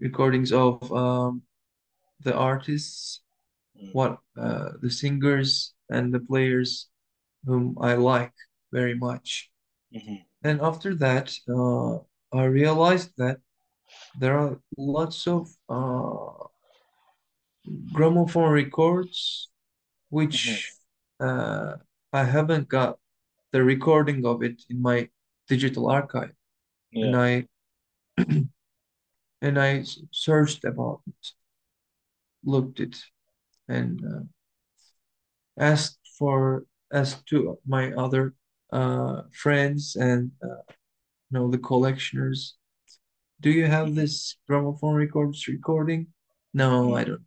[0.00, 1.42] recordings of um,
[2.20, 3.20] the artists,
[3.72, 3.94] Mm.
[3.94, 6.90] what uh, the singers and the players
[7.46, 8.34] whom I like
[8.70, 9.50] very much.
[9.94, 10.24] Mhm.
[10.44, 12.04] And after that, uh,
[12.36, 13.40] I realized that
[14.20, 16.48] there are lots of uh,
[17.92, 19.48] gramophone records
[20.10, 20.76] which
[21.20, 21.76] uh,
[22.12, 22.98] I haven't got
[23.52, 25.08] the recording of it in my
[25.48, 26.34] digital archive,
[26.92, 27.48] and I
[29.42, 31.32] and I searched about it,
[32.44, 32.96] looked it,
[33.68, 34.22] and uh,
[35.58, 38.34] asked for asked to my other
[38.72, 42.52] uh, friends and uh, you know the collectioners,
[43.40, 46.06] do you have this gramophone records recording?
[46.54, 47.24] No, I don't.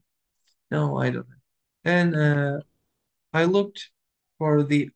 [0.71, 1.27] No, I don't.
[1.83, 2.59] And uh,
[3.33, 3.89] I looked
[4.37, 4.89] for the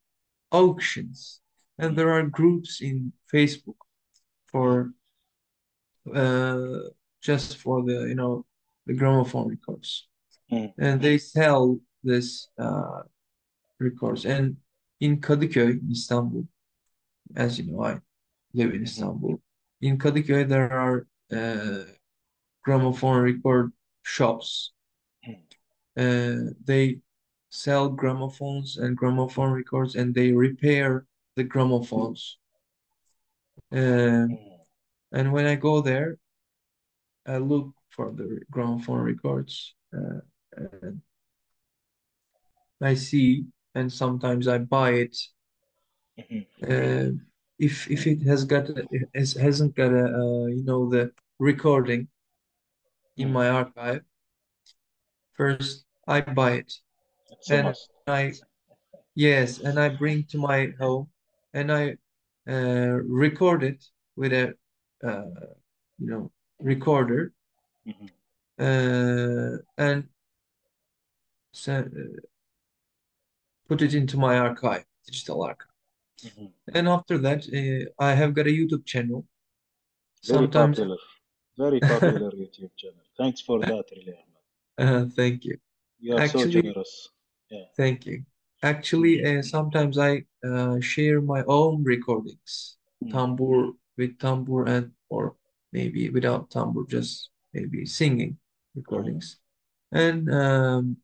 [0.51, 1.41] auctions,
[1.77, 3.81] and there are groups in Facebook
[4.51, 4.93] for
[6.15, 6.79] uh,
[7.21, 8.45] just for the you know
[8.85, 10.07] the gramophone records,
[10.51, 10.73] Mm.
[10.79, 13.03] and they sell this uh,
[13.79, 14.25] records.
[14.25, 14.57] And
[14.99, 16.47] in Kadıköy, in Istanbul,
[17.35, 17.99] as you know, I
[18.53, 18.83] live in.
[18.83, 19.41] Istanbul.
[19.81, 21.83] In Kadıköy, there are uh,
[22.63, 23.71] gramophone record
[24.03, 24.71] shops.
[25.27, 25.43] Mm.
[25.97, 26.99] Uh, they
[27.51, 31.05] sell gramophones and gramophone records, and they repair
[31.35, 32.37] the gramophones.
[33.71, 34.37] Um, Mm.
[35.11, 36.17] and when I go there,
[37.29, 40.21] I look for the gramophone records, uh,
[40.57, 41.01] and
[42.81, 43.45] I see,
[43.75, 45.17] and sometimes I buy it.
[46.17, 46.45] Mhm.
[46.63, 47.11] Uh,
[47.59, 51.11] if if it has got a, it has, hasn't got a uh, you know the
[51.39, 52.07] recording
[53.17, 54.01] in my archive,
[55.33, 56.73] first I buy it,
[57.49, 57.89] a and must.
[58.07, 58.33] I
[59.15, 61.09] yes, and I bring to my home,
[61.53, 61.97] and I
[62.49, 63.83] uh, record it
[64.15, 64.55] with a
[65.03, 65.25] uh,
[65.99, 67.33] you know recorder.
[67.87, 68.09] Mhm.
[68.59, 70.03] uh, and
[71.67, 71.83] uh,
[73.67, 75.75] put it into my archive, digital archive.
[76.23, 76.51] Mhm.
[76.75, 79.25] And after that, uh, I have got a YouTube channel.
[80.25, 80.97] Very Sometimes, popular.
[81.57, 83.03] Very popular YouTube channel.
[83.17, 84.17] Thanks for that, really,
[84.77, 85.57] uh, thank you.
[85.99, 87.09] You are so Actually, generous.
[87.49, 87.65] Yeah.
[87.75, 88.23] thank you.
[88.61, 93.11] Actually, uh, sometimes I uh, share my own recordings, Mm.
[93.13, 95.35] tambur with tambur and or
[95.71, 98.37] maybe without tambur, just maybe singing
[98.75, 99.39] recordings.
[99.91, 100.97] And um,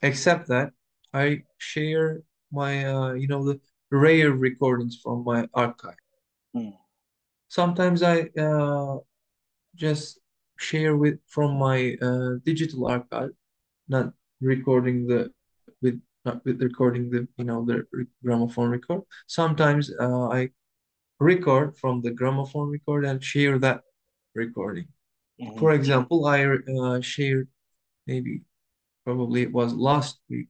[0.00, 0.72] except that,
[1.12, 3.60] I share my uh, you know the
[3.90, 6.00] rare recordings from my archive.
[6.56, 6.72] Mm.
[7.48, 8.96] Sometimes I uh,
[9.74, 10.20] just
[10.58, 13.30] share with from my uh, digital archive,
[13.88, 15.30] not recording the
[15.82, 17.84] with not with recording the you know the
[18.24, 19.02] gramophone record.
[19.26, 20.50] Sometimes uh, I
[21.22, 23.82] record from the gramophone record and share that
[24.34, 24.88] recording.
[25.40, 25.58] Mhm.
[25.58, 27.48] For example, I uh, shared
[28.06, 28.42] maybe
[29.04, 30.48] probably it was last week.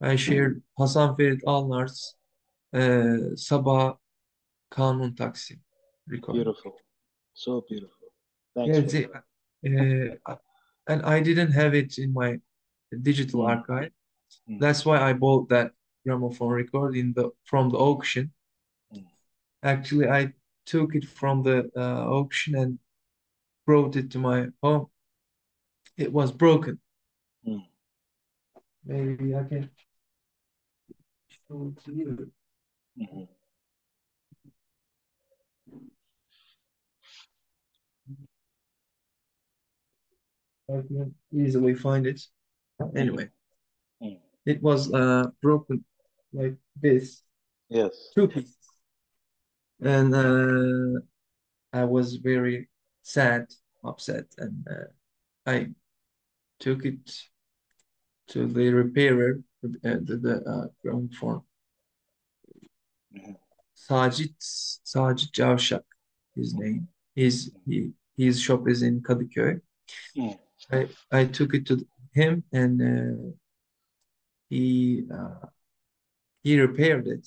[0.00, 2.16] I shared Hasan Ferit Alnar's
[2.72, 3.98] uh, Sabah
[4.72, 5.60] Kanun Taksim
[6.08, 6.44] recording.
[6.44, 6.72] Beautiful.
[7.34, 8.08] So beautiful.
[8.54, 9.24] Thanks Yes, for
[10.26, 10.36] uh,
[10.88, 12.40] and I didn't have it in my
[13.02, 13.48] digital Mm.
[13.48, 13.92] archive.
[14.48, 14.58] Mm.
[14.58, 15.72] That's why I bought that
[16.04, 18.32] gramophone record in the from the auction.
[19.62, 20.32] Actually, I
[20.66, 22.78] took it from the uh, auction and
[23.66, 24.86] brought it to my home.
[25.96, 26.80] It was broken.
[27.46, 27.66] Mm.
[28.84, 29.70] Maybe I can
[31.28, 32.32] show it to you.
[32.98, 33.28] Mhm.
[40.70, 42.20] I can easily find it.
[42.96, 43.28] Anyway,
[44.02, 44.20] Mm.
[44.46, 45.84] it was uh, broken
[46.32, 47.22] like this,
[47.68, 47.92] Yes.
[48.14, 48.59] two pieces.
[49.82, 51.00] And uh,
[51.72, 52.68] I was very
[53.02, 53.46] sad,
[53.84, 55.68] upset, and uh, I
[56.58, 57.10] took it
[58.28, 61.42] to the repairer, uh, the, the uh, gramophone.
[63.14, 63.36] Mhm.
[63.74, 64.34] Sajid
[64.84, 65.82] Sajid Cavşak,
[66.34, 66.88] his name.
[67.14, 69.60] His he his shop is in Kadıköy.
[70.16, 70.38] Mm.
[70.70, 73.32] I I took it to him and uh,
[74.50, 75.46] he uh,
[76.42, 77.26] he repaired it.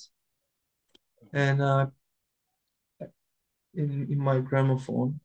[1.32, 1.86] And uh,
[3.76, 5.20] in in my gramophone,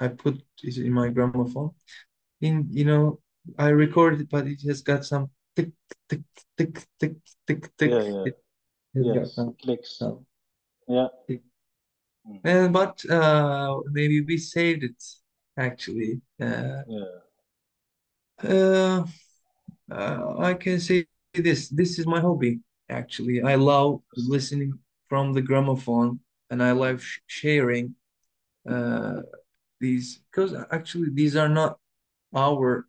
[0.00, 1.70] I put it in my gramophone.
[2.40, 3.20] In you know,
[3.58, 5.72] I recorded it, but it has got some tick
[6.08, 6.22] tick
[6.56, 7.16] tick tick
[7.46, 7.90] tick tick.
[7.90, 8.24] Yeah, yeah.
[8.24, 8.38] It
[8.94, 9.34] Yes.
[9.34, 9.98] some Clicks.
[9.98, 10.24] sound.
[10.86, 11.08] Yeah.
[11.26, 11.42] Tick.
[12.28, 12.40] Mm.
[12.44, 15.02] And but uh, maybe we saved it
[15.56, 16.20] actually.
[16.40, 17.18] Uh, Yeah.
[18.42, 19.04] uh,
[19.90, 21.68] uh, I can say this.
[21.68, 23.42] This is my hobby actually.
[23.42, 24.78] I love listening
[25.08, 26.20] from the gramophone,
[26.54, 27.96] and I love sh sharing
[28.74, 29.22] uh,
[29.80, 31.78] these because actually these are not
[32.32, 32.86] our.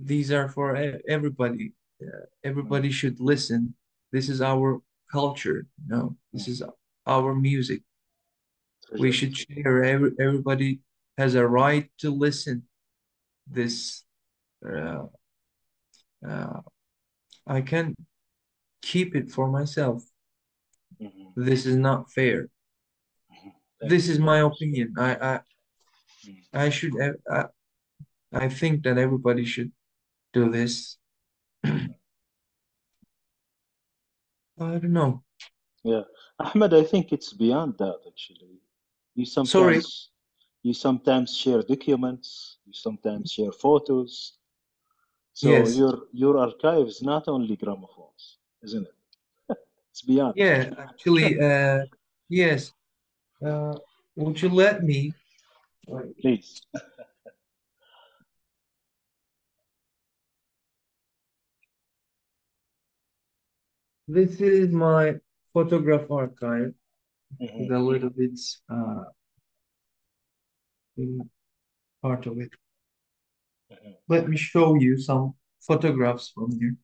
[0.00, 0.66] These are for
[1.08, 1.74] everybody.
[2.02, 3.74] Uh, everybody should listen.
[4.10, 4.80] This is our
[5.12, 6.16] culture, you know.
[6.32, 6.60] This is
[7.06, 7.82] our music.
[8.98, 9.84] We should share.
[9.84, 10.80] Every, everybody
[11.18, 12.64] has a right to listen
[13.46, 14.02] this.
[14.68, 15.06] Uh,
[16.28, 16.60] uh,
[17.46, 17.94] I can
[18.82, 20.02] keep it for myself.
[21.00, 21.32] Mhm.
[21.36, 22.48] This is not fair.
[23.30, 23.54] Thank
[23.90, 24.94] This is my opinion.
[24.98, 25.40] I I
[26.26, 26.42] Mm.
[26.52, 26.94] I should
[27.30, 27.44] I,
[28.32, 29.70] I think that everybody should
[30.32, 30.98] do this.
[31.64, 31.88] I
[34.58, 35.22] don't know.
[35.84, 36.02] Yeah.
[36.40, 38.58] Ahmet, I think it's beyond that actually.
[39.14, 39.46] You Sorry.
[39.46, 40.10] sometimes
[40.62, 44.38] you sometimes share documents, you sometimes share photos.
[45.32, 45.76] So Yes.
[45.76, 48.97] your your archive is not only gramophones, isn't it?
[49.92, 50.34] It's beyond.
[50.36, 51.84] Yeah, actually, uh,
[52.28, 52.72] yes.
[53.44, 53.74] Uh,
[54.16, 55.14] would you let me?
[56.20, 56.62] Please.
[64.06, 65.16] This is my
[65.52, 66.74] photograph archive
[67.40, 67.70] Mhm.
[67.70, 68.38] a little bit
[68.70, 69.04] uh,
[72.02, 72.50] part of it.
[73.70, 73.96] Mhm.
[74.08, 76.76] Let me show you some photographs from here.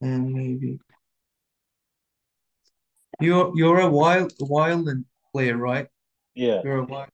[0.00, 0.78] And maybe
[3.20, 5.88] you're you're a wild violin player, right?
[6.34, 6.62] Yeah.
[6.64, 7.10] You're a violin.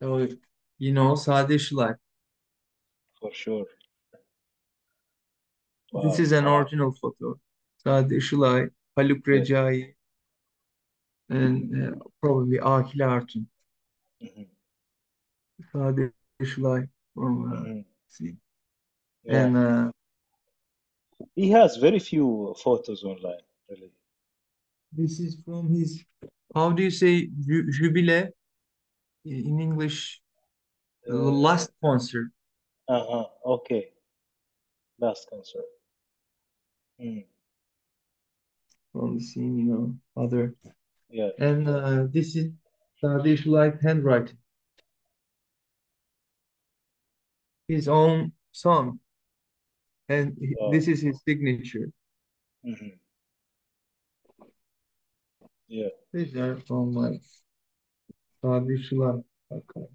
[0.00, 0.28] So
[0.78, 1.96] you know Sadi Işılay.
[3.20, 3.66] For sure.
[6.02, 7.38] This is an original photo.
[7.76, 9.34] Sadi Işılay, Haluk Yeah.
[9.40, 9.94] Recai,
[11.28, 13.48] and uh, probably Akile Artun.
[14.20, 14.48] Mhm.
[15.72, 16.12] Sade
[16.44, 17.84] Şılay from uh, Mhm.
[18.08, 18.36] see.
[19.24, 19.44] Yeah.
[19.46, 19.90] And uh,
[21.34, 23.90] He has very few photos online, really.
[24.92, 26.04] this is from his
[26.54, 28.28] how do you say ju- jubile
[29.24, 30.20] in English?
[31.08, 31.14] Uh,
[31.46, 32.28] last concert.
[32.88, 33.24] uh-huh.
[33.56, 33.90] Okay.
[34.98, 35.64] Last concert.
[37.00, 37.20] Hmm.
[38.92, 40.54] From the scene, you know, other.
[41.10, 41.30] Yeah.
[41.38, 42.52] And uh, this is
[43.00, 44.38] Sadi Işılay handwriting.
[47.68, 49.00] His own song.
[50.08, 50.70] And Wow.
[50.70, 51.90] this is his signature.
[52.64, 52.98] hmm
[55.68, 55.88] Yeah.
[56.12, 57.20] These are from like
[58.40, 59.18] Sadi Işılay.
[59.50, 59.86] Okay.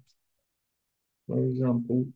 [1.26, 2.08] For example,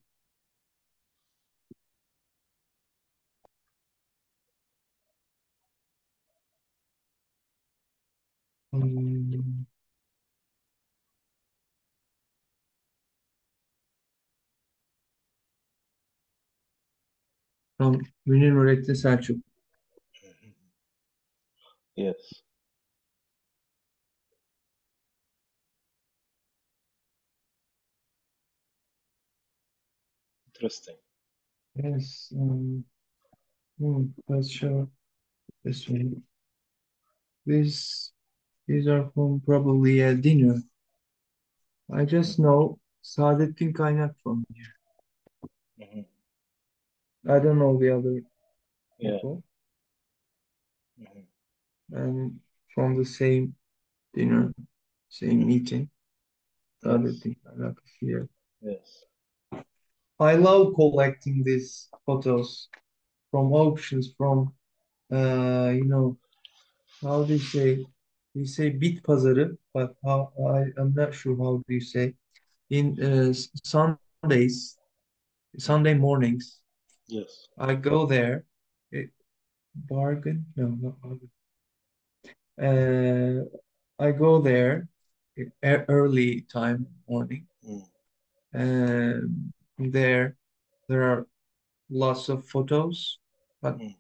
[8.73, 9.54] um,
[17.85, 19.41] from Münir Nurettin Selçuk.
[21.97, 22.43] Yes.
[30.55, 30.97] Interesting.
[31.75, 32.85] Yes, um,
[33.79, 34.89] hmm, let's show
[35.65, 36.23] this one.
[37.45, 38.13] This,
[38.67, 40.57] these are from probably a dinner.
[41.93, 45.89] I just know Saadettin Kaynak from here.
[45.93, 46.14] hmm
[47.29, 48.21] I don't know the other
[48.99, 49.13] Yeah.
[49.13, 49.43] people.
[50.99, 51.25] hmm
[51.93, 52.41] And
[52.75, 53.55] from the same
[54.15, 54.53] dinner,
[55.09, 55.91] same meeting,
[56.83, 56.93] Yes.
[56.93, 58.29] Saadettin Kaynak is here.
[58.61, 59.05] Yes.
[60.21, 62.69] I love collecting these photos
[63.31, 64.55] from auctions, from
[65.13, 66.19] uh, you know,
[67.03, 67.85] how do you say?
[68.35, 72.15] We say bit pazarı, but how I I'm not sure how do you say
[72.71, 73.33] in uh,
[73.65, 74.77] Sundays,
[75.59, 76.61] Sunday mornings.
[77.09, 77.49] Yes.
[77.59, 78.45] I go there.
[78.91, 79.11] It,
[79.75, 80.47] bargain?
[80.57, 81.31] No, not bargain.
[82.61, 83.45] Uh,
[84.03, 84.89] I go there
[85.63, 87.47] early time morning.
[87.69, 87.83] Mm.
[88.53, 90.37] And there,
[90.89, 91.27] there are
[91.91, 93.19] lots of photos,
[93.61, 93.97] but Mm.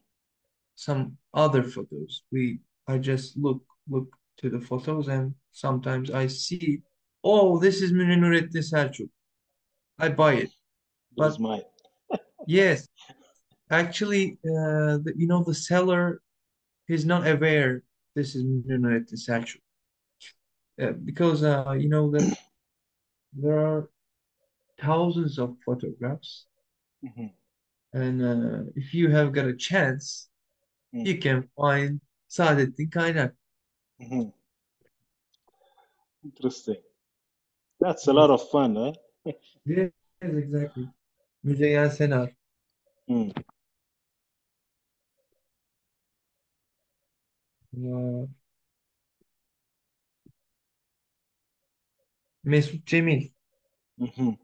[0.76, 2.22] some other photos.
[2.30, 4.08] We, I just look look
[4.38, 6.82] to the photos, and sometimes I see,
[7.22, 9.10] oh, this is Münir Nurettin Selçuk.
[9.98, 10.50] I buy it.
[11.16, 11.62] This But mine.
[12.46, 12.88] Yes,
[13.70, 16.20] actually, uh, the, you know, the seller
[16.88, 17.82] is not aware
[18.14, 19.60] this is Nurettin Selçuk.
[20.80, 22.36] Uh, because uh, you know that
[23.32, 23.88] there are
[24.80, 26.46] thousands of photographs,
[27.02, 27.26] hmm
[27.92, 30.28] and uh, if you have got a chance,
[30.94, 31.06] Mm.
[31.06, 32.00] you can find
[32.30, 33.32] Saadettin Kaynak.
[34.00, 34.30] hmm
[36.24, 36.82] Interesting.
[37.80, 38.92] That's a lot of fun, eh?
[39.66, 39.90] Yes,
[40.20, 40.88] exactly.
[41.44, 42.30] Müzeyyen Senar.
[43.08, 43.30] Mm.
[47.76, 48.26] Uh,
[52.44, 53.32] Mesut Cemil.
[53.98, 54.34] hmm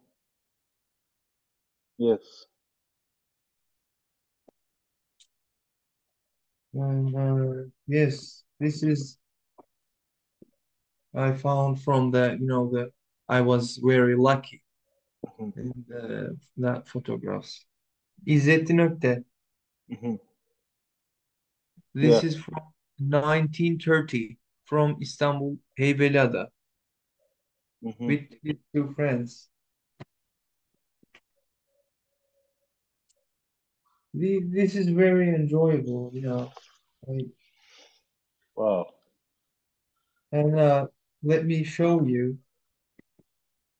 [1.98, 2.46] Yes.
[6.74, 9.18] And uh, yes, this is
[11.14, 12.92] I found from the you know the
[13.28, 14.64] I was very lucky
[15.56, 17.64] in the, that photographs.
[18.26, 19.24] İzzettin Öktem.
[19.88, 20.16] hmm
[21.94, 22.30] This Yeah.
[22.30, 26.50] is from 1930 from Istanbul Heybeliada
[27.82, 29.50] hmm with his two friends.
[34.14, 36.50] The- This is very enjoyable, you know.
[37.06, 37.26] Like,
[38.56, 38.94] Wow.
[40.32, 40.86] and uh,
[41.22, 42.38] let me show you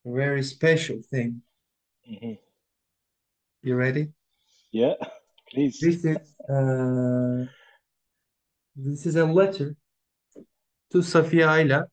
[0.05, 1.41] a very special thing.
[2.05, 2.33] hmm
[3.61, 4.13] You ready?
[4.71, 4.93] Yeah.
[5.51, 5.79] Please.
[5.79, 6.17] This is
[6.49, 7.45] uh,
[8.75, 9.75] this is a letter
[10.91, 11.85] to Safiye Ayla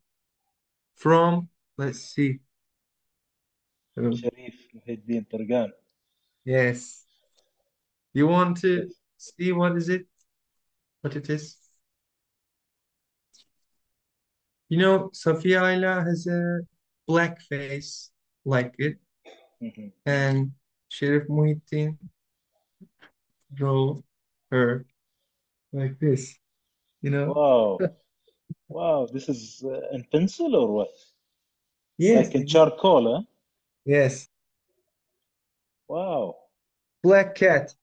[0.94, 2.38] from, let's see.
[3.96, 5.70] Sharif Muhyiddin Targan.
[6.44, 7.04] yes.
[8.14, 10.06] You want to see what is it?
[11.00, 11.56] What it is?
[14.68, 16.60] You know, Safiye Ayla has a
[17.08, 18.10] black face
[18.44, 18.98] like it,
[19.60, 20.52] hmm and
[20.88, 21.96] Sharif Muhyiddin
[23.54, 24.02] drew
[24.50, 24.86] her
[25.72, 26.36] like this.
[27.02, 27.32] You know?
[27.34, 27.78] Wow.
[28.68, 29.08] Wow.
[29.12, 30.88] This is uh, in pencil or what?
[31.98, 33.22] Yes, Like in charcoal, huh?
[33.84, 34.28] yes.
[35.88, 36.36] Wow.
[37.02, 37.74] Black cat.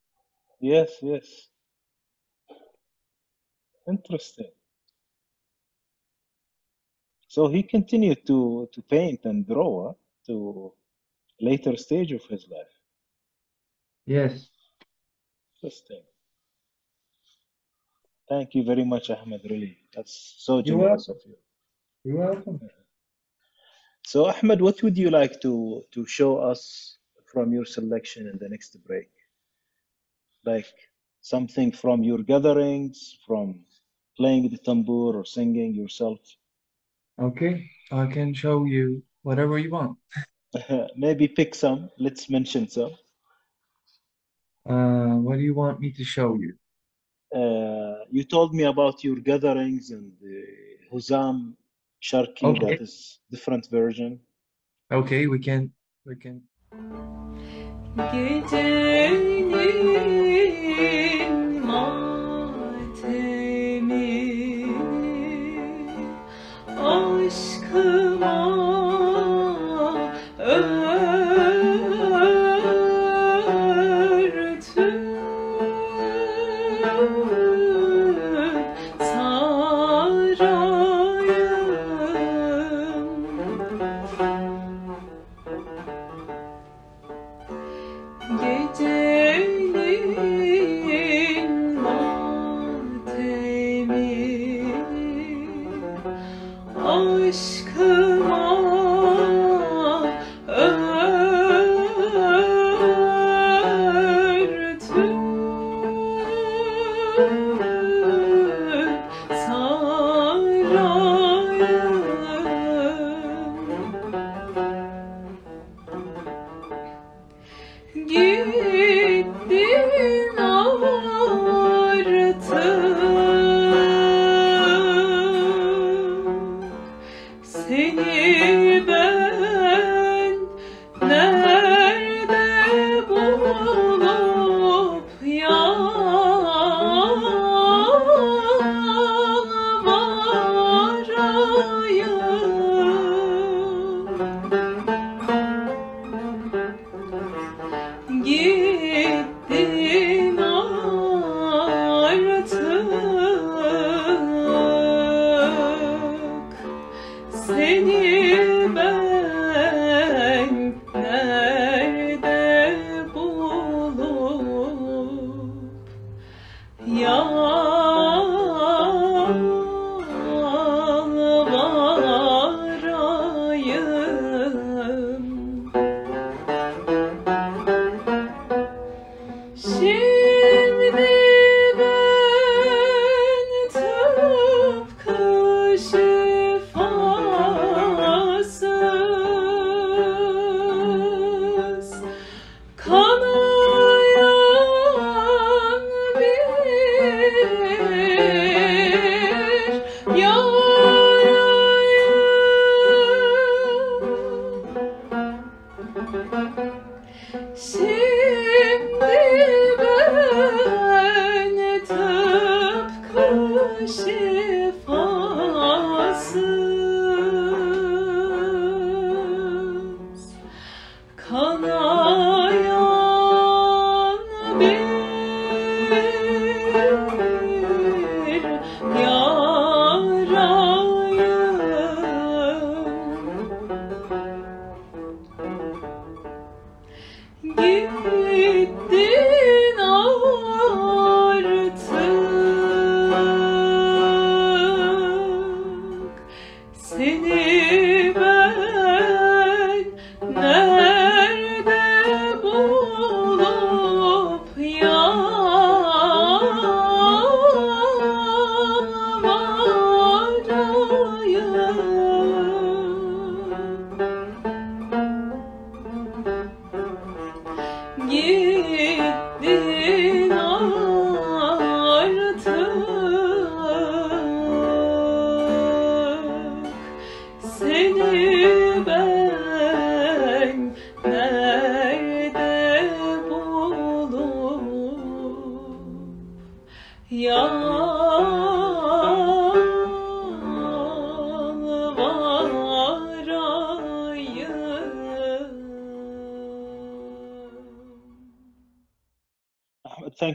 [0.60, 1.49] Yes, yes.
[3.88, 4.52] Interesting.
[7.36, 9.94] So he continued to to paint and draw
[10.28, 10.36] to
[11.48, 12.76] later stage of his life.
[14.06, 14.48] Yes.
[15.56, 16.03] Interesting.
[18.30, 19.41] Thank you very much, Ahmet.
[19.53, 20.16] Really, that's
[20.48, 21.36] so generous of you.
[22.06, 22.57] You're welcome.
[24.12, 26.62] So, Ahmet, what would you like to to show us
[27.34, 29.12] from your selection in the next break?
[30.45, 30.72] Like
[31.20, 32.98] something from your gatherings,
[33.28, 33.66] from
[34.16, 36.22] playing the tambur or singing yourself?
[37.18, 39.98] Okay, I can show you whatever you want.
[40.96, 41.90] Maybe pick some.
[41.98, 42.92] Let's mention some.
[44.68, 46.56] Uh, what do you want me to show you?
[47.34, 50.46] Uh, you told me about your gatherings and the
[50.92, 51.54] Huzam
[52.02, 54.20] Sharki Okay, that is different version.
[54.92, 55.72] okay, we can
[56.06, 56.42] we can.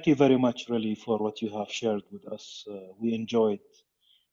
[0.00, 2.64] Thank you very much, really, for what you have shared with us.
[2.66, 3.60] Uh, we enjoyed.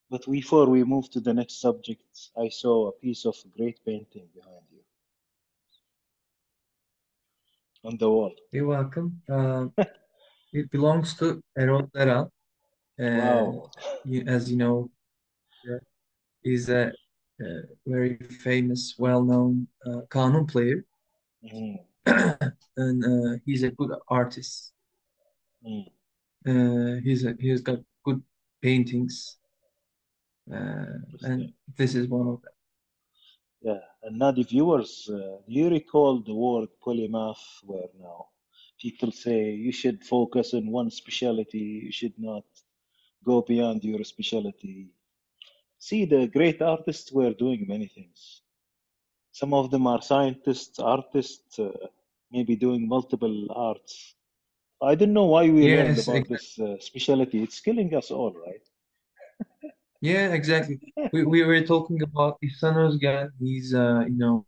[0.10, 2.07] But before we move to the next subject,
[2.38, 4.80] I saw a piece of great painting behind you
[7.84, 8.31] on the wall.
[8.53, 9.22] You're welcome.
[9.30, 9.73] Um,
[10.53, 12.30] it belongs to Erol Deran.
[12.98, 13.72] Uh, Wow.
[14.26, 14.89] as you know,
[15.69, 15.80] uh,
[16.44, 16.94] he's a
[17.44, 20.85] uh, very famous, well-known uh, kanun player,
[21.44, 21.85] Mhm.
[22.77, 24.72] and uh, he's a good artist.
[25.68, 25.88] Mm.
[26.48, 28.22] Uh, he's a, he's got good
[28.61, 29.38] paintings,
[30.52, 32.53] uh, and this is one of them.
[33.61, 38.27] Yeah, and now the viewers, uh, do you recall the word polymath where now
[38.80, 42.45] people say you should focus on one specialty, you should not
[43.26, 44.88] go beyond your specialty.
[45.80, 48.41] See, the great artists were doing many things.
[49.31, 51.72] Some of them are scientists, artists, uh,
[52.31, 54.15] maybe doing multiple arts.
[54.82, 56.36] I don't know why we learned about exactly.
[56.36, 57.44] this uh, specialty.
[57.44, 58.62] It's killing us all, right?
[60.02, 60.80] Yeah, exactly.
[61.12, 63.30] We we were talking about Ihsan Özgen.
[63.40, 64.45] He's uh, you know,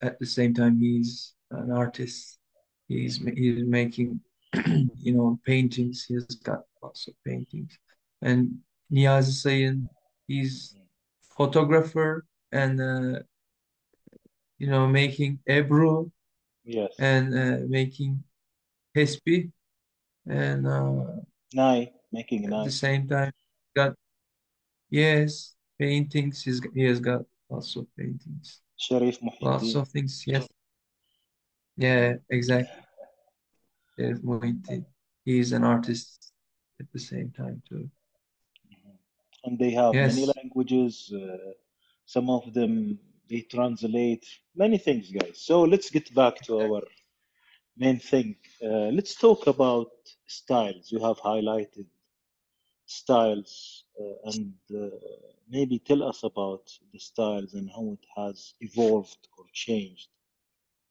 [0.00, 2.38] at the same time he's an artist.
[2.86, 4.20] He's he's making
[5.02, 6.04] you know paintings.
[6.04, 7.76] He's got lots of paintings.
[8.22, 8.58] And
[8.92, 9.88] Niyazi Sayın,
[10.28, 10.76] he's
[11.36, 13.18] photographer and uh,
[14.58, 16.10] you know making Ebru
[16.66, 16.92] Yes.
[16.98, 18.24] and uh, making
[18.96, 19.52] Tesbih
[20.26, 21.04] and uh,
[21.54, 22.64] Nai, making at Nai.
[22.64, 23.32] the same time
[23.74, 23.94] got
[24.90, 26.42] yes paintings.
[26.42, 28.60] He's he has got lots of paintings.
[28.76, 30.24] Sharif Lots of things.
[30.26, 30.46] Yes.
[31.76, 32.82] Yeah, exactly.
[33.96, 34.84] There's Muhyiddin.
[35.24, 36.32] He's an artist
[36.80, 37.90] at the same time too.
[39.44, 41.12] and they have many languages.
[41.14, 41.52] Uh,
[42.04, 42.98] some of them
[43.28, 44.24] they translate
[44.54, 45.40] many things, guys.
[45.40, 46.82] So let's get back to our
[47.76, 48.36] main thing.
[48.62, 49.88] Uh, let's talk about
[50.26, 50.90] styles.
[50.92, 51.86] You have highlighted
[52.86, 54.88] styles uh, and uh,
[55.50, 56.62] maybe tell us about
[56.92, 60.08] the styles and how it has evolved or changed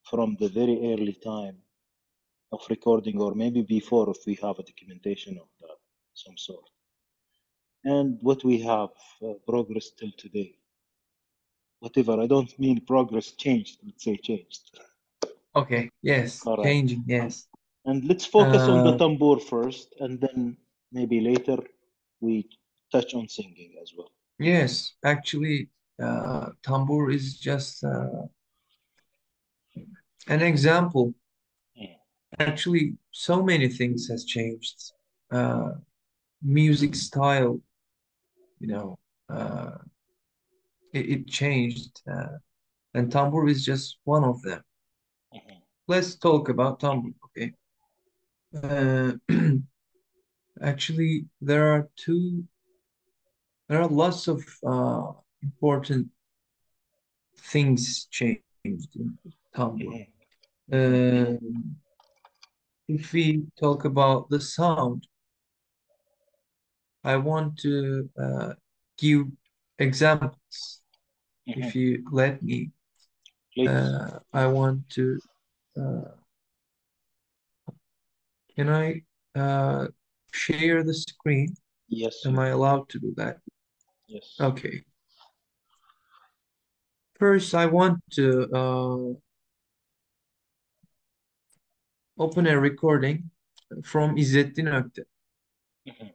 [0.10, 1.58] from the very early time
[2.52, 5.78] of recording or maybe before if we have a documentation of that
[6.14, 6.70] some sort
[7.86, 8.90] and what we have
[9.24, 10.52] uh, progress till today
[11.80, 14.80] whatever i don't mean progress changed let's say changed
[15.56, 15.90] Okay.
[16.02, 16.46] Yes.
[16.46, 17.04] all right Changing.
[17.08, 17.48] Yes.
[17.86, 20.58] And let's focus on the Uh, tambur first and then
[20.92, 21.58] maybe later
[22.20, 22.50] we
[22.92, 24.94] touch on singing as well yes.
[25.04, 25.70] Actually,
[26.02, 28.28] uh, tambur is just uh,
[30.28, 31.14] an example.
[31.78, 31.96] Mm.
[32.40, 34.92] Actually, so many things has changed.
[35.32, 35.72] Uh,
[36.42, 37.62] music style,
[38.60, 39.00] you know,
[39.30, 39.78] uh,
[40.94, 42.38] it, it changed, uh,
[42.94, 44.62] and tambur is just one of them.
[45.34, 45.62] Mhm.
[45.88, 47.25] Let's talk about tambur, okay?
[48.64, 49.14] Uh,
[50.62, 52.44] actually, there are two,
[53.68, 55.12] there are lots of uh,
[55.42, 56.08] important
[57.38, 59.18] things changed in.
[59.56, 60.08] Mhm.
[60.72, 61.76] Um,
[62.88, 65.08] if we talk about the sound,
[67.04, 68.54] I want to uh,
[68.98, 69.28] give
[69.80, 70.82] examples.
[71.48, 71.58] Mhm.
[71.58, 72.72] If you let me,
[73.54, 75.20] please uh, I want to.
[78.56, 79.02] Can I
[79.36, 79.88] uh,
[80.32, 81.56] share the screen?
[81.88, 83.38] yes Am I allowed to do that?
[84.08, 84.84] yes Okay.
[87.20, 89.14] First, I want to uh,
[92.18, 93.30] open a recording
[93.84, 95.06] from İzzettin Öktem.
[95.86, 96.12] Mhm.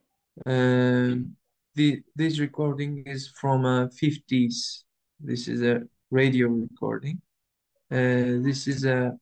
[0.46, 1.36] Um,
[1.74, 4.84] the this recording is from uh, 50s.
[5.20, 7.20] This is a radio recording.
[7.90, 9.18] Uh, this is a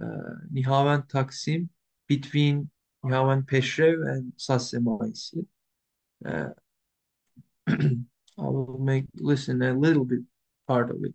[0.00, 1.68] uh, Nihavend Taksim
[2.08, 2.70] between
[3.04, 5.46] Yavan Peşrev and Saz Semaisi.
[6.24, 6.50] Uh,
[7.68, 10.20] I will make listen a little bit
[10.66, 11.14] part of it.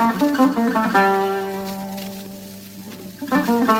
[0.00, 0.30] Thank
[3.68, 3.79] you.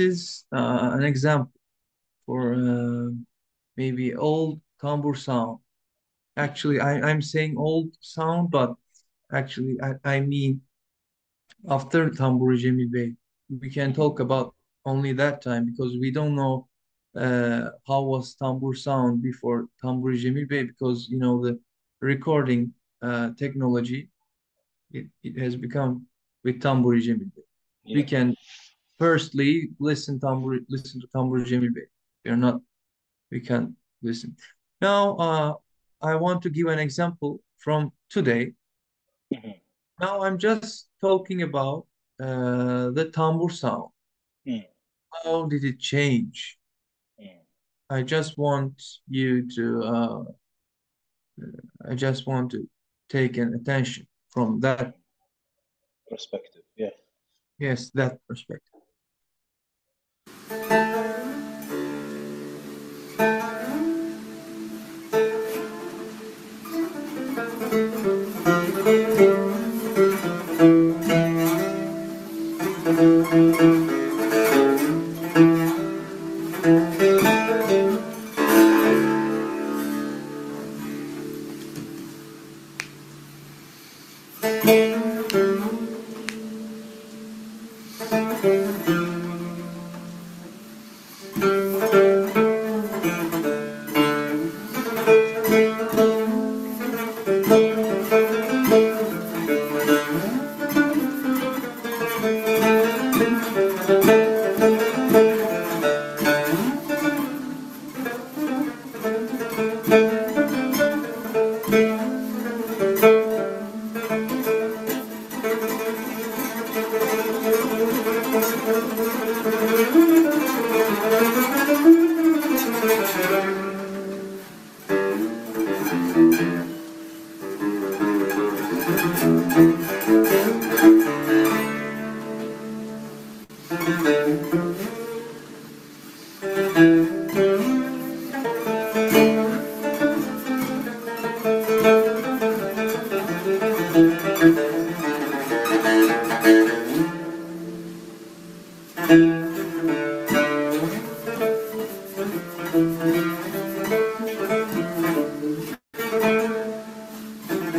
[0.00, 1.52] Is uh, an example
[2.26, 3.10] for uh,
[3.76, 5.58] maybe old tambur sound.
[6.36, 8.74] Actually, I, I'm saying old sound, but
[9.32, 10.62] actually, I, I mean
[11.68, 13.14] after Tamburi Cemil Bey.
[13.60, 14.54] We can talk about
[14.84, 16.68] only that time because we don't know
[17.16, 21.58] uh, how was tambur sound before Tamburi Cemil Bey because you know the
[22.00, 22.72] recording
[23.02, 24.08] uh, technology
[24.92, 26.06] it, it has become
[26.44, 27.42] with Tamburi Cemil Bey.
[27.94, 28.34] We can
[29.00, 31.88] firstly listen Tamburi listen to Tamburi Cemil Bey.
[32.24, 32.60] We are not
[33.32, 34.36] we can listen.
[34.80, 35.54] Now uh,
[36.02, 38.52] I want to give an example from today.
[39.34, 39.54] Mhm.
[40.00, 41.86] Now I'm just talking about
[42.20, 43.90] uh, the tambur sound.
[44.46, 44.66] Mm.
[45.12, 46.58] How did it change?
[47.20, 47.40] Mm.
[47.88, 49.64] I just want you to
[49.94, 50.22] uh,
[51.90, 52.68] I just want to
[53.08, 54.94] take an attention from that
[56.10, 56.62] Perspective.
[56.76, 56.94] Yeah.
[57.58, 58.69] yes that perspective.
[60.50, 61.60] Müzik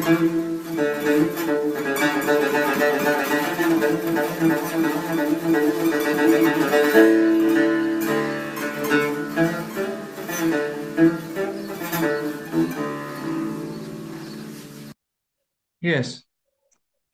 [0.01, 0.17] Yes,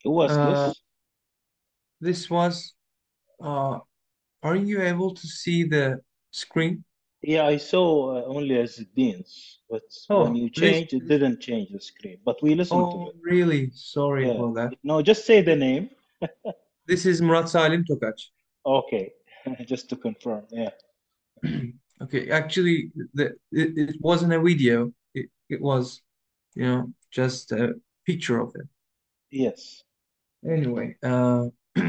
[0.04, 0.82] Who was uh, this?
[2.00, 2.72] this was
[3.42, 3.80] uh,
[4.42, 6.00] are you able to see the
[6.30, 6.84] screen?
[7.22, 11.40] Yeah, I saw uh, only as beans, but when Oh, you this changed, it didn't
[11.40, 12.18] change the screen.
[12.24, 13.14] But we listened to oh it.
[13.22, 14.36] really sorry Yeah.
[14.36, 14.74] for that.
[14.82, 15.90] No, just say the name.
[16.86, 18.30] This is Murat Salim Tokaç.
[18.64, 19.12] Okay,
[19.66, 20.46] just to confirm.
[20.50, 20.70] Yeah.
[22.00, 24.92] Okay, actually, the it, it wasn't a video.
[25.14, 26.00] It it was,
[26.54, 27.74] you know, just a
[28.06, 28.68] picture of it.
[29.30, 29.84] Yes.
[30.44, 31.46] Anyway, uh,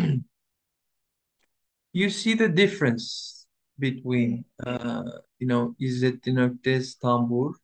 [1.94, 3.39] you see the difference
[3.80, 5.04] between, uh,
[5.40, 7.56] you know, İzzettin Öktem's Tambur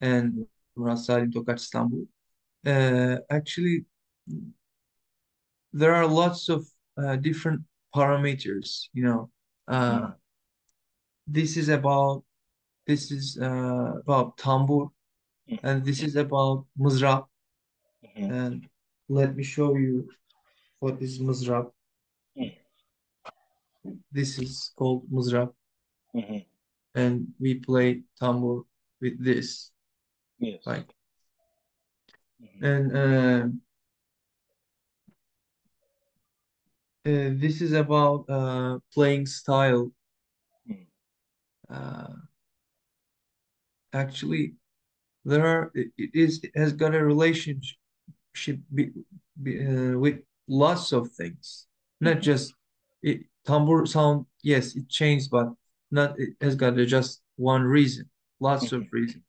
[0.00, 0.46] and
[0.76, 2.06] Murat Salim Tokaç Tambur.
[2.66, 3.84] Uh, actually,
[5.72, 6.66] there are lots of
[6.96, 7.60] uh, different
[7.94, 9.30] parameters, you know.
[9.68, 10.14] Uh, Mm.
[11.26, 12.24] this is about
[12.86, 14.90] this is uh, about tambur
[15.48, 15.58] Mm.
[15.62, 17.26] and this is about mızrap
[18.02, 18.30] Mhm.
[18.30, 18.68] and
[19.08, 20.08] let me show you
[20.80, 21.70] what is mızrap.
[24.12, 25.52] This is called mızrap
[26.14, 26.44] Mhm.
[26.94, 28.64] and we play tambur
[29.00, 29.72] with this
[30.38, 30.66] Yes.
[30.66, 30.88] like
[32.40, 32.62] Mhm.
[32.62, 33.42] and uh,
[37.06, 39.90] uh, this is about uh, playing style.
[40.68, 40.86] Mm.
[41.68, 42.14] Uh,
[43.92, 44.54] actually,
[45.24, 48.90] there are it, it is it has got a relationship be,
[49.42, 51.66] be, uh, with lots of things,
[52.00, 52.22] not Mhm.
[52.22, 52.54] just
[53.02, 54.26] it tambur sound.
[54.42, 55.48] Yes, it changed, but
[55.90, 58.08] not it has got just one reason.
[58.40, 58.92] Lots of Mhm.
[58.92, 59.24] reasons,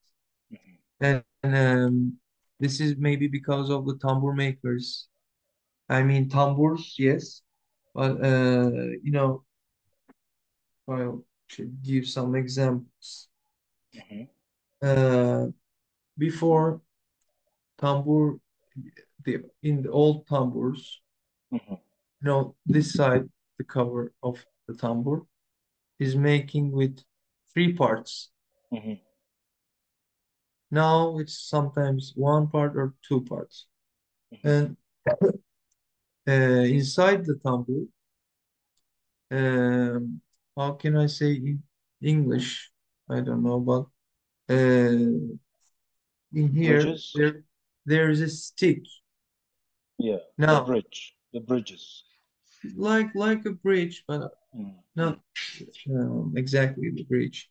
[0.52, 0.78] Mhm.
[1.00, 2.20] and, um,
[2.60, 5.08] this is maybe because of the tambur makers.
[5.90, 7.42] I mean, tamburs, yes,
[7.94, 8.72] but uh,
[9.04, 9.44] you know,
[10.88, 11.24] I'll
[11.84, 13.28] give some examples.
[13.94, 14.30] Mhm.
[14.82, 15.48] Uh,
[16.18, 16.82] before
[17.78, 18.40] tambur,
[19.24, 21.02] the in the old tamburs,
[21.52, 21.80] Mhm.
[22.22, 23.30] you know, this side,
[23.64, 25.26] the cover of the tambur
[26.00, 27.00] is making with
[27.54, 28.32] three parts.
[28.72, 29.00] Mhm.
[30.72, 33.68] Now it's sometimes one part or two parts.
[34.44, 34.76] And
[36.28, 37.88] uh, inside the tambur,
[39.32, 40.22] um,
[40.58, 41.64] how can I say in
[42.02, 42.72] English?
[43.10, 43.86] I don't know, but
[44.50, 45.36] uh,
[46.34, 47.12] in here Bridges?
[47.16, 47.44] there
[47.86, 48.84] there is a stick.
[50.00, 52.04] Yeah, now, the bridge, the bridges.
[52.76, 54.76] Like like a bridge, but Mm.
[54.96, 55.20] not
[55.90, 57.50] um, exactly the bridge.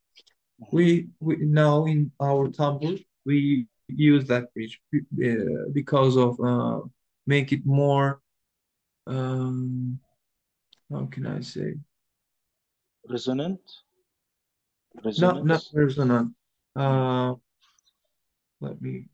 [0.73, 6.81] We we now in our tambur we use that bridge uh, because of uh,
[7.27, 8.21] make it more
[9.07, 9.99] um,
[10.91, 11.75] how can I say?
[13.09, 13.61] Resonant?
[15.19, 16.35] Not not resonant.
[16.77, 17.35] Uh,
[18.61, 19.09] let me.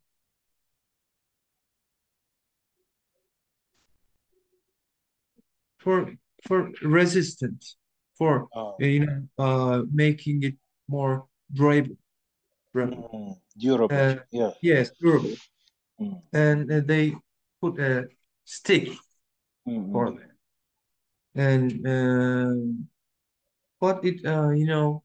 [5.78, 6.12] For
[6.46, 7.64] for resistant,
[8.16, 8.76] for Oh.
[8.80, 10.54] uh, you know, uh, making it
[10.88, 11.96] more durable.
[12.72, 13.08] durable.
[13.12, 13.40] Mm.
[13.56, 13.96] Durable.
[13.96, 14.50] Uh, Yeah.
[14.62, 15.36] yes, durable.
[16.00, 16.22] Mm.
[16.32, 17.14] And uh, they
[17.60, 18.08] put a
[18.44, 18.88] stick
[19.66, 20.32] Mm, for that.
[21.34, 22.88] And um,
[23.80, 25.02] but it uh, you know,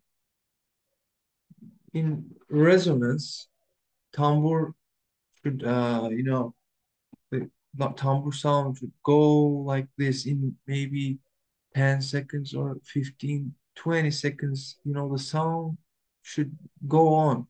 [1.94, 3.48] in resonance,
[4.16, 4.74] tambur
[5.44, 6.56] should uh, you know,
[7.76, 9.20] not tambur sound should go
[9.72, 11.20] like this in maybe
[11.76, 14.78] 10 seconds or 15, 20 seconds.
[14.84, 15.78] You know, the sound
[16.22, 16.56] should
[16.88, 17.48] go on.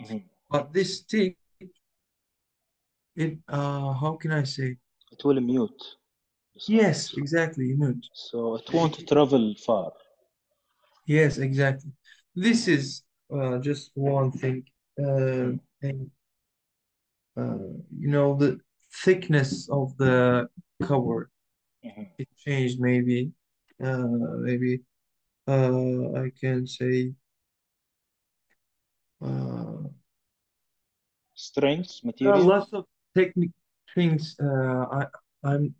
[0.00, 0.22] Mhm.
[0.50, 1.36] But this stick,
[3.16, 4.76] it uh, how can I say?
[5.12, 5.82] It will mute.
[6.68, 8.06] Yes, exactly, mute.
[8.12, 9.92] So it won't travel far.
[11.06, 11.92] Yes, exactly.
[12.34, 13.02] This is
[13.34, 14.64] uh, just one thing.
[14.98, 16.10] Uh, and
[17.36, 17.58] uh,
[17.98, 18.60] you know, the
[19.02, 20.48] thickness of the
[20.82, 21.30] cover,
[21.84, 22.08] Mhm.
[22.18, 23.32] it changed maybe.
[23.82, 24.06] Uh,
[24.40, 24.80] maybe
[25.48, 27.12] uh, I can say
[29.20, 29.88] uh,
[31.34, 32.46] Strengths, there are material.
[32.46, 32.84] lots of
[33.14, 33.50] technique
[33.94, 34.36] things.
[34.40, 35.06] Uh, I
[35.42, 35.74] I'm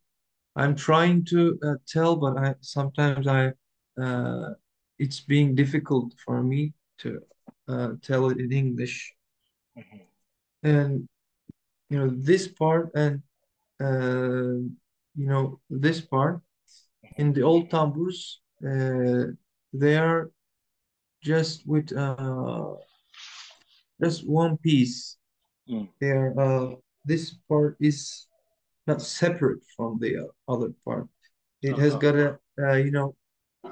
[0.56, 3.52] I'm trying to uh, tell, but I sometimes I
[4.00, 4.54] uh,
[4.98, 7.20] it's being difficult for me to
[7.68, 9.14] uh, tell it in English.
[9.76, 10.00] Mhm.
[10.62, 11.08] And
[11.94, 13.22] you know this part and
[13.80, 14.58] uh,
[15.14, 16.40] you know this part
[17.18, 19.24] in the old tamburs uh,
[19.72, 20.30] they are
[21.22, 22.74] just with uh,
[24.02, 25.16] just one piece.
[25.70, 25.88] Mm.
[26.00, 28.26] They are uh, this part is
[28.86, 31.08] not separate from the other part.
[31.62, 32.12] It has Uh-huh.
[32.12, 32.28] got a
[32.60, 33.16] uh, you know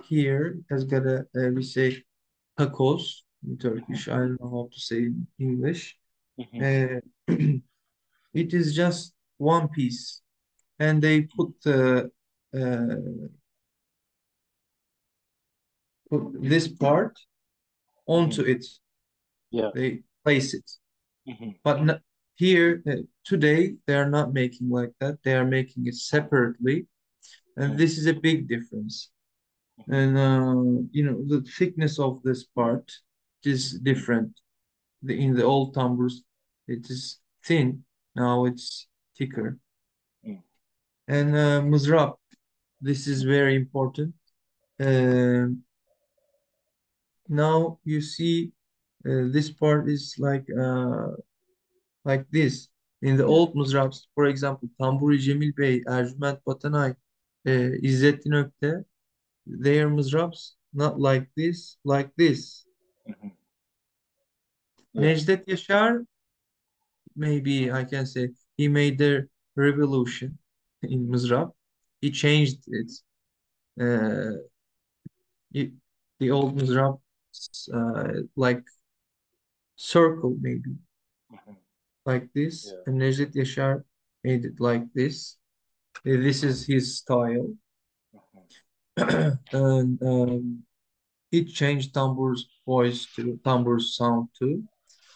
[0.08, 2.02] here has got a uh, we say
[2.58, 4.08] takoz in Turkish.
[4.08, 5.98] I don't know how to say in English.
[6.38, 6.58] Mhm.
[6.64, 7.00] Uh,
[8.34, 10.22] it is just one piece,
[10.78, 12.10] and they put the
[12.54, 13.28] uh,
[16.10, 17.18] put this part
[18.06, 18.64] onto it.
[19.50, 19.70] Yeah.
[19.74, 20.70] They place it,
[21.28, 21.58] Mhm.
[21.62, 22.00] but
[22.34, 25.22] here uh, today they are not making like that.
[25.22, 26.86] They are making it separately,
[27.56, 27.78] and Mm.
[27.78, 29.10] this is a big difference.
[29.88, 32.90] And uh, you know the thickness of this part
[33.44, 34.40] is different.
[35.02, 36.22] The, in the old tamburs,
[36.68, 37.84] it is thin.
[38.14, 39.58] Now it's thicker.
[40.26, 40.42] Mm.
[41.08, 42.16] And uh, mızrap,
[42.80, 44.14] this is very important.
[44.80, 45.62] Um,
[47.28, 48.52] now you see
[49.06, 51.08] uh, this part is like uh,
[52.04, 52.68] like this.
[53.02, 56.94] In the old mızraps, for example, Tamburi Cemil Bey, Ercüment Batanay,
[57.46, 58.84] uh, İzzettin Öktem,
[59.44, 62.64] their mızraps not like this, like this.
[63.08, 63.32] Mhm.
[64.92, 65.02] Yeah.
[65.02, 66.06] Necdet Yaşar,
[67.16, 70.38] maybe I can say he made the revolution
[70.82, 71.50] in mızrap.
[72.00, 72.90] He changed it.
[73.80, 74.36] Uh,
[75.52, 75.72] it-
[76.18, 77.00] the old mızrap
[77.72, 78.62] uh, like
[79.76, 80.76] circle maybe
[81.32, 81.56] Mhm.
[82.06, 82.82] like this, Yeah.
[82.86, 83.84] and Necdet Yaşar
[84.24, 85.36] made it like this.
[86.04, 87.56] This is his style,
[88.14, 89.38] Mhm.
[89.52, 90.64] and um,
[91.30, 94.62] it changed tambur's voice to tambur's sound too.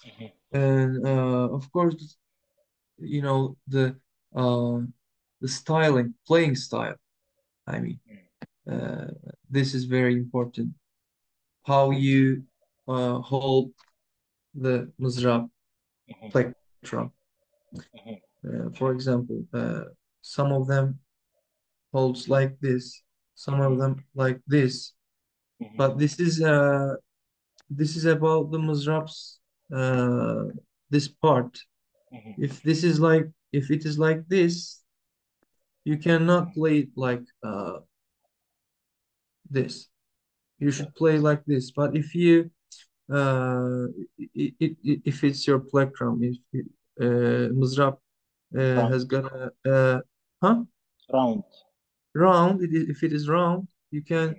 [0.05, 0.33] Mhm.
[0.57, 2.17] And uh, of course,
[3.15, 3.41] you know
[3.75, 3.85] the
[4.41, 4.79] uh,
[5.43, 6.99] the styling, playing style.
[7.67, 7.99] I mean,
[8.73, 9.09] uh,
[9.57, 10.69] this is very important.
[11.71, 12.23] How you
[12.95, 13.67] uh, hold
[14.65, 15.45] the mızrap
[16.09, 16.31] Mhm.
[16.33, 17.09] plectrum.
[17.97, 18.17] Mhm.
[18.49, 19.85] Uh, for example, uh,
[20.37, 20.87] some of them
[21.93, 22.85] holds like this,
[23.35, 23.93] some of them
[24.23, 24.75] like this.
[25.61, 25.77] Mhm.
[25.81, 26.95] But this is uh,
[27.79, 29.41] this is about the mızraps,
[29.73, 30.45] uh,
[30.91, 31.59] this part.
[32.13, 32.35] Mhm.
[32.39, 34.83] If this is like, if it is like this,
[35.85, 37.79] you cannot play it like uh,
[39.51, 39.89] this.
[40.59, 41.71] You should play like this.
[41.71, 42.51] But if you
[43.09, 43.87] uh
[44.19, 46.67] it, it, it- if it's your plectrum, if it,
[47.01, 47.99] uh mızrap
[48.59, 50.01] uh, has got a uh
[50.43, 50.65] huh
[51.13, 51.45] Round.
[52.15, 54.35] round, it, is- if it is round, you can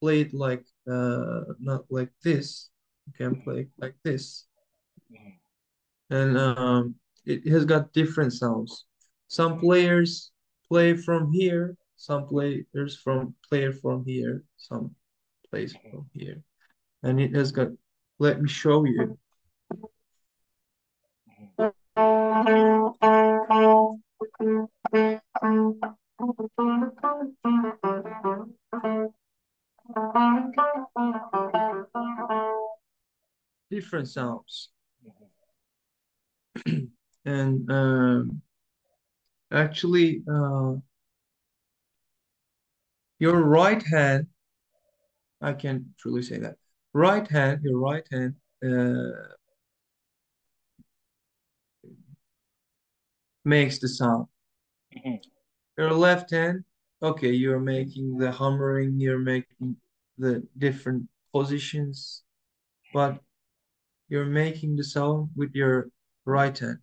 [0.00, 2.70] play it like uh not like this.
[3.06, 4.46] You can play it like this.
[6.10, 6.94] And um,
[7.24, 8.84] it has got different sounds.
[9.28, 10.32] Some players
[10.68, 14.94] play from here, some players from player from here, some
[15.48, 16.42] plays from here,
[17.02, 17.68] and it has got.
[18.18, 19.18] Let me show you.
[33.70, 34.68] Different sounds,
[37.24, 38.42] and um,
[39.52, 40.74] actually, uh,
[43.18, 44.26] your right hand,
[45.40, 46.56] I can truly say that.
[46.92, 48.34] Right hand, your right hand,
[48.64, 49.34] uh,
[53.44, 54.26] makes the sound.
[54.96, 55.22] Mhm.
[55.78, 56.64] Your left hand,
[57.02, 59.76] okay, you're making the hammering, you're making
[60.18, 62.24] the different positions,
[62.92, 63.22] but
[64.08, 65.90] you're making the sound with your
[66.24, 66.78] right hand,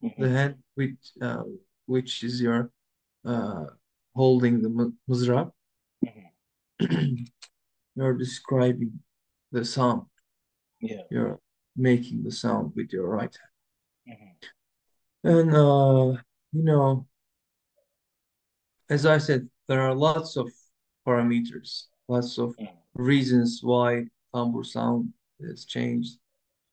[0.00, 0.30] the Mhm.
[0.30, 1.44] hand with uh,
[1.86, 2.70] which is your
[3.24, 3.66] uh,
[4.14, 5.52] holding the mu- mızrap.
[6.04, 6.30] Mhm.
[7.96, 9.00] You're describing
[9.52, 10.06] the sound.
[10.80, 11.02] Yeah.
[11.10, 11.40] You're
[11.76, 13.52] making the sound with your right hand.
[14.18, 14.34] Mhm.
[15.24, 16.22] And uh,
[16.52, 17.06] you know,
[18.88, 20.48] as I said, there are lots of
[21.06, 22.76] parameters, lots of Mhm.
[22.94, 26.18] reasons why tambur sound has changed.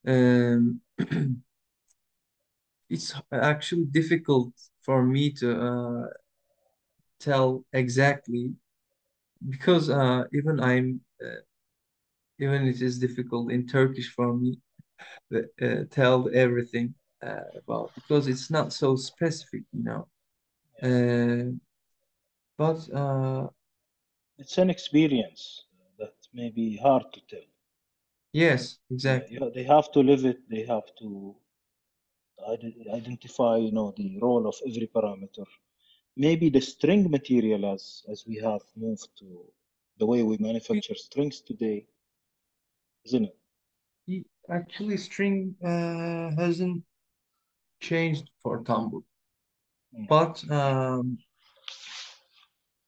[0.07, 0.81] Um,
[2.89, 6.07] it's actually difficult for me to uh,
[7.19, 8.53] tell exactly
[9.49, 11.41] because uh, even I'm uh,
[12.39, 14.59] even it is difficult in Turkish for me
[15.31, 16.93] to uh, tell everything
[17.23, 20.07] uh, about because it's not so specific, you know.
[20.83, 21.51] Uh,
[22.57, 23.47] but uh,
[24.37, 25.65] It's an experience
[25.99, 27.45] that may be hard to tell.
[28.33, 29.37] yes, exactly.
[29.39, 30.39] yeah, they have to live it.
[30.49, 31.35] They have to
[32.93, 35.45] identify, you know, the role of every parameter.
[36.17, 39.27] Maybe the string material, as as we have moved to
[39.99, 41.85] the way we manufacture strings today,
[43.05, 44.25] isn't it?
[44.49, 46.83] Actually, string uh, hasn't
[47.79, 49.01] changed for tambur,
[49.93, 50.07] Mm.
[50.07, 51.17] but um,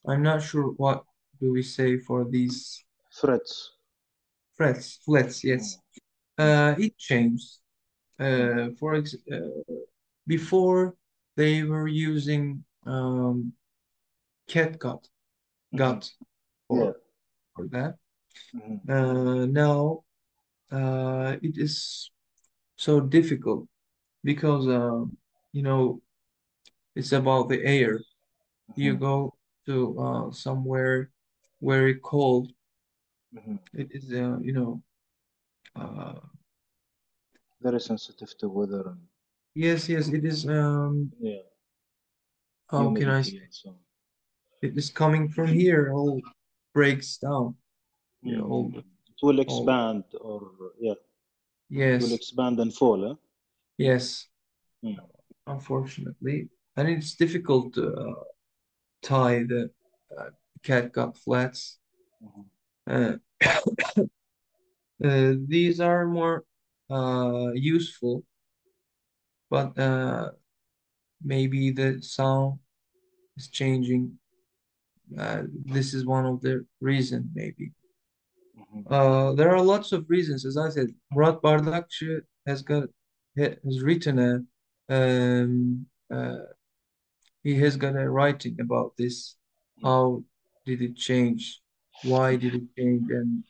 [0.07, 1.03] I'm not sure what
[1.39, 3.71] do we say for these Frets.
[4.57, 5.43] frets, flats.
[5.43, 5.77] Yes,
[6.37, 7.59] uh, it changed.
[8.19, 9.73] Uh, for ex uh,
[10.25, 10.95] before
[11.35, 13.53] they were using um,
[14.47, 15.07] catgut,
[15.75, 16.09] gut
[16.69, 16.91] Yeah.
[16.91, 16.95] for
[17.55, 17.95] for that.
[18.53, 18.81] Mhm.
[18.89, 20.03] Uh, now
[20.71, 22.11] uh, it is
[22.75, 23.67] so difficult
[24.23, 25.05] because uh,
[25.53, 26.01] you know
[26.95, 28.01] it's about the air.
[28.75, 28.99] You Mhm.
[28.99, 29.33] go
[29.65, 31.09] to uh, somewhere
[31.61, 32.51] very cold.
[33.33, 33.59] Mhm.
[33.73, 34.81] It is uh, you know
[35.75, 36.19] uh,
[37.61, 39.01] Very sensitive to weather and
[39.55, 41.41] yes yes it is um yeah,
[42.69, 43.75] how can I say and so on.
[44.61, 46.21] it is coming from here all
[46.73, 47.55] breaks down.
[48.21, 48.83] Yeah, all It
[49.23, 53.15] will all expand or yeah, it will yes expand and fall, huh?
[53.77, 54.27] yes
[54.85, 54.95] Mm.
[55.47, 58.23] unfortunately and it's difficult to uh,
[59.01, 59.71] tie the
[60.15, 60.29] uh,
[60.61, 61.79] catgut flats.
[62.21, 62.45] Mhm.
[62.85, 63.15] Uh,
[65.07, 66.45] uh, these are more
[66.89, 68.23] uh, useful,
[69.49, 70.31] but uh,
[71.23, 72.59] maybe the sound
[73.37, 74.17] is changing.
[75.17, 77.71] Uh, this is one of the reason, maybe.
[78.57, 78.83] Mhm.
[78.89, 80.45] Uh, there are lots of reasons.
[80.45, 82.89] As I said, Murat Bardakçı has got
[83.37, 84.43] has written a
[84.89, 86.39] um, uh,
[87.43, 89.37] he has got a writing about this.
[89.83, 90.23] How
[90.65, 91.61] did it change?
[92.03, 93.11] Why did it change?
[93.11, 93.43] And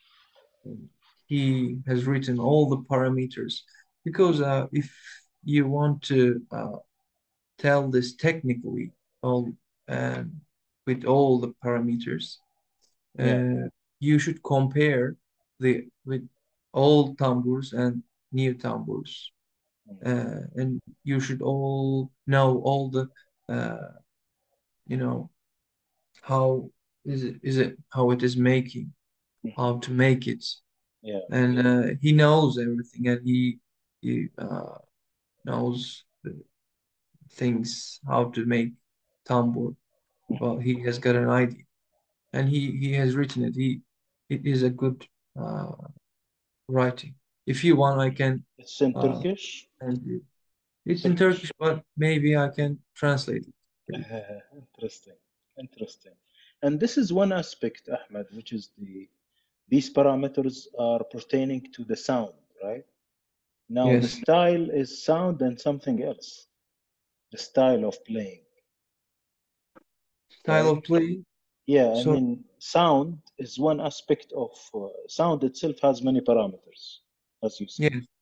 [0.65, 0.89] um,
[1.28, 3.62] he has written all the parameters.
[4.04, 4.91] Because uh, if
[5.44, 6.78] you want to uh,
[7.58, 8.91] tell this technically,
[9.22, 9.52] all
[9.90, 10.41] um,
[10.86, 12.38] with all the parameters,
[13.20, 13.66] Yeah.
[13.66, 15.16] uh, you should compare
[15.60, 16.28] the with
[16.74, 19.32] old tamburs and new tamburs,
[20.06, 23.10] uh, and you should all know all the
[23.49, 23.91] uh,
[24.86, 25.30] you know
[26.22, 26.70] how
[27.06, 28.94] is it is it how it is making,
[29.56, 30.44] how to make it,
[31.02, 31.19] Yeah.
[31.32, 33.60] and uh, he knows everything, and he
[34.02, 34.78] he uh,
[35.45, 36.41] knows the
[37.32, 38.74] things how to make
[39.28, 39.76] tambur.
[40.30, 41.64] Well, he has got an idea.
[42.34, 43.56] and he he has written it.
[43.56, 43.82] He
[44.30, 45.07] it is a good
[45.40, 45.72] uh,
[46.68, 47.15] writing.
[47.45, 49.68] If you want, I can It's in uh, Turkish.
[50.06, 50.22] you.
[50.86, 53.53] It's in Turkish, but maybe I can translate it.
[54.56, 55.15] Interesting.
[55.60, 56.14] Interesting.
[56.61, 59.07] And this is one aspect, Ahmed, which is the
[59.69, 62.34] these parameters are pertaining to the sound,
[62.64, 62.85] right?
[63.69, 66.48] Now the style is sound and something else,
[67.31, 68.44] the style of playing,
[70.30, 71.22] style of play.
[71.68, 76.99] Yeah, I mean, sound is one aspect of uh, sound itself has many parameters,
[77.44, 77.94] as you said.
[77.94, 78.14] yes,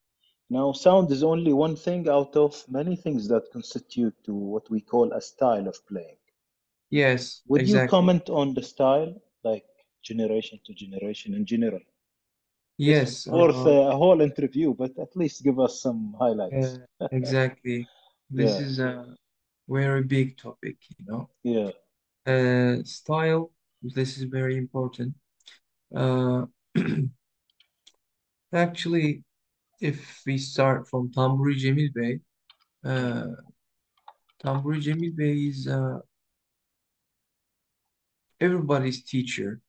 [0.49, 4.81] Now, sound is only one thing out of many things that constitute to what we
[4.81, 6.17] call a style of playing.
[6.89, 9.65] yes, Would you comment on the style, like
[10.05, 11.81] generation to generation in general?
[12.77, 16.79] Yes, worth uh, a whole interview, but at least give us some highlights.
[17.01, 17.89] uh, exactly.
[18.29, 19.15] This Yeah, is a
[19.69, 21.29] very big topic, you know.
[21.43, 21.71] yeah.
[22.25, 23.51] Uh, style,
[23.83, 25.13] this is very important.
[25.95, 26.45] Uh,
[28.53, 29.23] actually,
[29.81, 32.19] if we start from Tamburi Cemil Bey,
[32.85, 33.27] uh,
[34.41, 35.99] Tamburi Cemil Bey is uh,
[38.39, 39.61] everybody's teacher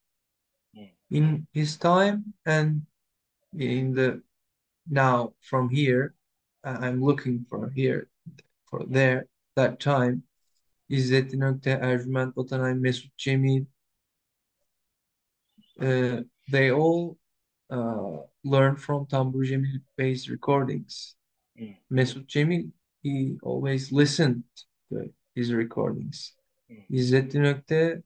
[1.10, 2.82] in his time and
[3.56, 4.22] in the
[4.88, 6.14] now from here.
[6.64, 8.08] I- I'm looking for here
[8.70, 10.22] for there that time.
[10.90, 13.66] İzzettin Öktem, Ercüment Batanay, Mesut Cemil,
[15.80, 16.20] uh,
[16.50, 17.16] they all
[17.70, 21.16] uh, learned from Tambur Cemil Bey's recordings.
[21.60, 22.70] mm, Mesut Cemil,
[23.02, 24.44] he always listened
[24.90, 26.34] to his recordings.
[26.70, 28.02] mm, İzzettin Öktem,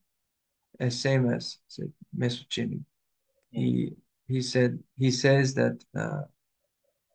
[0.80, 2.80] uh, same as said Mesut Cemil.
[3.50, 3.96] He
[4.28, 6.22] he said he says that uh,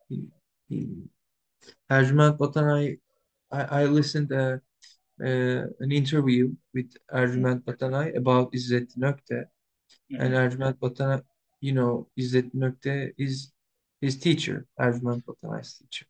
[0.08, 0.28] he,
[0.68, 1.08] he
[1.90, 2.98] Batanay,
[3.50, 4.58] I, I listened uh,
[5.20, 9.44] uh, an interview with mm, Ercüment Batanay about İzzettin Öktem.
[10.10, 10.34] And mhm.
[10.34, 11.22] Ercüment Batanay,
[11.60, 13.52] you know, İzzettin Öktem is
[14.00, 16.06] his teacher, Ercüment Batanay's teacher.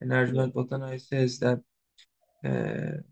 [0.00, 1.60] And Yeah, Ercüment Batanay says that
[2.44, 3.02] uh,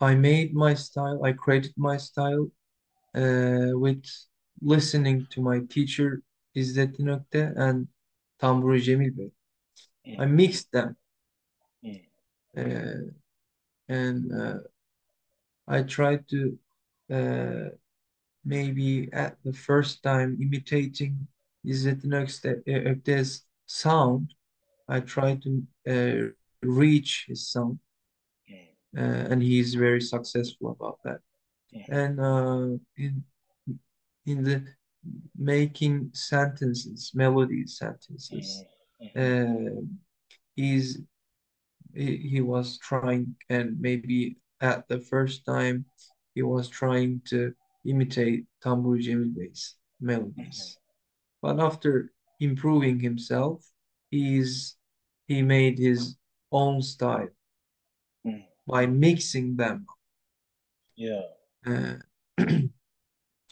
[0.00, 2.50] I made my style, I created my style
[3.14, 4.04] uh, with
[4.62, 6.22] listening to my teacher
[6.54, 7.88] İzzettin Öktem and
[8.38, 9.30] Tamburi Cemil Bey.
[10.04, 10.96] I mm, mixed them.
[12.56, 13.12] Uh,
[13.88, 14.58] and uh,
[15.68, 16.58] I tried to
[17.12, 17.70] uh,
[18.44, 21.28] maybe at the first time imitating
[21.64, 24.34] İzzettin Öktem, Öktem's sound,
[24.88, 26.30] I tried to uh,
[26.62, 27.78] reach his sound,
[28.96, 31.20] uh, and he's very successful about that.
[31.88, 33.24] And uh, in
[34.28, 34.64] in the
[35.36, 38.64] making sentences, melody sentences,
[39.00, 39.78] mhm, mhm.
[39.78, 39.82] uh,
[40.56, 41.00] he's
[41.94, 45.86] he, was trying, and maybe at the first time
[46.34, 49.34] he was trying to imitate Tambur Cemil
[50.00, 50.78] melodies.
[51.42, 53.64] But after improving himself,
[54.10, 54.76] he's
[55.26, 56.16] he made his
[56.52, 57.30] own style
[58.26, 59.86] Mm, by mixing them
[60.96, 61.22] Yeah.
[61.66, 61.94] uh,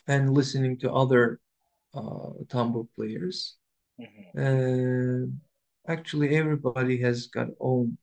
[0.08, 1.40] and listening to other
[1.94, 3.56] uh, tambur players.
[3.98, 5.26] mhm, Uh,
[5.88, 7.98] actually, everybody has got own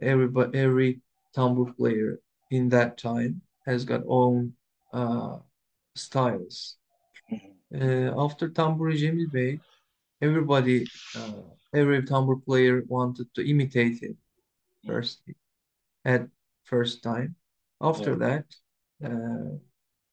[0.00, 1.00] everybody every
[1.34, 2.20] tambur player
[2.50, 4.54] in that time has got own
[4.92, 5.38] uh,
[5.96, 6.76] styles.
[7.30, 9.60] mhm, Uh, after Tamburi Cemil Bey,
[10.22, 11.42] everybody, uh,
[11.74, 14.16] every tambour player wanted to imitate him
[14.84, 15.22] mm, first
[16.04, 16.28] at
[16.64, 17.36] first time.
[17.80, 18.16] After Yeah.
[18.16, 18.44] that,
[19.04, 19.58] uh,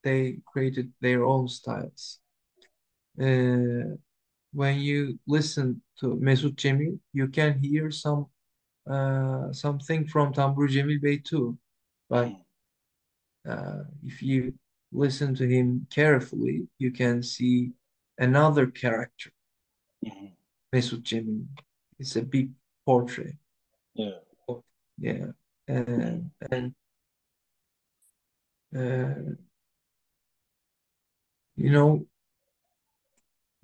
[0.06, 2.20] they created their own styles.
[3.20, 3.98] Uh,
[4.54, 8.28] when you listen to Mesut Cemil, you can hear some
[8.90, 11.58] uh, something from Tambur Cemil Bey too.
[12.10, 12.32] But
[13.50, 14.54] uh, if you
[14.92, 17.72] listen to him carefully, you can see
[18.18, 19.32] another character,
[20.06, 20.32] mhm.
[20.74, 21.46] Mesut Cemil.
[22.00, 22.52] It's a big
[22.86, 23.36] portrait.
[23.96, 24.20] Yeah.
[24.98, 25.32] Yeah.
[25.68, 26.76] And and
[28.76, 29.36] uh,
[31.58, 32.06] you know,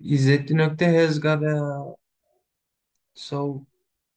[0.00, 1.96] İzzettin Öktem has got a
[3.14, 3.66] so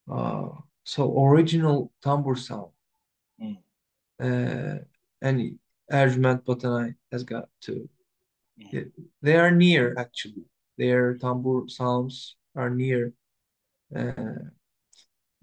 [0.08, 0.50] uh
[0.84, 2.72] so original tambur sound.
[3.40, 3.58] mm,
[4.20, 4.80] Uh,
[5.22, 5.60] and
[5.92, 7.90] Ercüment Batanay has got too.
[8.58, 8.92] mhm.
[9.22, 10.46] They are near actually.
[10.78, 13.14] Their tambur sounds are near.
[13.96, 14.50] Uh,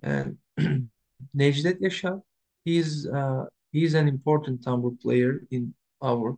[0.03, 0.39] and
[1.37, 2.23] Necdet Yaşar,
[2.65, 6.37] he's uh, he's an important tambur player in our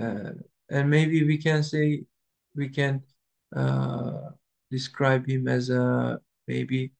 [0.00, 0.32] uh,
[0.70, 2.04] and maybe we can say
[2.54, 3.02] we can
[3.54, 4.30] uh,
[4.70, 6.92] describe him as a maybe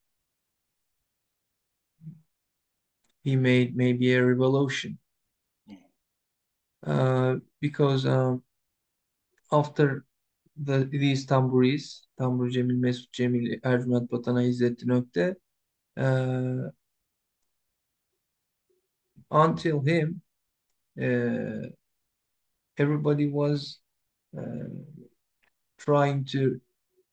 [3.24, 4.98] he made maybe a revolution.
[6.86, 8.42] Uh, because um,
[9.52, 10.04] after
[10.56, 15.36] the these tambouris, Tambur Cemil, Mesut Cemil, Ercüment Batanay, İzzettin Öktem,
[15.96, 16.70] uh,
[19.30, 20.22] until him,
[20.98, 21.68] uh,
[22.78, 23.80] everybody was
[24.38, 24.68] uh,
[25.78, 26.60] trying to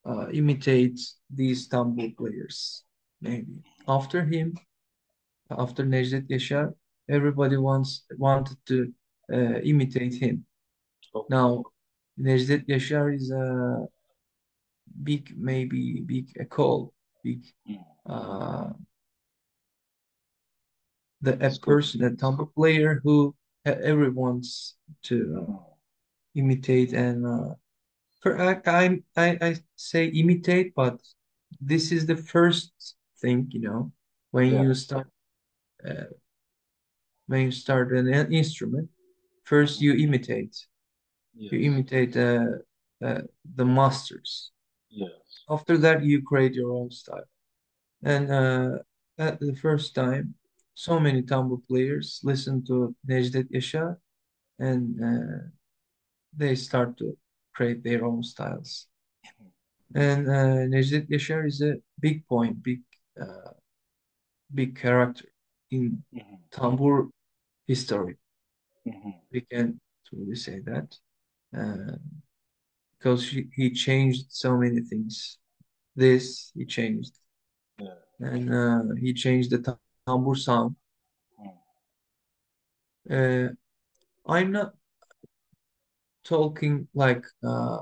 [0.05, 2.83] uh, imitate these tambur players.
[3.21, 4.57] Maybe after him,
[5.49, 6.73] after Necdet Yaşar,
[7.09, 8.93] everybody wants wanted to
[9.33, 10.45] uh, imitate him.
[11.29, 11.63] Now,
[12.19, 13.87] Necdet Yaşar is a
[15.03, 16.93] big, maybe big a call,
[17.23, 17.83] big Mm.
[18.05, 18.73] uh,
[21.21, 23.35] the a person, a tambur player who
[23.65, 25.53] e- everyone wants to uh,
[26.35, 27.53] imitate and uh,
[28.21, 30.99] for, I, I I say imitate, but
[31.61, 33.91] this is the first thing, you know,
[34.31, 34.63] when Yeah.
[34.63, 35.07] you start
[35.87, 36.09] uh,
[37.27, 38.89] when you start an in- instrument,
[39.43, 40.55] first you imitate,
[41.33, 42.45] you imitate uh,
[43.03, 43.21] uh,
[43.55, 44.51] the masters.
[44.89, 45.11] Yes.
[45.49, 47.29] After that, you create your own style.
[48.03, 48.77] And uh,
[49.17, 50.35] at the first time,
[50.76, 53.97] so many tambur players listen to Necdet Yaşar
[54.60, 55.49] and uh,
[56.38, 57.18] they start to
[57.56, 58.88] create their own styles.
[59.95, 62.81] And uh, Necdet Yaşar is a big point, big,
[63.19, 63.52] uh,
[64.53, 65.26] big character
[65.72, 66.38] in Mhm.
[66.52, 67.10] tambur
[67.68, 68.18] history.
[68.85, 69.14] Mhm.
[69.31, 70.99] We can truly say that
[71.57, 71.97] uh,
[72.97, 75.38] because he, he changed so many things.
[75.95, 77.14] This he changed,
[77.80, 77.99] Yeah.
[78.19, 80.76] and uh, he changed the tambur sound.
[83.10, 83.49] Uh,
[84.27, 84.73] I'm not
[86.23, 87.80] talking like uh,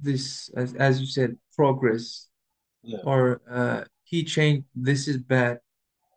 [0.00, 2.28] this, as, as you said, progress
[2.82, 3.02] Yeah.
[3.04, 4.66] or uh, he changed.
[4.74, 5.58] This is bad.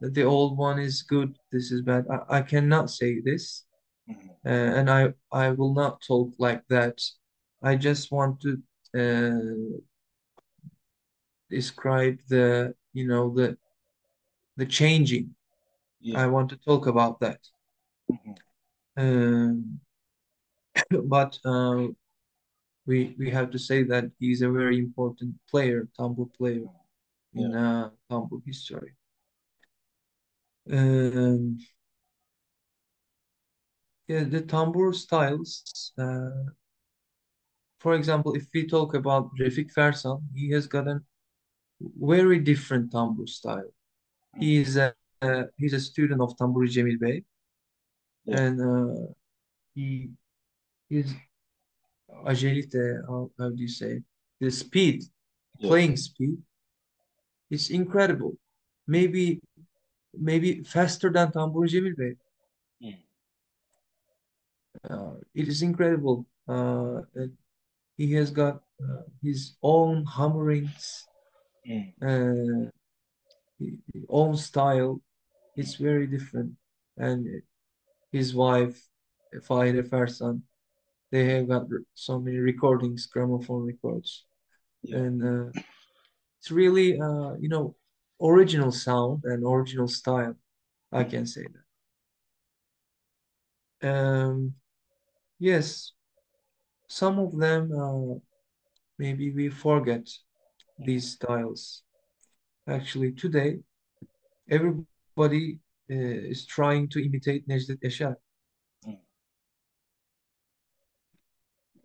[0.02, 1.36] that The old one is good.
[1.52, 2.06] This is bad.
[2.10, 3.66] I, I cannot say this,
[4.08, 4.30] Mhm.
[4.46, 6.98] uh, and I I will not talk like that.
[7.64, 8.52] I just want to
[8.94, 9.78] uh,
[11.50, 13.58] describe the you know the
[14.58, 15.36] the changing.
[16.02, 16.22] Yeah.
[16.24, 17.40] I want to talk about that.
[18.12, 18.36] Mhm.
[18.98, 19.80] Um,
[21.06, 21.88] but uh,
[22.86, 26.66] we we have to say that he's a very important player, tambur player
[27.34, 28.94] in uh, tambur history.
[30.70, 31.58] Um,
[34.08, 35.94] yeah, the tambur styles.
[35.98, 36.52] Uh,
[37.80, 41.02] for example, if we talk about Refik Fersan, he has got a
[42.00, 43.74] very different tambur style.
[44.40, 47.24] He is a uh, he's a student of Tamburi Cemil Bey,
[48.26, 48.42] Yeah.
[48.42, 49.14] and uh,
[49.76, 50.10] he
[50.90, 51.14] his
[52.26, 54.02] agility, how, how do you say,
[54.40, 55.04] the speed,
[55.60, 55.70] Yeah.
[55.70, 56.38] playing speed,
[57.50, 58.34] is incredible.
[58.88, 59.42] Maybe
[60.14, 62.16] maybe faster than Tamburi Cemil Bey.
[62.82, 62.98] Mm.
[64.90, 66.26] Uh, it is incredible.
[66.48, 67.02] Uh,
[67.98, 71.08] he has got uh, his own hammerings,
[71.70, 72.72] Mm.
[74.10, 75.02] Own style.
[75.56, 76.54] It's very different.
[76.98, 77.28] And
[78.12, 78.80] his wife,
[79.48, 80.42] Fahire Fersan,
[81.12, 84.26] they have got so many recordings, gramophone records.
[84.84, 84.98] Yeah.
[84.98, 85.62] And uh,
[86.40, 87.76] it's really, uh, you know,
[88.22, 90.36] original sound and original style.
[90.92, 91.46] I can say
[93.82, 93.90] that.
[93.90, 94.54] Um,
[95.40, 95.94] yes,
[96.88, 98.20] some of them, uh,
[99.00, 100.08] maybe we forget
[100.78, 101.84] these styles.
[102.68, 103.60] Actually, today,
[104.50, 105.60] everybody
[105.90, 108.16] uh, is trying to imitate Necdet Yaşar.
[108.88, 108.98] Mm.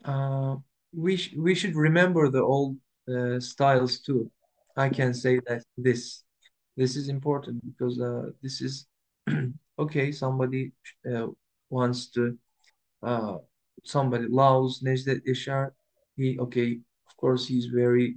[0.04, 0.56] Uh,
[0.92, 2.76] we sh we should remember the old
[3.08, 4.30] uh, styles too.
[4.76, 6.24] I can say that this
[6.76, 8.86] this is important because uh, this is
[9.78, 10.12] okay.
[10.12, 10.72] Somebody
[11.10, 11.28] uh,
[11.70, 12.36] wants to
[13.02, 13.38] uh,
[13.82, 15.72] somebody loves Necdet Yaşar.
[16.16, 18.16] He okay, of course, he's very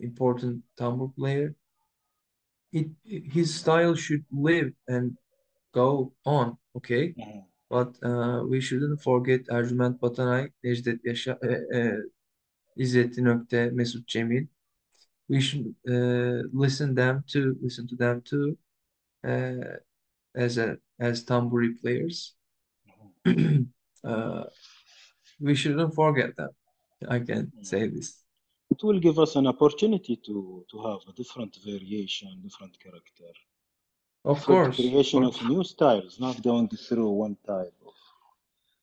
[0.00, 1.54] important tambur player.
[2.72, 5.16] It his style should live and
[5.72, 6.56] go on.
[6.76, 7.14] Okay.
[7.18, 7.44] Mhm.
[7.68, 12.00] But uh, we shouldn't forget Ercüment Batanay, Necdet Yaşar, uh, uh,
[12.76, 14.46] İzzettin Öktem, Mesut Cemil.
[15.28, 18.58] We should uh, listen them to listen to them too,
[19.24, 19.78] uh,
[20.34, 22.34] as a as tamburi players.
[24.02, 24.44] Uh,
[25.40, 26.48] we shouldn't forget them.
[27.06, 28.19] I can say this.
[28.80, 33.30] It will give us an opportunity to to have a different variation, different character,
[34.24, 37.94] Of course, creation of of new styles, not going through one type of.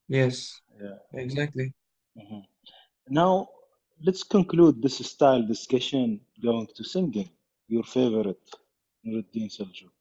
[0.07, 0.99] yes, Yeah.
[1.13, 1.73] exactly.
[2.17, 2.45] Mhm.
[3.09, 3.49] Now,
[4.05, 7.29] let's conclude this style discussion going to singing.
[7.67, 8.45] Your favorite,
[9.05, 9.91] Nurettin Selçuk.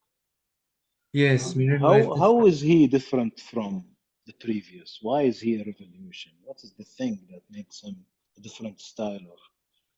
[1.12, 3.84] Yes, How how is he different from
[4.26, 4.98] the previous?
[5.02, 6.32] Why is he a revolution?
[6.44, 7.96] What is the thing that makes him
[8.38, 9.40] a different style of?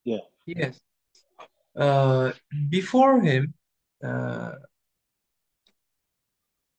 [0.09, 0.25] Yeah.
[0.47, 0.81] Yes.
[1.77, 2.33] Uh,
[2.71, 3.53] before him,
[4.03, 4.53] uh,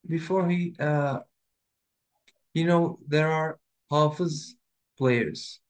[0.08, 1.20] before he, uh,
[2.56, 3.60] you know, there are
[3.92, 4.56] Hafız
[4.98, 5.62] players.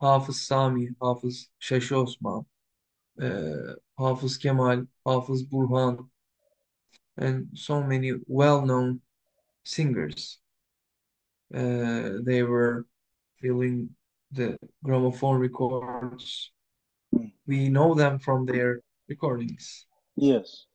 [0.00, 2.46] Hafız Sami, Hafız Şaşı Osman,
[3.22, 6.10] uh, Hafız Kemal, Hafız Burhan,
[7.16, 9.00] and so many well-known
[9.64, 10.38] singers.
[11.54, 12.84] Uh, they were
[13.40, 13.88] filling
[14.30, 16.52] the gramophone records.
[17.14, 17.32] Mm.
[17.46, 19.86] We know them from their recordings.
[20.16, 20.66] Yes.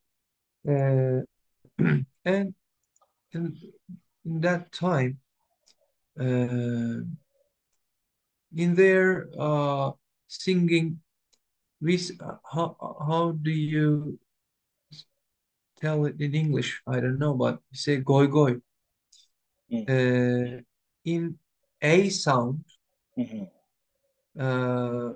[0.67, 1.21] Uh,
[2.25, 2.53] and
[3.33, 3.57] in,
[4.25, 5.19] in that time,
[6.19, 7.03] uh,
[8.55, 9.91] in their uh,
[10.27, 10.99] singing,
[11.81, 14.19] we uh, how how do you
[15.81, 16.81] tell it in English?
[16.87, 18.55] I don't know, but we say goy goy.
[19.71, 19.89] Mm.
[19.89, 20.61] Uh,
[21.03, 21.37] in
[21.81, 22.63] A sound,
[23.17, 23.49] Mhm.
[24.39, 25.13] uh,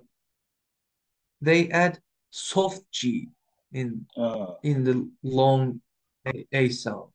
[1.42, 2.00] they add
[2.30, 3.30] soft G
[3.72, 5.82] in Ah, in the long
[6.26, 7.12] A, A sound,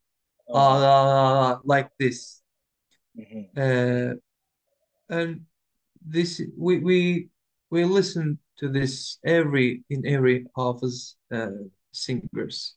[0.53, 2.41] uh, like this.
[3.15, 3.45] mhm.
[3.55, 4.15] Uh,
[5.09, 5.45] and
[6.05, 7.29] this we we
[7.69, 11.49] we listen to this every in every Hafiz uh,
[11.91, 12.75] singers.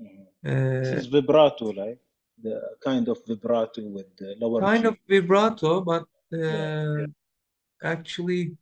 [0.00, 0.26] Mhm.
[0.42, 1.98] This Uh, is vibrato, like
[2.42, 4.88] the kind of vibrato with the lower kind G.
[4.88, 7.02] of vibrato, but Yeah.
[7.02, 7.06] uh,
[7.82, 8.56] actually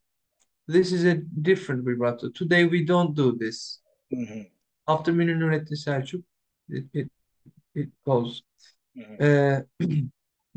[0.66, 2.28] this is a different vibrato.
[2.30, 3.80] Today we don't do this.
[4.12, 4.50] Mhm.
[4.88, 6.22] After Münir Nurettin Selçuk,
[6.68, 7.10] it it,
[7.74, 8.42] it goes.
[8.96, 9.20] Mhm.
[9.20, 9.62] Uh,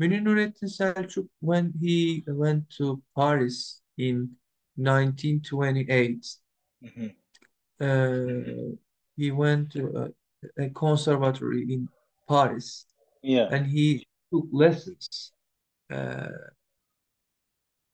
[0.00, 4.36] Münir Nurettin Selçuk, when he went to Paris in
[4.76, 6.26] 1928,
[6.82, 7.14] Mhm.
[7.80, 8.76] uh,
[9.16, 9.86] he went to
[10.56, 11.88] a, a conservatory in
[12.28, 12.86] Paris
[13.22, 13.48] Yeah.
[13.52, 15.32] and he took lessons
[15.90, 16.28] uh,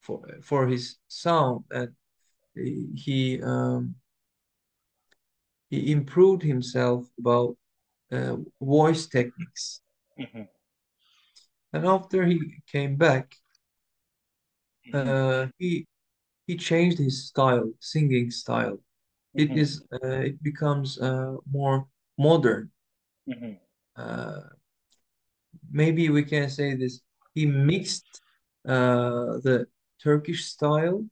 [0.01, 1.95] for for his sound and
[2.95, 3.95] he um,
[5.69, 7.57] he improved himself about
[8.11, 9.81] uh, voice techniques.
[10.17, 10.47] Mhm.
[11.73, 12.39] And after he
[12.71, 13.35] came back,
[14.85, 15.07] Mhm.
[15.07, 15.85] uh, he
[16.47, 18.79] he changed his style, singing style.
[19.33, 19.57] It Mhm.
[19.57, 22.71] is uh, it becomes uh, more modern.
[23.27, 23.59] Mhm.
[23.95, 24.41] Uh,
[25.71, 27.01] maybe we can say this.
[27.33, 28.21] He mixed
[28.65, 29.67] uh, the
[30.01, 31.05] Turkish style,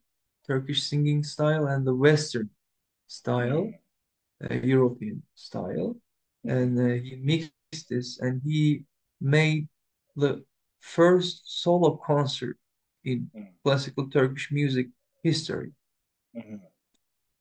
[0.48, 2.50] Turkish singing style, and the Western
[3.08, 3.72] style,
[4.44, 5.96] uh, European style,
[6.44, 8.84] and uh, he mixed this, and he
[9.22, 9.68] made
[10.16, 10.44] the
[10.80, 12.58] first solo concert
[13.04, 13.54] in Mhm.
[13.64, 14.88] classical Turkish music
[15.24, 15.74] history.
[16.36, 16.62] Mhm.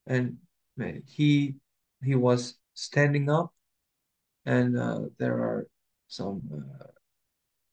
[0.07, 0.39] And
[0.81, 1.57] uh, he
[2.03, 3.55] he was standing up,
[4.47, 5.67] and uh, there are
[6.09, 6.87] some uh,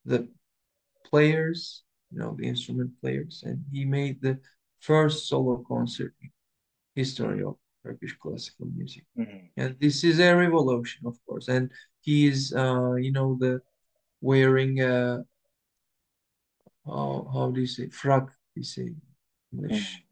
[0.05, 0.29] the
[1.05, 4.39] players, you know, the instrument players, and he made the
[4.81, 6.29] first solo concert in
[6.95, 9.05] history of Turkish classical music.
[9.17, 9.49] Mhm.
[9.57, 11.47] And this is a revolution, of course.
[11.47, 11.71] And
[12.01, 13.61] he is, uh, you know, the
[14.21, 15.23] wearing uh,
[16.85, 18.27] how how do you say frak?
[18.55, 18.93] You say
[19.53, 20.03] English,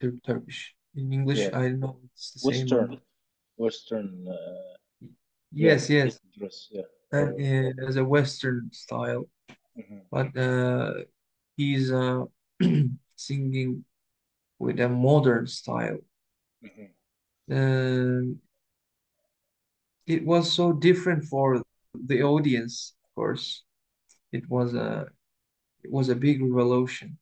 [0.00, 0.76] Tur- Turkish.
[0.94, 1.58] In English, Yeah.
[1.58, 2.50] I don't know it's the same.
[2.68, 3.02] Western, not.
[3.56, 4.76] Western, uh,
[5.52, 6.86] Yes, yeah, yes, dress, yeah.
[7.10, 9.26] and uh, as a Western style,
[9.76, 10.00] Mhm.
[10.14, 10.94] but uh,
[11.56, 12.24] he's uh,
[13.16, 13.84] singing
[14.60, 16.00] with a modern style.
[16.62, 16.90] Mhm.
[17.50, 18.40] Um,
[20.06, 21.62] it was so different for
[21.94, 23.64] the audience, of course.
[24.32, 25.08] It was a
[25.84, 27.18] it was a big revolution,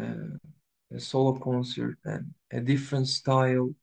[0.00, 0.38] uh,
[0.92, 3.74] a solo concert and a different style.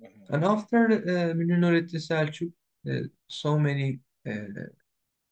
[0.00, 0.26] Mhm.
[0.30, 2.52] And after uh, Nurettin Selçuk,
[2.90, 4.66] uh, so many uh,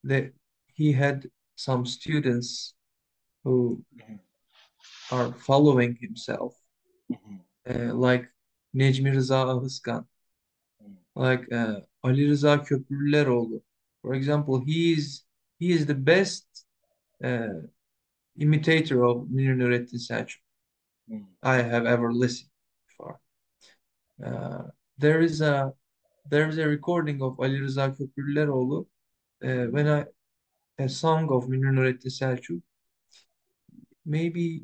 [0.05, 0.33] that
[0.75, 1.27] he had
[1.57, 2.75] some students
[3.45, 4.21] who Mhm.
[5.13, 6.55] Are following himself,
[7.11, 7.41] Mhm.
[7.67, 8.29] uh, like
[8.75, 10.07] Necmi Rıza Ahıskan,
[10.81, 10.97] Mhm.
[11.17, 13.63] like uh, Ali Rıza Köprülüleroğlu.
[14.03, 15.25] For example, he is
[15.61, 16.47] he is the best
[17.25, 17.63] uh,
[18.37, 20.43] imitator of Münir Nurettin Selçuk
[21.09, 21.27] Mhm.
[21.43, 22.51] I have ever listened
[22.97, 23.19] for.
[24.25, 24.71] Uh,
[25.01, 25.73] there is a
[26.31, 28.87] there is a recording of Ali Rıza Köprülüleroğlu
[29.43, 30.05] uh, when I
[30.85, 32.63] a song of Münir Nurettin Selçuk.
[34.05, 34.61] Maybe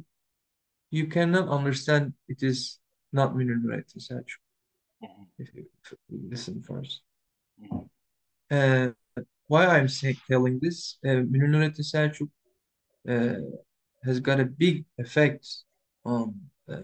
[0.91, 2.79] you cannot understand it is
[3.13, 4.41] not Nurettin Selçuk
[5.03, 5.27] Mhm.
[5.39, 5.67] if you,
[6.09, 7.03] listen first.
[7.61, 7.89] Mhm.
[8.51, 8.93] Uh,
[9.47, 11.23] why I'm say, telling this, uh,
[11.83, 12.31] Selçuk
[13.09, 13.41] uh,
[14.05, 15.65] has got a big effect
[16.05, 16.81] on uh,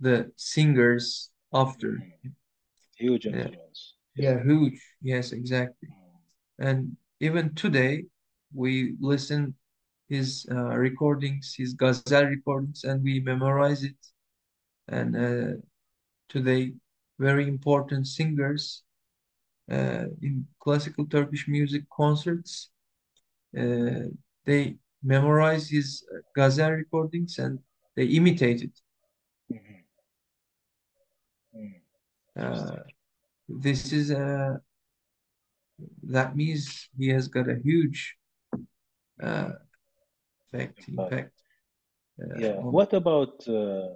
[0.00, 2.12] the singers after Mhm.
[2.22, 2.36] him.
[2.98, 3.46] Huge Yeah.
[3.46, 3.94] influence.
[4.14, 4.80] Yeah, huge.
[5.00, 5.88] Yes, exactly.
[6.58, 8.06] And even today,
[8.52, 9.54] we listen
[10.12, 14.00] his uh, recordings, his ghazal recordings, and we memorize it.
[14.88, 15.52] And uh,
[16.28, 16.72] today,
[17.18, 18.82] very important singers
[19.70, 22.70] uh, in classical Turkish music concerts,
[23.58, 24.08] uh,
[24.44, 27.58] they memorize his uh, ghazal recordings and
[27.96, 28.76] they imitate it.
[29.50, 29.84] Mhm.
[31.54, 31.74] Mm.
[32.36, 32.76] Uh,
[33.48, 34.60] this is a
[36.02, 38.16] that means he has got a huge
[39.22, 39.50] uh,
[40.52, 40.88] Impact.
[40.88, 41.32] impact
[42.20, 42.56] uh, Yeah.
[42.60, 43.88] on What about uh,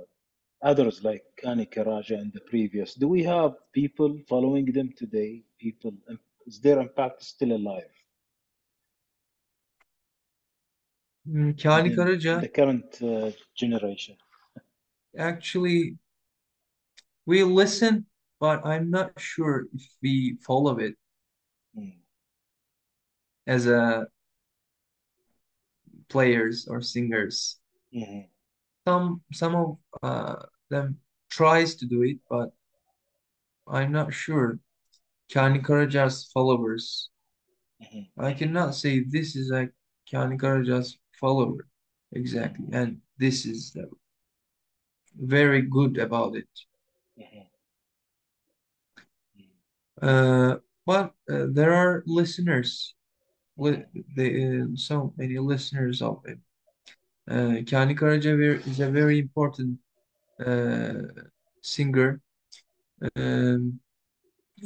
[0.63, 2.95] others like Kani Karaca and the previous?
[2.95, 5.43] Do we have people following them today?
[5.59, 5.93] People,
[6.47, 7.91] is their impact still alive
[11.29, 14.17] Mm, Kani Karaca the current uh, generation?
[15.19, 15.97] actually
[17.27, 18.07] we listen,
[18.39, 20.95] but I'm not sure if we follow it
[21.77, 21.93] Mm.
[23.47, 24.07] as a
[26.09, 27.59] players or singers.
[27.93, 28.29] Mhm.
[28.87, 32.53] Some some of uh, them tries to do it, but
[33.67, 34.59] I'm not sure.
[35.33, 37.11] Kani Karaca's followers.
[37.83, 38.09] Mhm.
[38.19, 39.69] I cannot say this is a
[40.11, 41.67] Kani Karaca's follower
[42.13, 43.87] exactly, and this is uh,
[45.17, 46.49] very good about it.
[47.19, 47.47] Mhm.
[50.03, 52.96] Uh, but uh, there are listeners, li
[53.59, 56.39] the, uh, so many listeners of it.
[57.29, 59.79] Uh, Kani Karaca is a very important
[60.45, 60.93] uh,
[61.63, 62.21] singer,
[63.17, 63.81] um,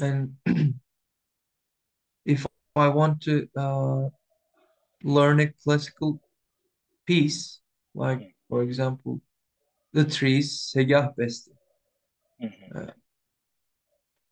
[0.01, 0.37] and
[2.25, 2.47] if
[2.77, 4.09] I want to uh,
[5.03, 6.21] learn a classical
[7.07, 7.61] piece,
[7.95, 9.21] like for example,
[9.93, 11.51] The Trees, Segah Beste,
[12.41, 12.73] Mhm.
[12.75, 12.93] uh,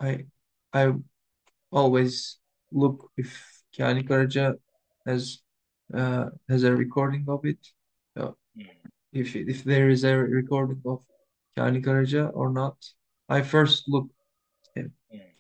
[0.01, 0.27] I
[0.73, 0.93] I
[1.71, 2.39] always
[2.73, 4.57] look if Kani Karaca
[5.07, 5.41] has
[5.95, 7.59] uh, has a recording of it.
[8.17, 8.69] Uh, Mhm.
[9.13, 11.05] if if there is a recording of
[11.57, 12.77] Kani Karaca or not,
[13.29, 14.09] I first look
[14.75, 14.93] him.
[15.13, 15.31] Mhm.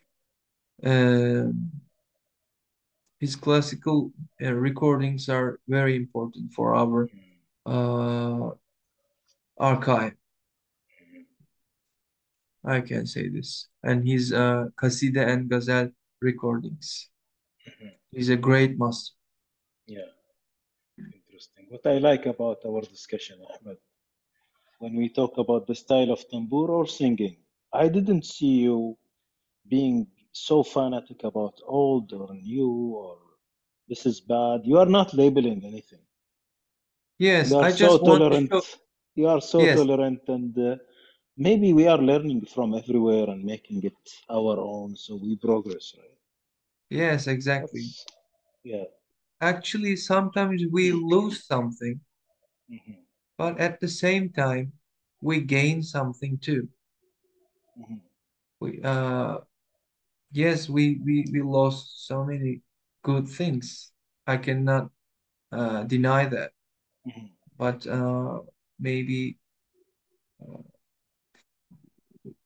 [0.85, 1.71] Um,
[3.21, 7.25] his classical uh, recordings are very important for our Mhm.
[7.67, 8.55] uh,
[9.59, 10.15] archive.
[12.65, 13.69] I can say this.
[13.83, 17.11] And his uh, Kaside and Ghazal recordings.
[17.67, 17.98] Mhm.
[18.13, 19.15] He's a great master.
[19.87, 20.11] Yeah,
[21.15, 21.67] interesting.
[21.71, 23.79] What I like about our discussion, Ahmed,
[24.79, 27.37] when we talk about the style of tambour or singing,
[27.73, 28.97] I didn't see you
[29.69, 32.71] being so fanatic about old or new
[33.03, 33.19] or
[33.89, 34.61] this is bad.
[34.65, 36.01] You are not labeling anything.
[37.19, 38.51] Yes, You are I so just want to tolerant.
[38.51, 38.63] show.
[39.15, 40.77] You are so Yes, tolerant, and uh,
[41.37, 46.18] maybe we are learning from everywhere and making it our own, so we progress, right?
[46.91, 47.83] Yes, exactly.
[47.83, 48.05] That's
[48.65, 48.85] yeah.
[49.41, 52.01] Actually, sometimes we lose something,
[52.69, 53.09] hmm
[53.39, 54.73] but at the same time,
[55.23, 56.69] we gain something too.
[57.77, 57.99] hmm
[58.61, 59.39] We uh
[60.33, 62.63] yes, we we we lost so many
[63.03, 63.93] good things.
[64.27, 64.91] I cannot
[65.53, 66.53] uh deny that.
[67.05, 68.41] hmm But uh
[68.79, 69.39] maybe
[70.41, 70.63] uh,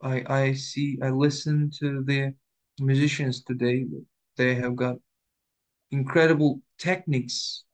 [0.02, 2.34] I I see I listen to the
[2.78, 3.86] musicians today.
[4.36, 4.96] They have got
[5.90, 7.64] incredible techniques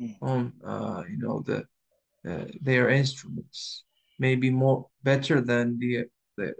[0.00, 1.58] mm on uh you know the
[2.28, 3.84] uh, their instruments.
[4.18, 6.06] Maybe more better than the
[6.36, 6.54] the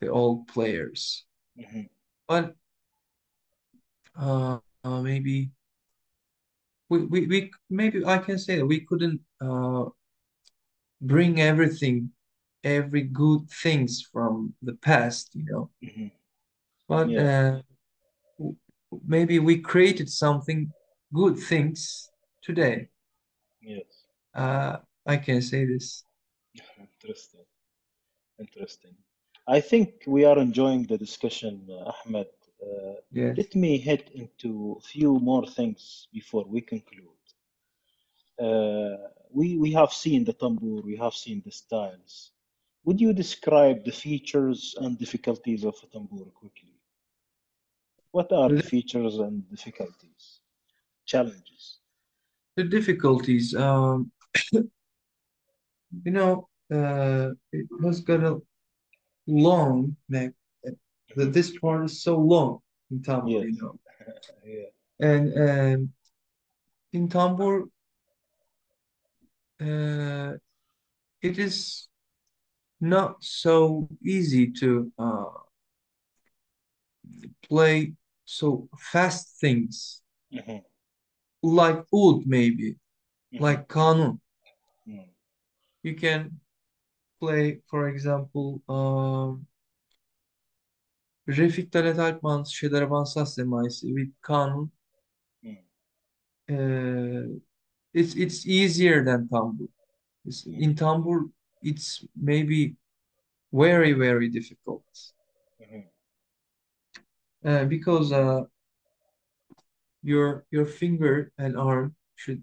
[0.00, 1.24] the old players.
[1.56, 1.82] hmm
[2.28, 2.54] But
[4.18, 5.50] uh, uh maybe
[6.88, 9.84] we, we we maybe I can say that we couldn't uh
[11.00, 12.10] bring everything,
[12.64, 15.70] every good things from the past, you know.
[15.82, 16.06] hmm
[16.88, 17.60] But Yeah.
[19.06, 20.72] Maybe we created something
[21.12, 22.10] good things
[22.42, 22.88] today.
[23.60, 23.84] Yes.
[24.34, 26.04] Uh, I can say this.
[26.80, 27.44] Interesting.
[28.38, 28.94] Interesting.
[29.46, 32.28] I think we are enjoying the discussion, uh, Ahmed.
[32.62, 33.36] Uh, Yes.
[33.36, 37.08] let me head into a few more things before we conclude.
[38.38, 38.96] Uh,
[39.30, 42.32] we we have seen the tambour, we have seen the styles.
[42.84, 46.74] Would you describe the features and difficulties of a tambour quickly?
[48.12, 50.40] What are The, features and difficulties,
[51.06, 51.78] challenges?
[52.56, 54.12] the difficulties, um,
[54.52, 58.38] you know, uh, it has got a
[59.26, 60.32] long neck.
[61.16, 61.32] Mhm.
[61.32, 62.60] this part is so long
[62.90, 63.78] in tambur, you know.
[64.44, 64.70] Yeah.
[65.00, 65.92] And um,
[66.92, 67.68] in tambur,
[69.60, 70.36] uh,
[71.22, 71.88] it is
[72.80, 75.24] not so easy to uh,
[77.48, 77.92] play
[78.38, 80.02] so fast things
[80.32, 80.64] Mhm.
[81.42, 82.78] like oud maybe.
[83.32, 83.40] Mhm.
[83.40, 84.20] like kanun.
[84.86, 85.08] Mm.
[85.82, 86.40] You can
[87.20, 89.46] play, for example, um,
[91.28, 94.70] Refik Talat Alpman's Şedaraban Saz Semaisi with kanun.
[95.44, 95.58] Mm.
[96.54, 97.40] Uh,
[97.92, 99.68] it's it's easier than tambur.
[100.24, 101.30] It's, in tambur,
[101.62, 102.76] it's maybe
[103.52, 104.84] very very difficult.
[107.44, 108.42] Uh, because uh,
[110.02, 112.42] your your finger and arm should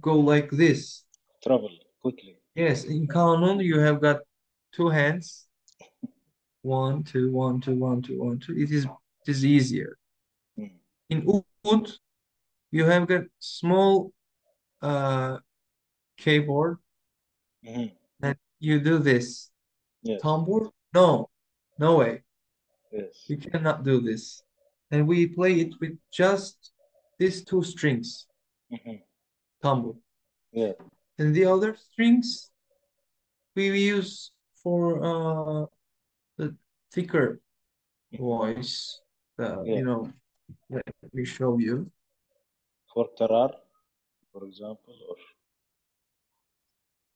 [0.00, 1.04] go like this.
[1.42, 2.38] Travel quickly.
[2.54, 4.20] Yes, in kanun you have got
[4.72, 5.46] two hands.
[6.62, 8.52] One, two, one, two, one, two, one, two.
[8.56, 9.96] It is it is easier.
[10.58, 10.70] Mm.
[11.10, 11.88] In oud,
[12.70, 14.12] you have got small
[14.82, 15.38] uh,
[16.16, 16.78] keyboard
[17.64, 17.92] Mhm.
[18.22, 19.50] and you do this.
[20.02, 20.20] Yes.
[20.22, 20.70] Tambur?
[20.94, 21.30] No,
[21.78, 22.22] no way.
[22.90, 23.24] Yes.
[23.28, 24.42] You cannot do this.
[24.90, 26.72] And we play it with just
[27.18, 28.26] these two strings,
[28.70, 29.02] Mhm.
[29.62, 29.96] tambur.
[30.52, 30.72] Yeah.
[31.18, 32.50] And the other strings
[33.54, 35.66] we use for uh,
[36.36, 36.56] the
[36.92, 37.40] thicker
[38.12, 39.00] voice.
[39.38, 39.76] Uh, Yeah.
[39.78, 40.12] you know,
[40.70, 41.90] let me show you.
[42.94, 43.50] For tarar,
[44.32, 45.16] for example, or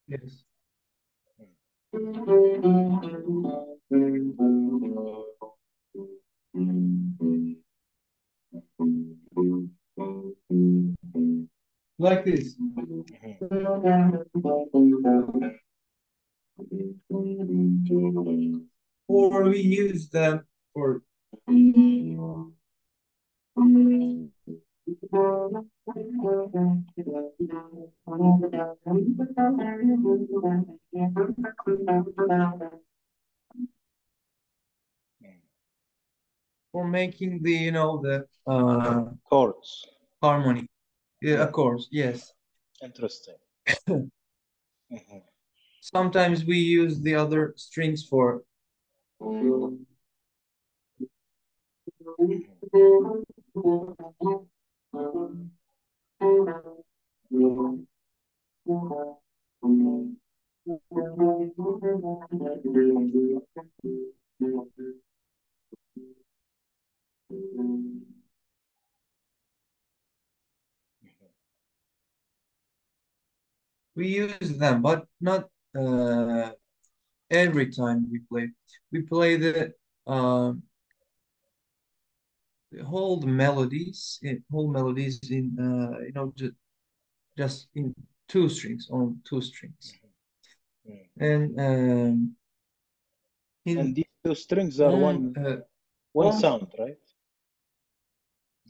[0.07, 0.43] Yes.
[11.99, 12.55] Like this.
[19.07, 21.01] Or we use them for
[36.73, 39.87] for making the, you know, the uh, chords.
[40.21, 40.67] harmony.
[41.21, 42.33] Yeah, course, yes.
[42.83, 43.35] Interesting.
[44.91, 45.23] Mhm.
[45.81, 48.43] Sometimes we use the other strings for
[73.95, 76.51] we use them, but not uh,
[77.29, 78.49] every time we play.
[78.91, 79.73] We play the
[80.07, 80.63] um,
[82.71, 84.19] the whole melodies,
[84.51, 86.53] whole melodies in uh, you know just
[87.37, 87.93] just in
[88.27, 89.93] two strings, on two strings,
[90.83, 91.07] Mm.
[91.17, 92.35] and um,
[93.65, 95.61] in And these two strings are on, one uh,
[96.11, 96.97] one sound, right?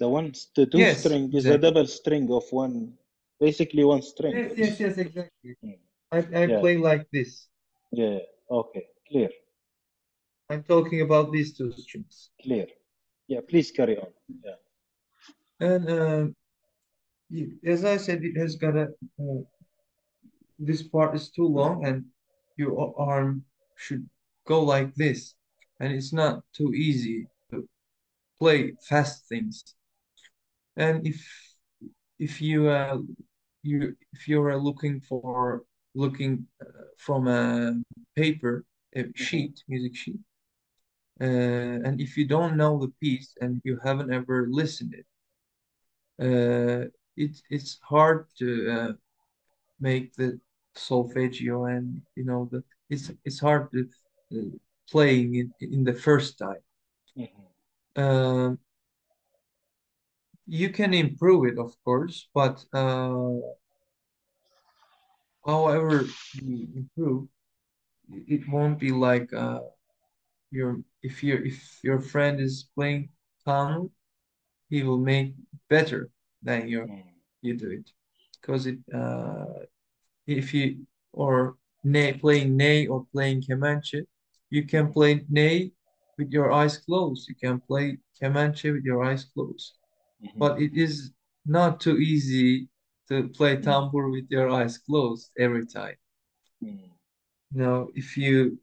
[0.04, 1.56] The one, the two Yes, string is exactly.
[1.56, 2.98] a double string of one,
[3.40, 4.34] basically one string.
[4.36, 5.56] yes, yes, yes, exactly.
[5.64, 5.80] Mm.
[6.12, 6.60] I I Yeah.
[6.64, 7.48] play like this.
[7.94, 8.20] Yeah.
[8.52, 8.86] Okay.
[9.10, 9.30] Clear.
[10.50, 12.32] I'm talking about these two strings.
[12.42, 12.68] Clear.
[13.30, 13.42] Yeah.
[13.50, 14.12] Please carry on.
[14.44, 14.60] Yeah.
[15.72, 16.36] And um,
[17.66, 18.88] as I said, it has got a
[19.20, 19.42] uh,
[20.60, 22.06] this part is too long, and
[22.58, 23.46] your arm
[23.78, 24.10] should
[24.46, 25.36] go like this,
[25.80, 27.68] and it's not too easy to
[28.40, 29.64] play fast things.
[30.76, 31.20] And if
[32.20, 32.98] if you uh,
[33.64, 35.64] you if you are looking for
[35.96, 36.66] looking uh,
[36.98, 37.74] from a
[38.16, 40.20] paper, a sheet, music sheet,
[41.22, 41.26] uh,
[41.86, 45.06] and if you don't know the piece and you haven't ever listened it,
[46.20, 48.94] uh, it's it's hard to uh,
[49.80, 50.40] make the
[50.76, 53.88] solfeggio and you know the it's it's hard to
[54.36, 54.50] uh,
[54.92, 56.64] playing it in the first time.
[57.18, 57.30] Mhm.
[57.96, 58.60] Um,
[60.48, 63.36] you can improve it, of course, but uh,
[65.46, 66.06] however
[66.42, 67.28] you improve,
[68.28, 69.60] it won't be like uh,
[70.52, 73.10] your if your if your friend is playing
[73.46, 73.90] piano,
[74.70, 75.34] he will make
[75.70, 76.10] better
[76.42, 77.04] than your Mm.
[77.42, 77.90] you do it
[78.42, 79.46] because it uh,
[80.28, 84.06] if you or ney playing nay or playing kemençe,
[84.50, 85.72] you can play nay
[86.18, 87.28] with your eyes closed.
[87.30, 89.74] You can play kemençe with your eyes closed.
[90.24, 90.32] Mhm.
[90.38, 91.12] But it is
[91.46, 92.70] not too easy
[93.10, 95.98] to play tambour with your eyes closed every time.
[96.64, 96.90] Mm.
[97.52, 98.60] Now, if you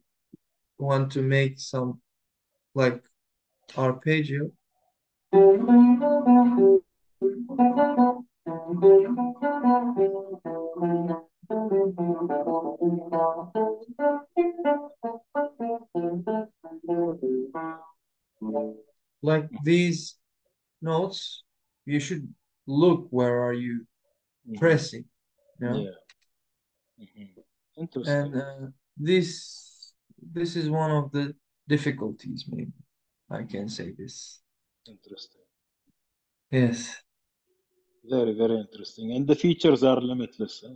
[0.77, 2.01] want to make some
[2.73, 3.03] like
[3.77, 4.51] arpeggio,
[19.21, 20.17] like these
[20.81, 21.43] notes,
[21.85, 22.27] you should
[22.67, 23.85] look where are you
[24.47, 24.59] Mhm.
[24.59, 25.05] pressing.
[25.59, 25.77] You know.
[25.79, 25.97] Yeah.
[27.05, 28.07] Mhm.
[28.07, 29.93] And uh, this
[30.33, 31.35] this is one of the
[31.67, 32.73] difficulties, maybe
[33.29, 34.41] I can say this.
[34.87, 35.41] Interesting.
[36.51, 37.01] Yes.
[38.03, 39.13] Very, very interesting.
[39.13, 40.63] And the features are limitless.
[40.65, 40.75] Huh?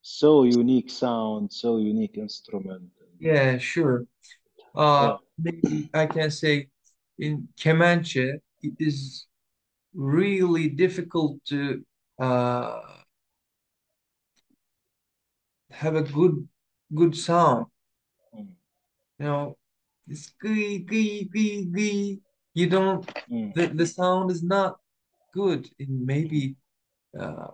[0.00, 2.90] So unique sound, so unique instrument.
[3.18, 4.06] Yeah, sure.
[4.74, 4.80] Yeah.
[4.82, 6.68] Uh, maybe I can say
[7.18, 9.26] in Kemenche, it is
[9.94, 11.84] really difficult to
[12.18, 12.80] uh,
[15.70, 16.48] have a good
[16.94, 17.66] good sound.
[18.34, 18.48] Mm.
[19.18, 19.56] You know,
[20.08, 22.20] it's gee, gee, gee, gee.
[22.54, 23.54] You don't, Mm.
[23.54, 24.76] the, the sound is not
[25.32, 26.56] good in maybe
[27.18, 27.46] uh,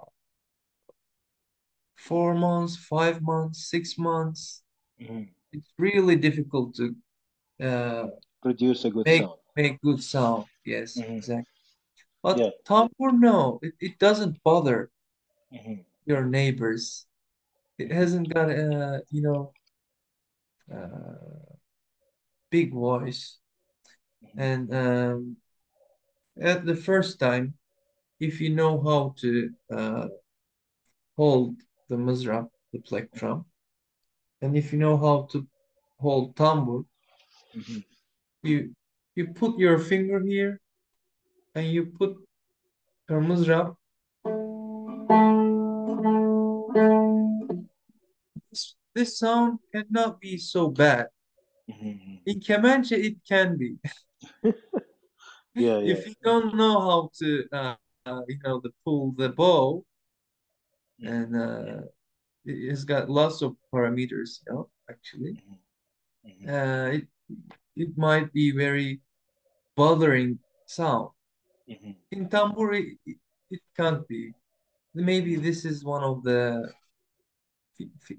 [1.97, 4.63] four months, five months, six months.
[5.01, 5.29] Mhm.
[5.53, 6.95] It's really difficult to
[7.63, 8.07] uh,
[8.43, 9.39] Produce a good make sound.
[9.57, 10.45] make good sound.
[10.65, 11.17] Yes, Mhm.
[11.17, 11.58] exactly.
[12.29, 12.51] But Yeah.
[12.67, 14.91] tambur, no, it, it doesn't bother
[15.51, 15.87] Mhm.
[16.05, 17.07] your neighbors.
[17.79, 19.55] It hasn't got a, you know,
[20.71, 21.55] uh,
[22.51, 23.39] big voice.
[24.23, 24.41] Mhm.
[24.49, 25.37] And um,
[26.39, 27.55] at the first time,
[28.21, 30.09] if you know how to uh,
[31.17, 31.57] hold
[31.89, 33.47] the mizrab, the plectrum,
[34.43, 35.49] and if you know how to
[35.99, 36.85] hold tambur,
[37.57, 37.85] Mhm.
[38.43, 38.77] you
[39.15, 40.61] you put your finger here
[41.59, 42.15] and you put
[43.11, 43.75] your mizrab.
[48.51, 51.09] This, this sound cannot be so bad.
[51.69, 52.21] Mhm.
[52.27, 53.77] In Kemenche, it can be.
[55.55, 55.95] Yeah, yeah.
[55.99, 57.75] If you don't know how to, uh,
[58.07, 59.83] uh, you know, the pull the bow,
[61.03, 61.83] and uh,
[62.45, 65.33] it- it's got lots of parameters, you know, actually.
[65.43, 65.59] Mhm.
[66.31, 66.47] Mhm.
[66.47, 67.07] Uh, it
[67.75, 69.01] it might be very
[69.75, 71.11] bothering sound.
[71.69, 71.95] Mhm.
[72.13, 73.19] In tambur, it, it,
[73.51, 74.35] it can't be.
[74.95, 76.73] Maybe this is one of the
[77.77, 78.15] fe fe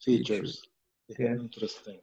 [0.00, 0.02] features.
[0.04, 0.62] Features.
[1.08, 1.34] Yeah, Yeah.
[1.34, 1.98] interesting.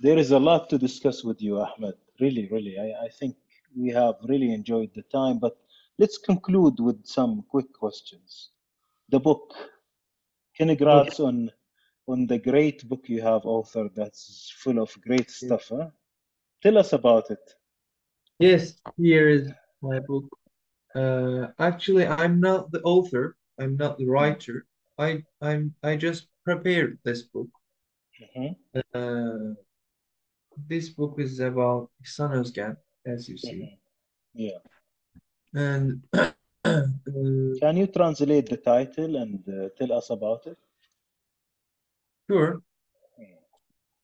[0.00, 1.94] There is a lot to discuss with you, Ahmed.
[2.20, 2.78] Really, really.
[2.78, 3.36] I, I think
[3.76, 5.56] we have really enjoyed the time, but
[5.98, 8.50] let's conclude with some quick questions.
[9.10, 9.66] The book, Okay.
[10.56, 11.50] congrats on
[12.06, 15.88] on the great book you have authored that's full of great stuff, huh?
[16.62, 17.54] Tell us about it.
[18.38, 19.52] Yes, here is
[19.82, 20.24] my book.
[20.94, 23.36] Uh, actually, I'm not the author.
[23.58, 24.66] I'm not the writer.
[24.98, 27.48] I I'm I just prepared this book.
[28.20, 28.56] Mhm.
[28.94, 29.54] Uh,
[30.68, 32.76] this book is about İhsan Özgen,
[33.06, 33.78] as you see, Mhm.
[34.34, 34.60] Yeah.
[35.54, 36.02] and
[36.64, 40.58] uh, Can you translate the title and uh, tell us about it?
[42.28, 42.60] sure.
[43.16, 43.24] Hmm.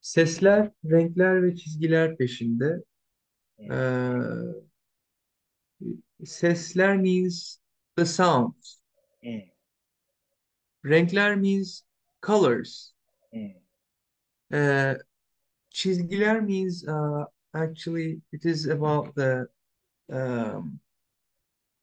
[0.00, 2.82] Sesler, renkler ve çizgiler peşinde.
[3.56, 3.70] Hmm.
[3.70, 4.54] Uh,
[6.24, 7.60] sesler means
[7.96, 8.80] the sounds.
[9.24, 9.50] Mm.
[10.84, 11.84] Renkler means
[12.20, 12.92] colors.
[13.34, 13.54] Mm.
[14.52, 14.94] Uh,
[15.70, 19.48] çizgiler means uh, actually it is about the
[20.12, 20.80] um,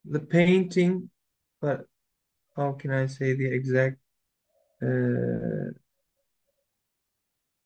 [0.06, 1.10] the painting,
[1.62, 1.86] but
[2.56, 3.98] how can I say the exact
[4.82, 5.72] uh,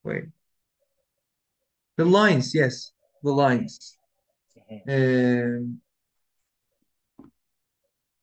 [0.02, 0.24] wait
[1.96, 2.54] the lines?
[2.54, 3.98] Yes, the lines.
[4.70, 4.82] Mhm.
[4.88, 5.80] Um,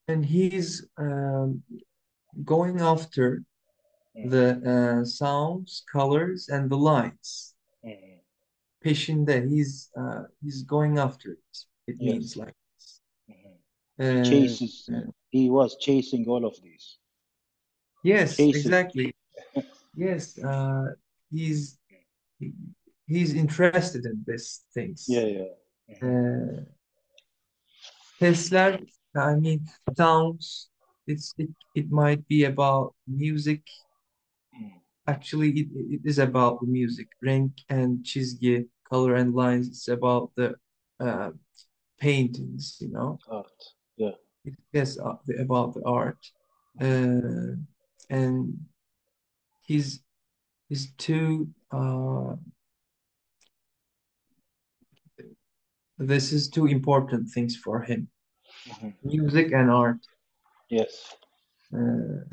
[0.08, 1.64] and he's um,
[2.44, 3.44] going after
[4.18, 4.30] Mm.
[4.32, 7.54] the uh, sounds, colors, and the lines.
[7.84, 8.20] Mhm.
[8.82, 11.68] Peşinde, he's uh, he's going after it.
[11.88, 12.14] It Yes.
[12.14, 13.02] means like this.
[13.30, 13.58] Mhm.
[13.98, 14.90] He Uh, chases.
[14.90, 16.98] uh, He was chasing all of these.
[18.04, 18.66] yes, Chases.
[18.66, 19.14] exactly.
[19.98, 20.94] Yes, uh,
[21.32, 21.78] he's
[22.40, 22.54] he-
[23.08, 25.06] he's interested in these things.
[25.08, 25.54] Yeah, yeah.
[25.90, 26.66] Mhm.
[29.16, 30.70] I mean, sounds.
[31.08, 33.62] It's it, it might be about music.
[34.60, 34.72] Mm.
[35.08, 37.08] Actually, it, it is about the music.
[37.24, 39.68] renk and çizgi, color and lines.
[39.68, 40.56] It's about the
[41.00, 41.32] uh,
[42.00, 43.20] paintings, you know.
[43.30, 43.64] Art.
[43.98, 44.18] Yeah.
[44.44, 45.00] It is
[45.40, 46.18] about the art.
[46.82, 47.56] Uh,
[48.10, 48.66] and
[49.62, 50.02] he's
[50.70, 52.36] he's two uh,
[55.98, 58.10] this is two important things for him.
[58.68, 58.94] Mhm.
[59.04, 59.98] Music and art.
[60.70, 61.16] Yes.
[61.74, 62.26] Uh,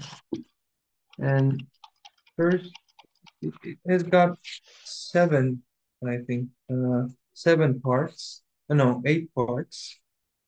[1.19, 1.67] and
[2.37, 2.73] first,
[3.41, 4.39] it, it has got
[4.85, 5.63] seven,
[6.07, 8.43] I think, uh, seven parts.
[8.69, 10.01] Uh, no, eight parts.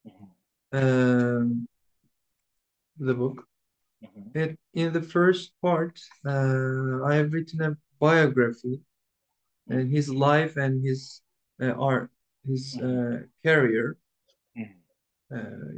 [0.06, 0.28] Mhm.
[0.72, 1.68] Um,
[2.98, 3.46] the book.
[4.02, 4.36] Mhm.
[4.36, 8.80] It, in the first part, uh, I have written a biography
[9.68, 11.22] and his life and his
[11.60, 12.10] uh, art,
[12.46, 14.03] his uh, career, uh,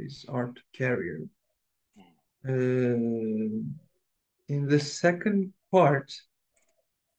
[0.01, 1.27] his art career.
[2.47, 3.75] Um
[4.49, 6.09] in the second part,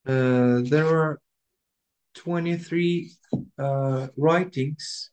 [0.06, 1.20] uh, there are
[2.14, 3.12] 23
[3.58, 5.10] uh, writings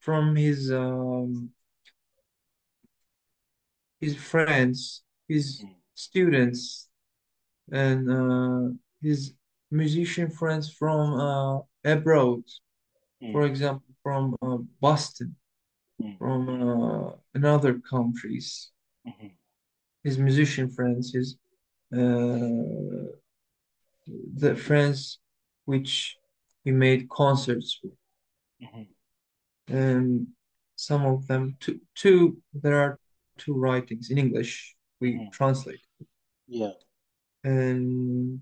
[0.00, 1.50] from his um,
[4.00, 5.74] his friends, his Mm.
[5.94, 6.88] students,
[7.70, 9.34] and uh, his
[9.70, 12.42] musician friends from uh, abroad.
[13.32, 13.50] For Mm.
[13.50, 15.36] example, from uh, Boston,
[16.00, 16.18] Mm.
[16.18, 18.70] from uh, another countries.
[19.06, 19.32] Mhm.
[20.02, 21.36] His musician friends, his
[21.92, 23.10] uh,
[24.42, 25.18] the friends
[25.64, 26.16] which
[26.64, 27.96] he made concerts with,
[28.62, 28.86] Mhm.
[29.68, 30.26] and
[30.76, 32.98] some of them two, two there are
[33.36, 35.30] two writings in English we Mhm.
[35.32, 35.84] translate,
[36.46, 36.72] Yeah.
[37.44, 38.40] and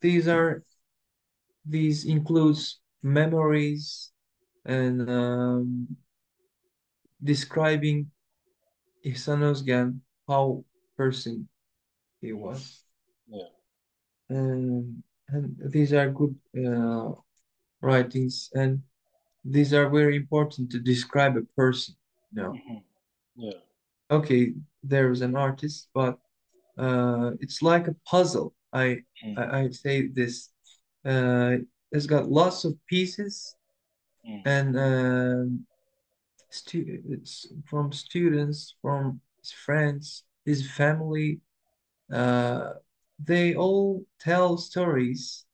[0.00, 0.62] these are
[1.64, 4.12] these includes memories
[4.64, 5.96] and um,
[7.20, 8.06] describing
[9.02, 10.64] İhsan Özgen how
[10.96, 11.48] person
[12.22, 12.84] he was.
[13.28, 13.48] Yeah.
[14.28, 17.12] And, and these are good uh,
[17.80, 18.80] writings, and
[19.44, 21.94] these are very important to describe a person.
[22.32, 22.82] You know, Mhm.
[23.36, 23.60] Yeah.
[24.10, 26.18] okay, there is an artist, but
[26.78, 28.54] uh, it's like a puzzle.
[28.72, 29.38] I Mm.
[29.38, 30.52] I, I say this.
[31.04, 31.58] Uh,
[31.92, 33.56] it's got lots of pieces,
[34.24, 34.42] Mm.
[34.44, 35.66] and um,
[36.56, 41.40] stu it's from students, from his friends, his family.
[42.12, 42.74] Uh,
[43.18, 45.44] they all tell stories.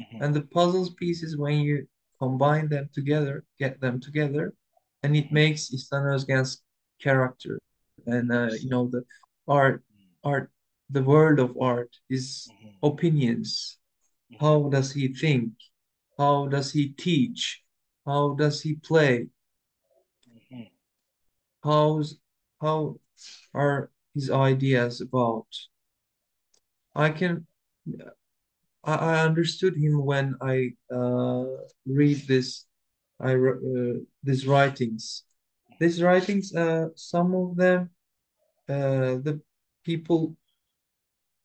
[0.00, 0.22] Mhm.
[0.22, 1.86] And the puzzle pieces, when you
[2.18, 4.54] combine them together, get them together,
[5.02, 6.62] and it makes İhsan Özgen's
[6.98, 7.58] character.
[8.06, 9.04] And uh, you know, the
[9.46, 9.82] art,
[10.22, 10.50] art,
[10.90, 12.72] the world of art is Mhm.
[12.82, 13.78] opinions.
[14.40, 15.52] How does he think?
[16.18, 17.62] How does he teach?
[18.06, 19.28] How does he play?
[21.64, 22.18] How's
[22.60, 23.00] how
[23.54, 25.46] are his ideas about?
[26.94, 27.46] I can
[28.84, 31.44] I, I understood him when I uh,
[31.86, 32.66] read this
[33.18, 35.24] I uh, these writings.
[35.80, 37.90] These writings, uh, some of them,
[38.68, 39.40] uh, the
[39.84, 40.36] people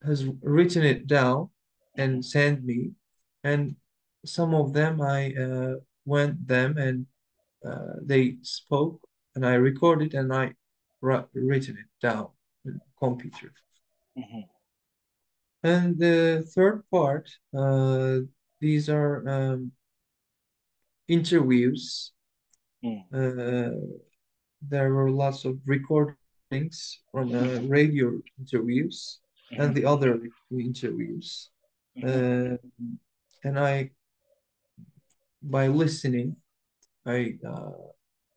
[0.04, 1.50] has written it down
[1.98, 2.92] and sent me,
[3.44, 3.76] and
[4.26, 5.76] some of them I uh,
[6.06, 7.06] went them and
[7.66, 10.54] uh, they spoke and I recorded and I
[11.02, 12.30] wr written it down
[12.66, 13.54] in computer.
[14.18, 14.44] Mhm.
[15.64, 18.20] And the third part, uh,
[18.60, 19.72] these are um,
[21.08, 22.12] interviews.
[22.84, 23.04] Mm.
[23.12, 23.76] Uh,
[24.62, 29.20] there were lots of recordings from uh, radio interviews
[29.52, 29.76] and Mhm.
[29.76, 31.52] the other interviews.
[32.04, 32.58] Uh,
[33.44, 33.92] and I,
[35.42, 36.36] by listening,
[37.06, 37.72] I uh,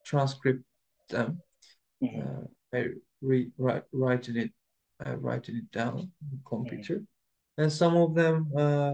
[0.04, 0.64] transcript
[1.08, 1.42] them.
[2.02, 2.20] Mhm.
[2.20, 2.86] Uh, I
[3.20, 4.52] re write writing it,
[5.00, 7.02] I writing it down on the computer,
[7.58, 8.92] and some of them uh,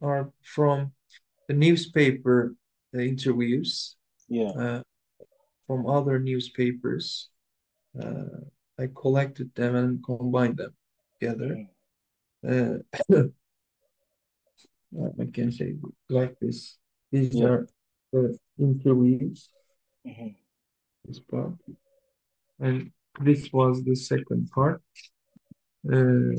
[0.00, 0.92] are from
[1.48, 2.54] the newspaper
[2.94, 3.96] uh, interviews
[4.28, 4.50] Yeah.
[4.50, 4.82] uh,
[5.66, 7.28] from other newspapers.
[8.00, 8.46] Uh,
[8.78, 10.74] I collected them and combined them
[11.20, 11.66] together.
[12.44, 12.82] Mhm.
[14.90, 15.76] Uh, I can say
[16.08, 16.76] like this.
[17.12, 17.46] These Yeah.
[17.46, 17.68] are
[18.12, 19.48] the interviews,
[20.04, 20.34] Mhm.
[21.04, 21.54] This part,
[22.58, 24.82] and this was the second part.
[25.90, 26.36] Uh,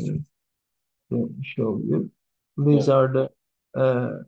[1.09, 2.11] let me show you.
[2.57, 2.93] These Yeah.
[2.93, 3.25] are the,
[3.79, 4.23] uh,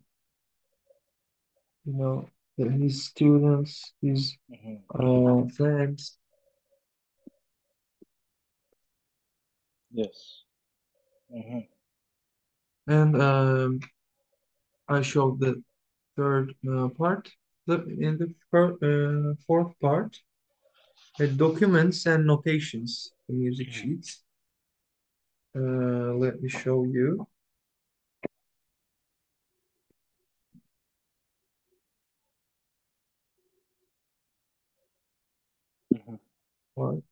[1.86, 4.84] you know, the- his students, his Mhm.
[4.90, 6.18] uh, friends.
[9.92, 10.44] Yes.
[11.30, 11.70] Mhm.
[12.88, 13.80] And um,
[14.88, 15.64] I showed the
[16.18, 17.32] third uh, part.
[17.68, 20.20] The, in the uh, fourth part,
[21.18, 23.74] the documents and notations, the music Mhm.
[23.74, 24.24] sheets.
[25.56, 27.28] Uh, let me show you.
[35.94, 36.20] Mhm.
[36.76, 37.04] Like,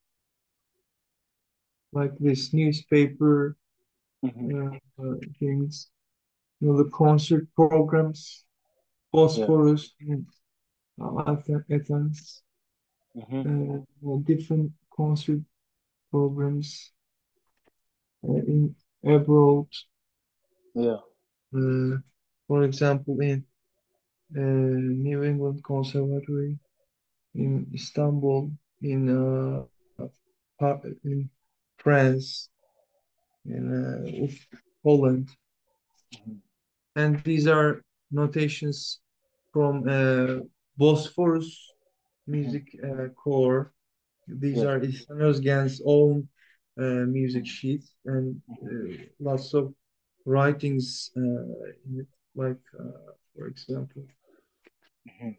[1.94, 3.56] like this newspaper
[4.26, 4.80] Mhm.
[5.00, 5.90] uh, uh, things,
[6.60, 8.46] you know, the concert programs,
[9.12, 9.12] Yeah.
[9.14, 10.16] Bosphorus uh,
[11.00, 12.44] Athen- Athens,
[13.16, 13.46] Mhm.
[13.46, 15.42] uh, uh, different concert
[16.12, 16.92] programs
[18.28, 19.68] uh, in abroad.
[20.76, 21.00] Yeah.
[21.54, 21.98] Uh,
[22.48, 23.44] for example, in
[24.36, 26.58] uh, New England Conservatory
[27.36, 29.66] in Istanbul, in uh,
[31.04, 31.30] in
[31.78, 32.50] France,
[33.46, 34.28] in uh,
[34.84, 35.30] Poland,
[36.12, 36.42] Mhm.
[36.96, 39.00] and these are notations
[39.54, 40.40] from uh,
[40.78, 41.68] Bosphorus.
[42.28, 43.74] Music uh, Corps.
[44.28, 44.70] These Yeah.
[44.72, 46.28] are İhsan Özgen's own
[46.78, 47.46] uh, music Mhm.
[47.48, 49.74] sheet and uh, lots of
[50.26, 51.22] writings uh,
[51.86, 54.04] in it, like uh, for example,
[55.06, 55.38] Mhm.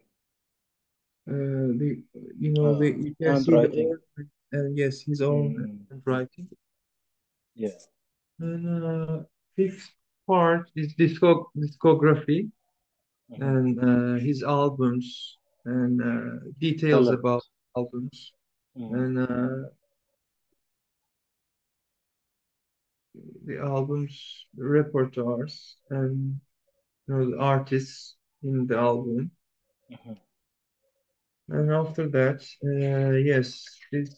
[1.27, 2.03] uh, the
[2.39, 3.87] you know the you can see the handwriting.
[3.87, 4.01] order
[4.51, 6.47] and yes, his own Mm, handwriting.
[7.55, 7.77] yeah.
[8.39, 9.23] And uh,
[9.55, 9.89] fifth
[10.27, 12.51] part is discog discography.
[13.29, 17.19] And uh, his albums and uh, details Talent.
[17.19, 17.43] about
[17.75, 18.33] albums
[18.77, 18.93] Mhm.
[18.93, 19.69] and uh,
[23.45, 26.39] the albums repertoires and
[27.07, 29.31] you know the artists in the album.
[29.89, 30.17] Mhm.
[31.49, 34.15] And after that, uh, yes, this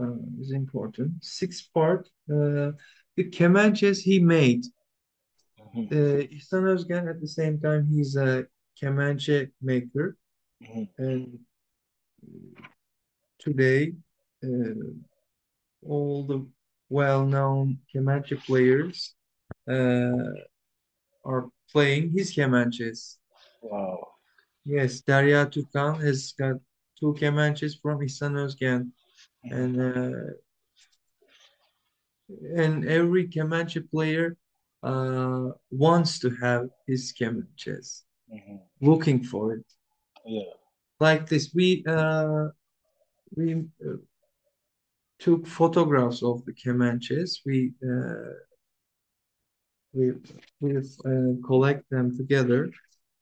[0.00, 1.12] uh, is important.
[1.22, 2.72] Sixth part, uh,
[3.16, 4.64] the Kemanches he made.
[5.74, 10.16] Uh, İhsan Özgen at the same time he's a Kemanche maker
[10.60, 10.88] Mhm.
[10.98, 11.38] and
[13.38, 13.94] today
[14.42, 14.92] uh,
[15.82, 16.46] all the
[16.88, 19.14] well-known Kemanche players
[19.70, 20.34] uh,
[21.24, 23.18] are playing his Kemanches.
[23.62, 23.98] Wow.
[24.64, 26.56] Yes, Derya Türkan has got
[26.98, 28.92] two Kemanches from İhsan Özgen
[29.44, 29.52] Mhm.
[29.52, 30.32] and uh,
[32.62, 34.36] and every Kemanche player
[34.82, 38.60] uh, wants to have his Kemanches, Mhm.
[38.80, 39.66] looking for it.
[40.24, 40.52] Yeah.
[41.00, 42.48] Like this, we uh,
[43.36, 43.54] we
[43.86, 43.96] uh,
[45.18, 47.40] took photographs of the Kemanches.
[47.44, 48.34] We uh,
[49.92, 50.12] we
[50.60, 52.70] we uh, collect them together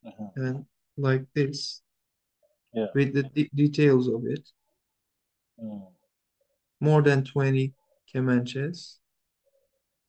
[0.05, 0.33] Mhm.
[0.37, 1.83] and like this
[2.73, 2.89] Yeah.
[2.95, 4.45] with the de details of it.
[5.59, 5.93] Mm.
[6.81, 7.75] More than 20
[8.13, 8.99] Kemanches.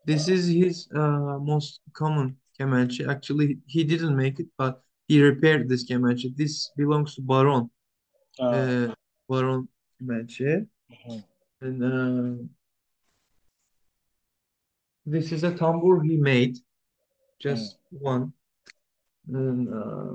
[0.08, 3.06] This is his uh, most common Kemanche.
[3.10, 6.34] Actually, he didn't make it, but he repaired this Kemanche.
[6.34, 7.70] This belongs to Baron,
[8.40, 8.54] Ah.
[8.56, 8.96] uh,
[9.30, 9.68] Baron
[10.00, 10.66] Kemanche.
[10.90, 11.24] Mhm.
[11.60, 12.44] And uh,
[15.06, 16.56] this is a tambur he made,
[17.40, 18.32] just one.
[19.28, 20.14] And uh,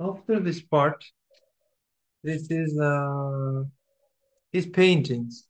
[0.00, 1.02] after this part,
[2.22, 3.64] this is uh,
[4.52, 5.48] his paintings.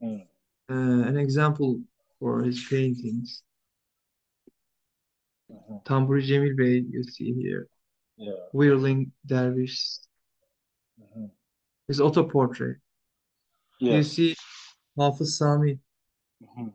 [0.00, 0.22] Mm.
[0.70, 1.80] Uh, an example
[2.20, 3.42] for his paintings.
[5.50, 5.82] Mhm.
[5.84, 7.66] Tamburi Cemil Bey, you see here.
[8.16, 8.34] Yeah.
[8.52, 9.98] Whirling Dervish,
[11.00, 11.30] Mhm.
[11.88, 12.78] his auto portrait.
[13.80, 14.36] You see
[14.98, 15.80] Hafız Sami.
[16.42, 16.74] Mhm.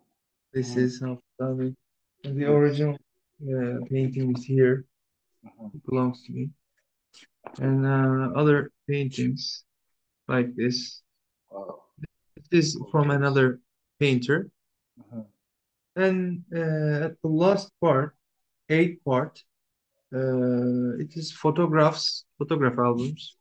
[0.51, 1.75] This is Hafız Sami.
[2.23, 2.97] And the original
[3.43, 4.85] uh, painting is here.
[5.73, 6.49] It belongs to me.
[7.61, 9.63] And uh, other paintings
[10.27, 11.03] like this.
[11.51, 11.83] Wow.
[12.49, 13.59] This is from another
[13.99, 14.49] painter.
[15.95, 18.13] And uh, at the last part,
[18.69, 19.43] eighth part,
[20.13, 23.37] uh, it is photographs, photograph albums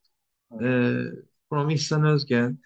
[0.51, 0.63] Mhm.
[0.63, 1.11] uh,
[1.49, 2.57] from İhsan Özgen.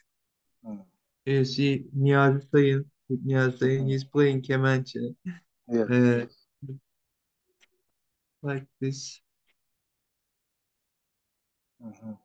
[0.63, 0.85] Mm.
[1.25, 4.99] You see Niyazi Sayın, with Niyazi Sayın, he's playing kemençe
[5.67, 5.89] Yes.
[5.89, 6.27] uh,
[8.43, 9.21] like this.
[11.79, 12.17] Mhm.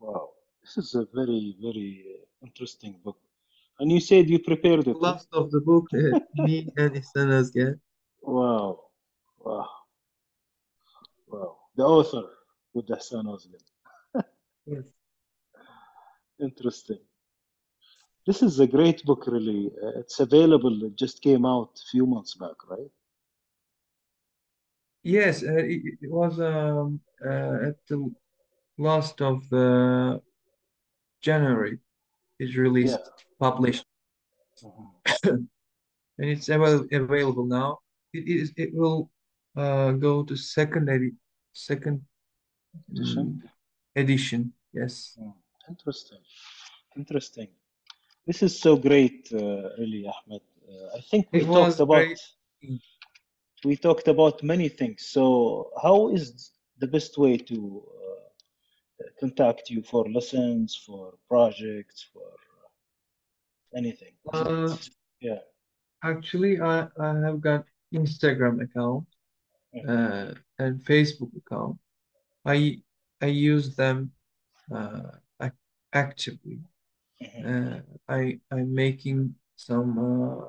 [0.00, 0.34] Wow.
[0.62, 3.21] This is a very, very uh, interesting book.
[3.82, 4.96] And you said you prepared The it.
[5.00, 7.80] last of the book, uh, me and İhsan Özgen.
[8.20, 8.78] Wow.
[9.38, 9.66] Wow.
[11.26, 11.56] Wow.
[11.76, 12.24] The author
[12.74, 13.60] with İhsan Özgen.
[14.66, 14.86] Yes.
[16.38, 17.00] Interesting.
[18.26, 19.72] This is a great book, really.
[19.82, 20.86] Uh, it's available.
[20.86, 22.90] It just came out a few months back, right?
[25.02, 28.14] Yes, uh, it, it was um, uh, at the
[28.78, 30.20] last of uh,
[31.20, 31.78] January.
[32.50, 32.60] Yeah.
[32.62, 33.04] released,
[33.38, 33.84] published,
[34.62, 35.48] Mhm.
[36.18, 37.78] and it's avail available now.
[38.12, 38.52] It is.
[38.56, 39.10] It will
[39.56, 41.10] uh, go to second edi
[41.52, 41.96] second
[42.90, 43.24] Edition.
[43.26, 43.50] mm,
[44.02, 44.40] edition.
[44.72, 45.16] Yes.
[45.20, 45.34] Mm.
[45.68, 46.22] Interesting.
[46.96, 47.48] Interesting.
[48.26, 50.42] This is so great, uh, really, Ahmet.
[50.68, 52.20] Uh, I think we It talked about great.
[53.64, 54.98] we talked about many things.
[55.14, 55.22] So,
[55.84, 56.24] how is
[56.82, 58.01] the best way to uh,
[59.18, 62.28] contact you for lessons, for projects, for
[63.76, 64.12] anything?
[64.32, 64.76] Uh,
[65.20, 65.38] yeah.
[66.02, 67.64] actually, I I have got
[67.94, 69.06] Instagram account
[69.88, 71.78] uh, and Facebook account.
[72.44, 72.82] I
[73.20, 74.12] I use them
[74.74, 75.18] uh,
[75.92, 76.58] actively.
[77.22, 77.44] Mhm.
[77.46, 80.44] Uh, I I'm making some uh,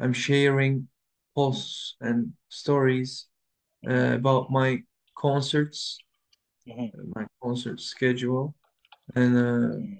[0.00, 0.88] I'm sharing
[1.34, 3.26] posts and stories
[3.88, 4.82] uh, about my
[5.16, 5.98] concerts,
[6.66, 6.90] Mhm.
[6.94, 8.54] uh, my concert schedule,
[9.14, 9.98] and uh, Mhm.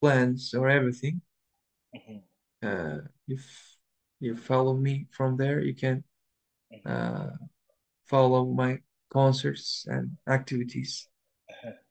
[0.00, 1.20] plans or everything.
[1.94, 2.22] Mhm.
[2.62, 3.42] Uh, if
[4.20, 6.04] you follow me from there, you can
[6.84, 7.30] uh,
[8.04, 11.08] follow my concerts and activities.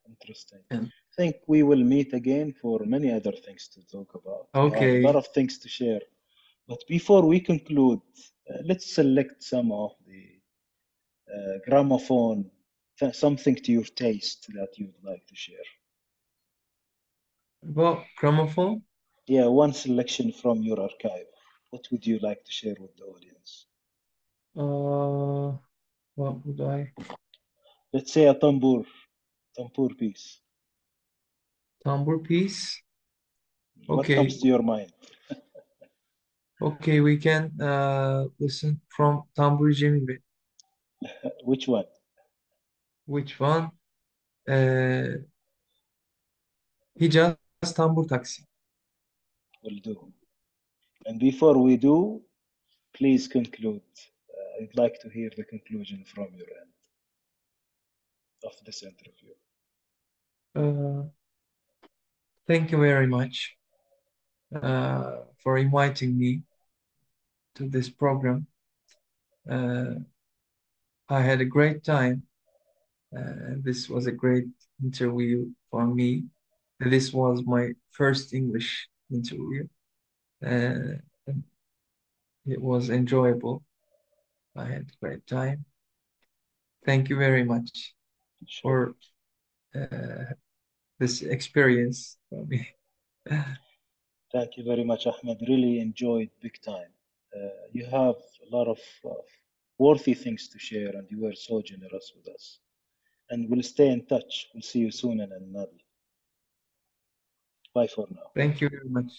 [0.10, 0.64] Interesting.
[0.70, 4.48] And think we will meet again for many other things to talk about.
[4.54, 5.00] Okay.
[5.00, 6.02] a lot of things to share.
[6.68, 8.00] But before we conclude,
[8.50, 10.24] uh, let's select some of the
[11.34, 12.50] uh, gramophone,
[13.14, 15.68] something to your taste that you'd like to share.
[17.64, 18.84] Well, gramophone.
[19.28, 21.28] Yeah, one selection from your archive.
[21.70, 23.68] What would you like to share with the audience?
[24.56, 25.58] Uh,
[26.16, 26.94] what would I?
[27.94, 28.86] Let's say a tambur,
[29.56, 30.42] tambur piece.
[31.84, 32.82] Tambur piece.
[33.86, 34.18] What Okay.
[34.18, 34.92] What comes to your mind?
[36.60, 40.18] Okay, we can uh listen from Cemil Bey.
[41.44, 41.86] Which one?
[43.08, 43.72] Which one?
[44.48, 45.24] Uh,
[47.00, 47.38] Hicaz
[47.74, 48.46] Tambur Taksimi.
[49.64, 50.14] Will do.
[51.06, 52.22] And before we do,
[52.94, 53.82] please conclude.
[54.30, 56.74] Uh, I'd like to hear the conclusion from your end
[58.44, 59.34] of this interview.
[60.54, 61.04] Uh,
[62.46, 63.56] thank you very much
[64.62, 66.42] uh, for inviting me
[67.56, 68.48] to this program.
[69.50, 69.96] Uh,
[71.08, 72.27] I had a great time.
[73.16, 74.48] Uh, this was a great
[74.84, 76.26] interview for me.
[76.80, 79.68] This was my first English interview.
[80.46, 81.00] Uh,
[82.46, 83.64] it was enjoyable.
[84.56, 85.66] I had a great time.
[86.86, 87.94] Thank you very much
[88.62, 88.96] for
[89.76, 90.34] uh,
[91.00, 92.68] this experience for me.
[94.32, 95.38] Thank you very much, Ahmet.
[95.48, 96.92] Really enjoyed big time.
[97.36, 99.26] Uh, you have a lot of, of
[99.78, 102.60] worthy things to share, and you were so generous with us.
[103.30, 104.48] And we'll stay in touch.
[104.54, 105.72] We'll see you soon in another.
[107.74, 108.32] Bye for now.
[108.36, 109.12] Thank you very much.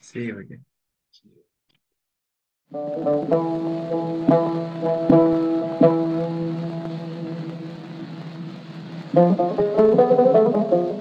[0.00, 0.64] See you again.
[1.12, 1.42] See you.
[9.12, 9.38] Thank
[10.80, 10.92] you.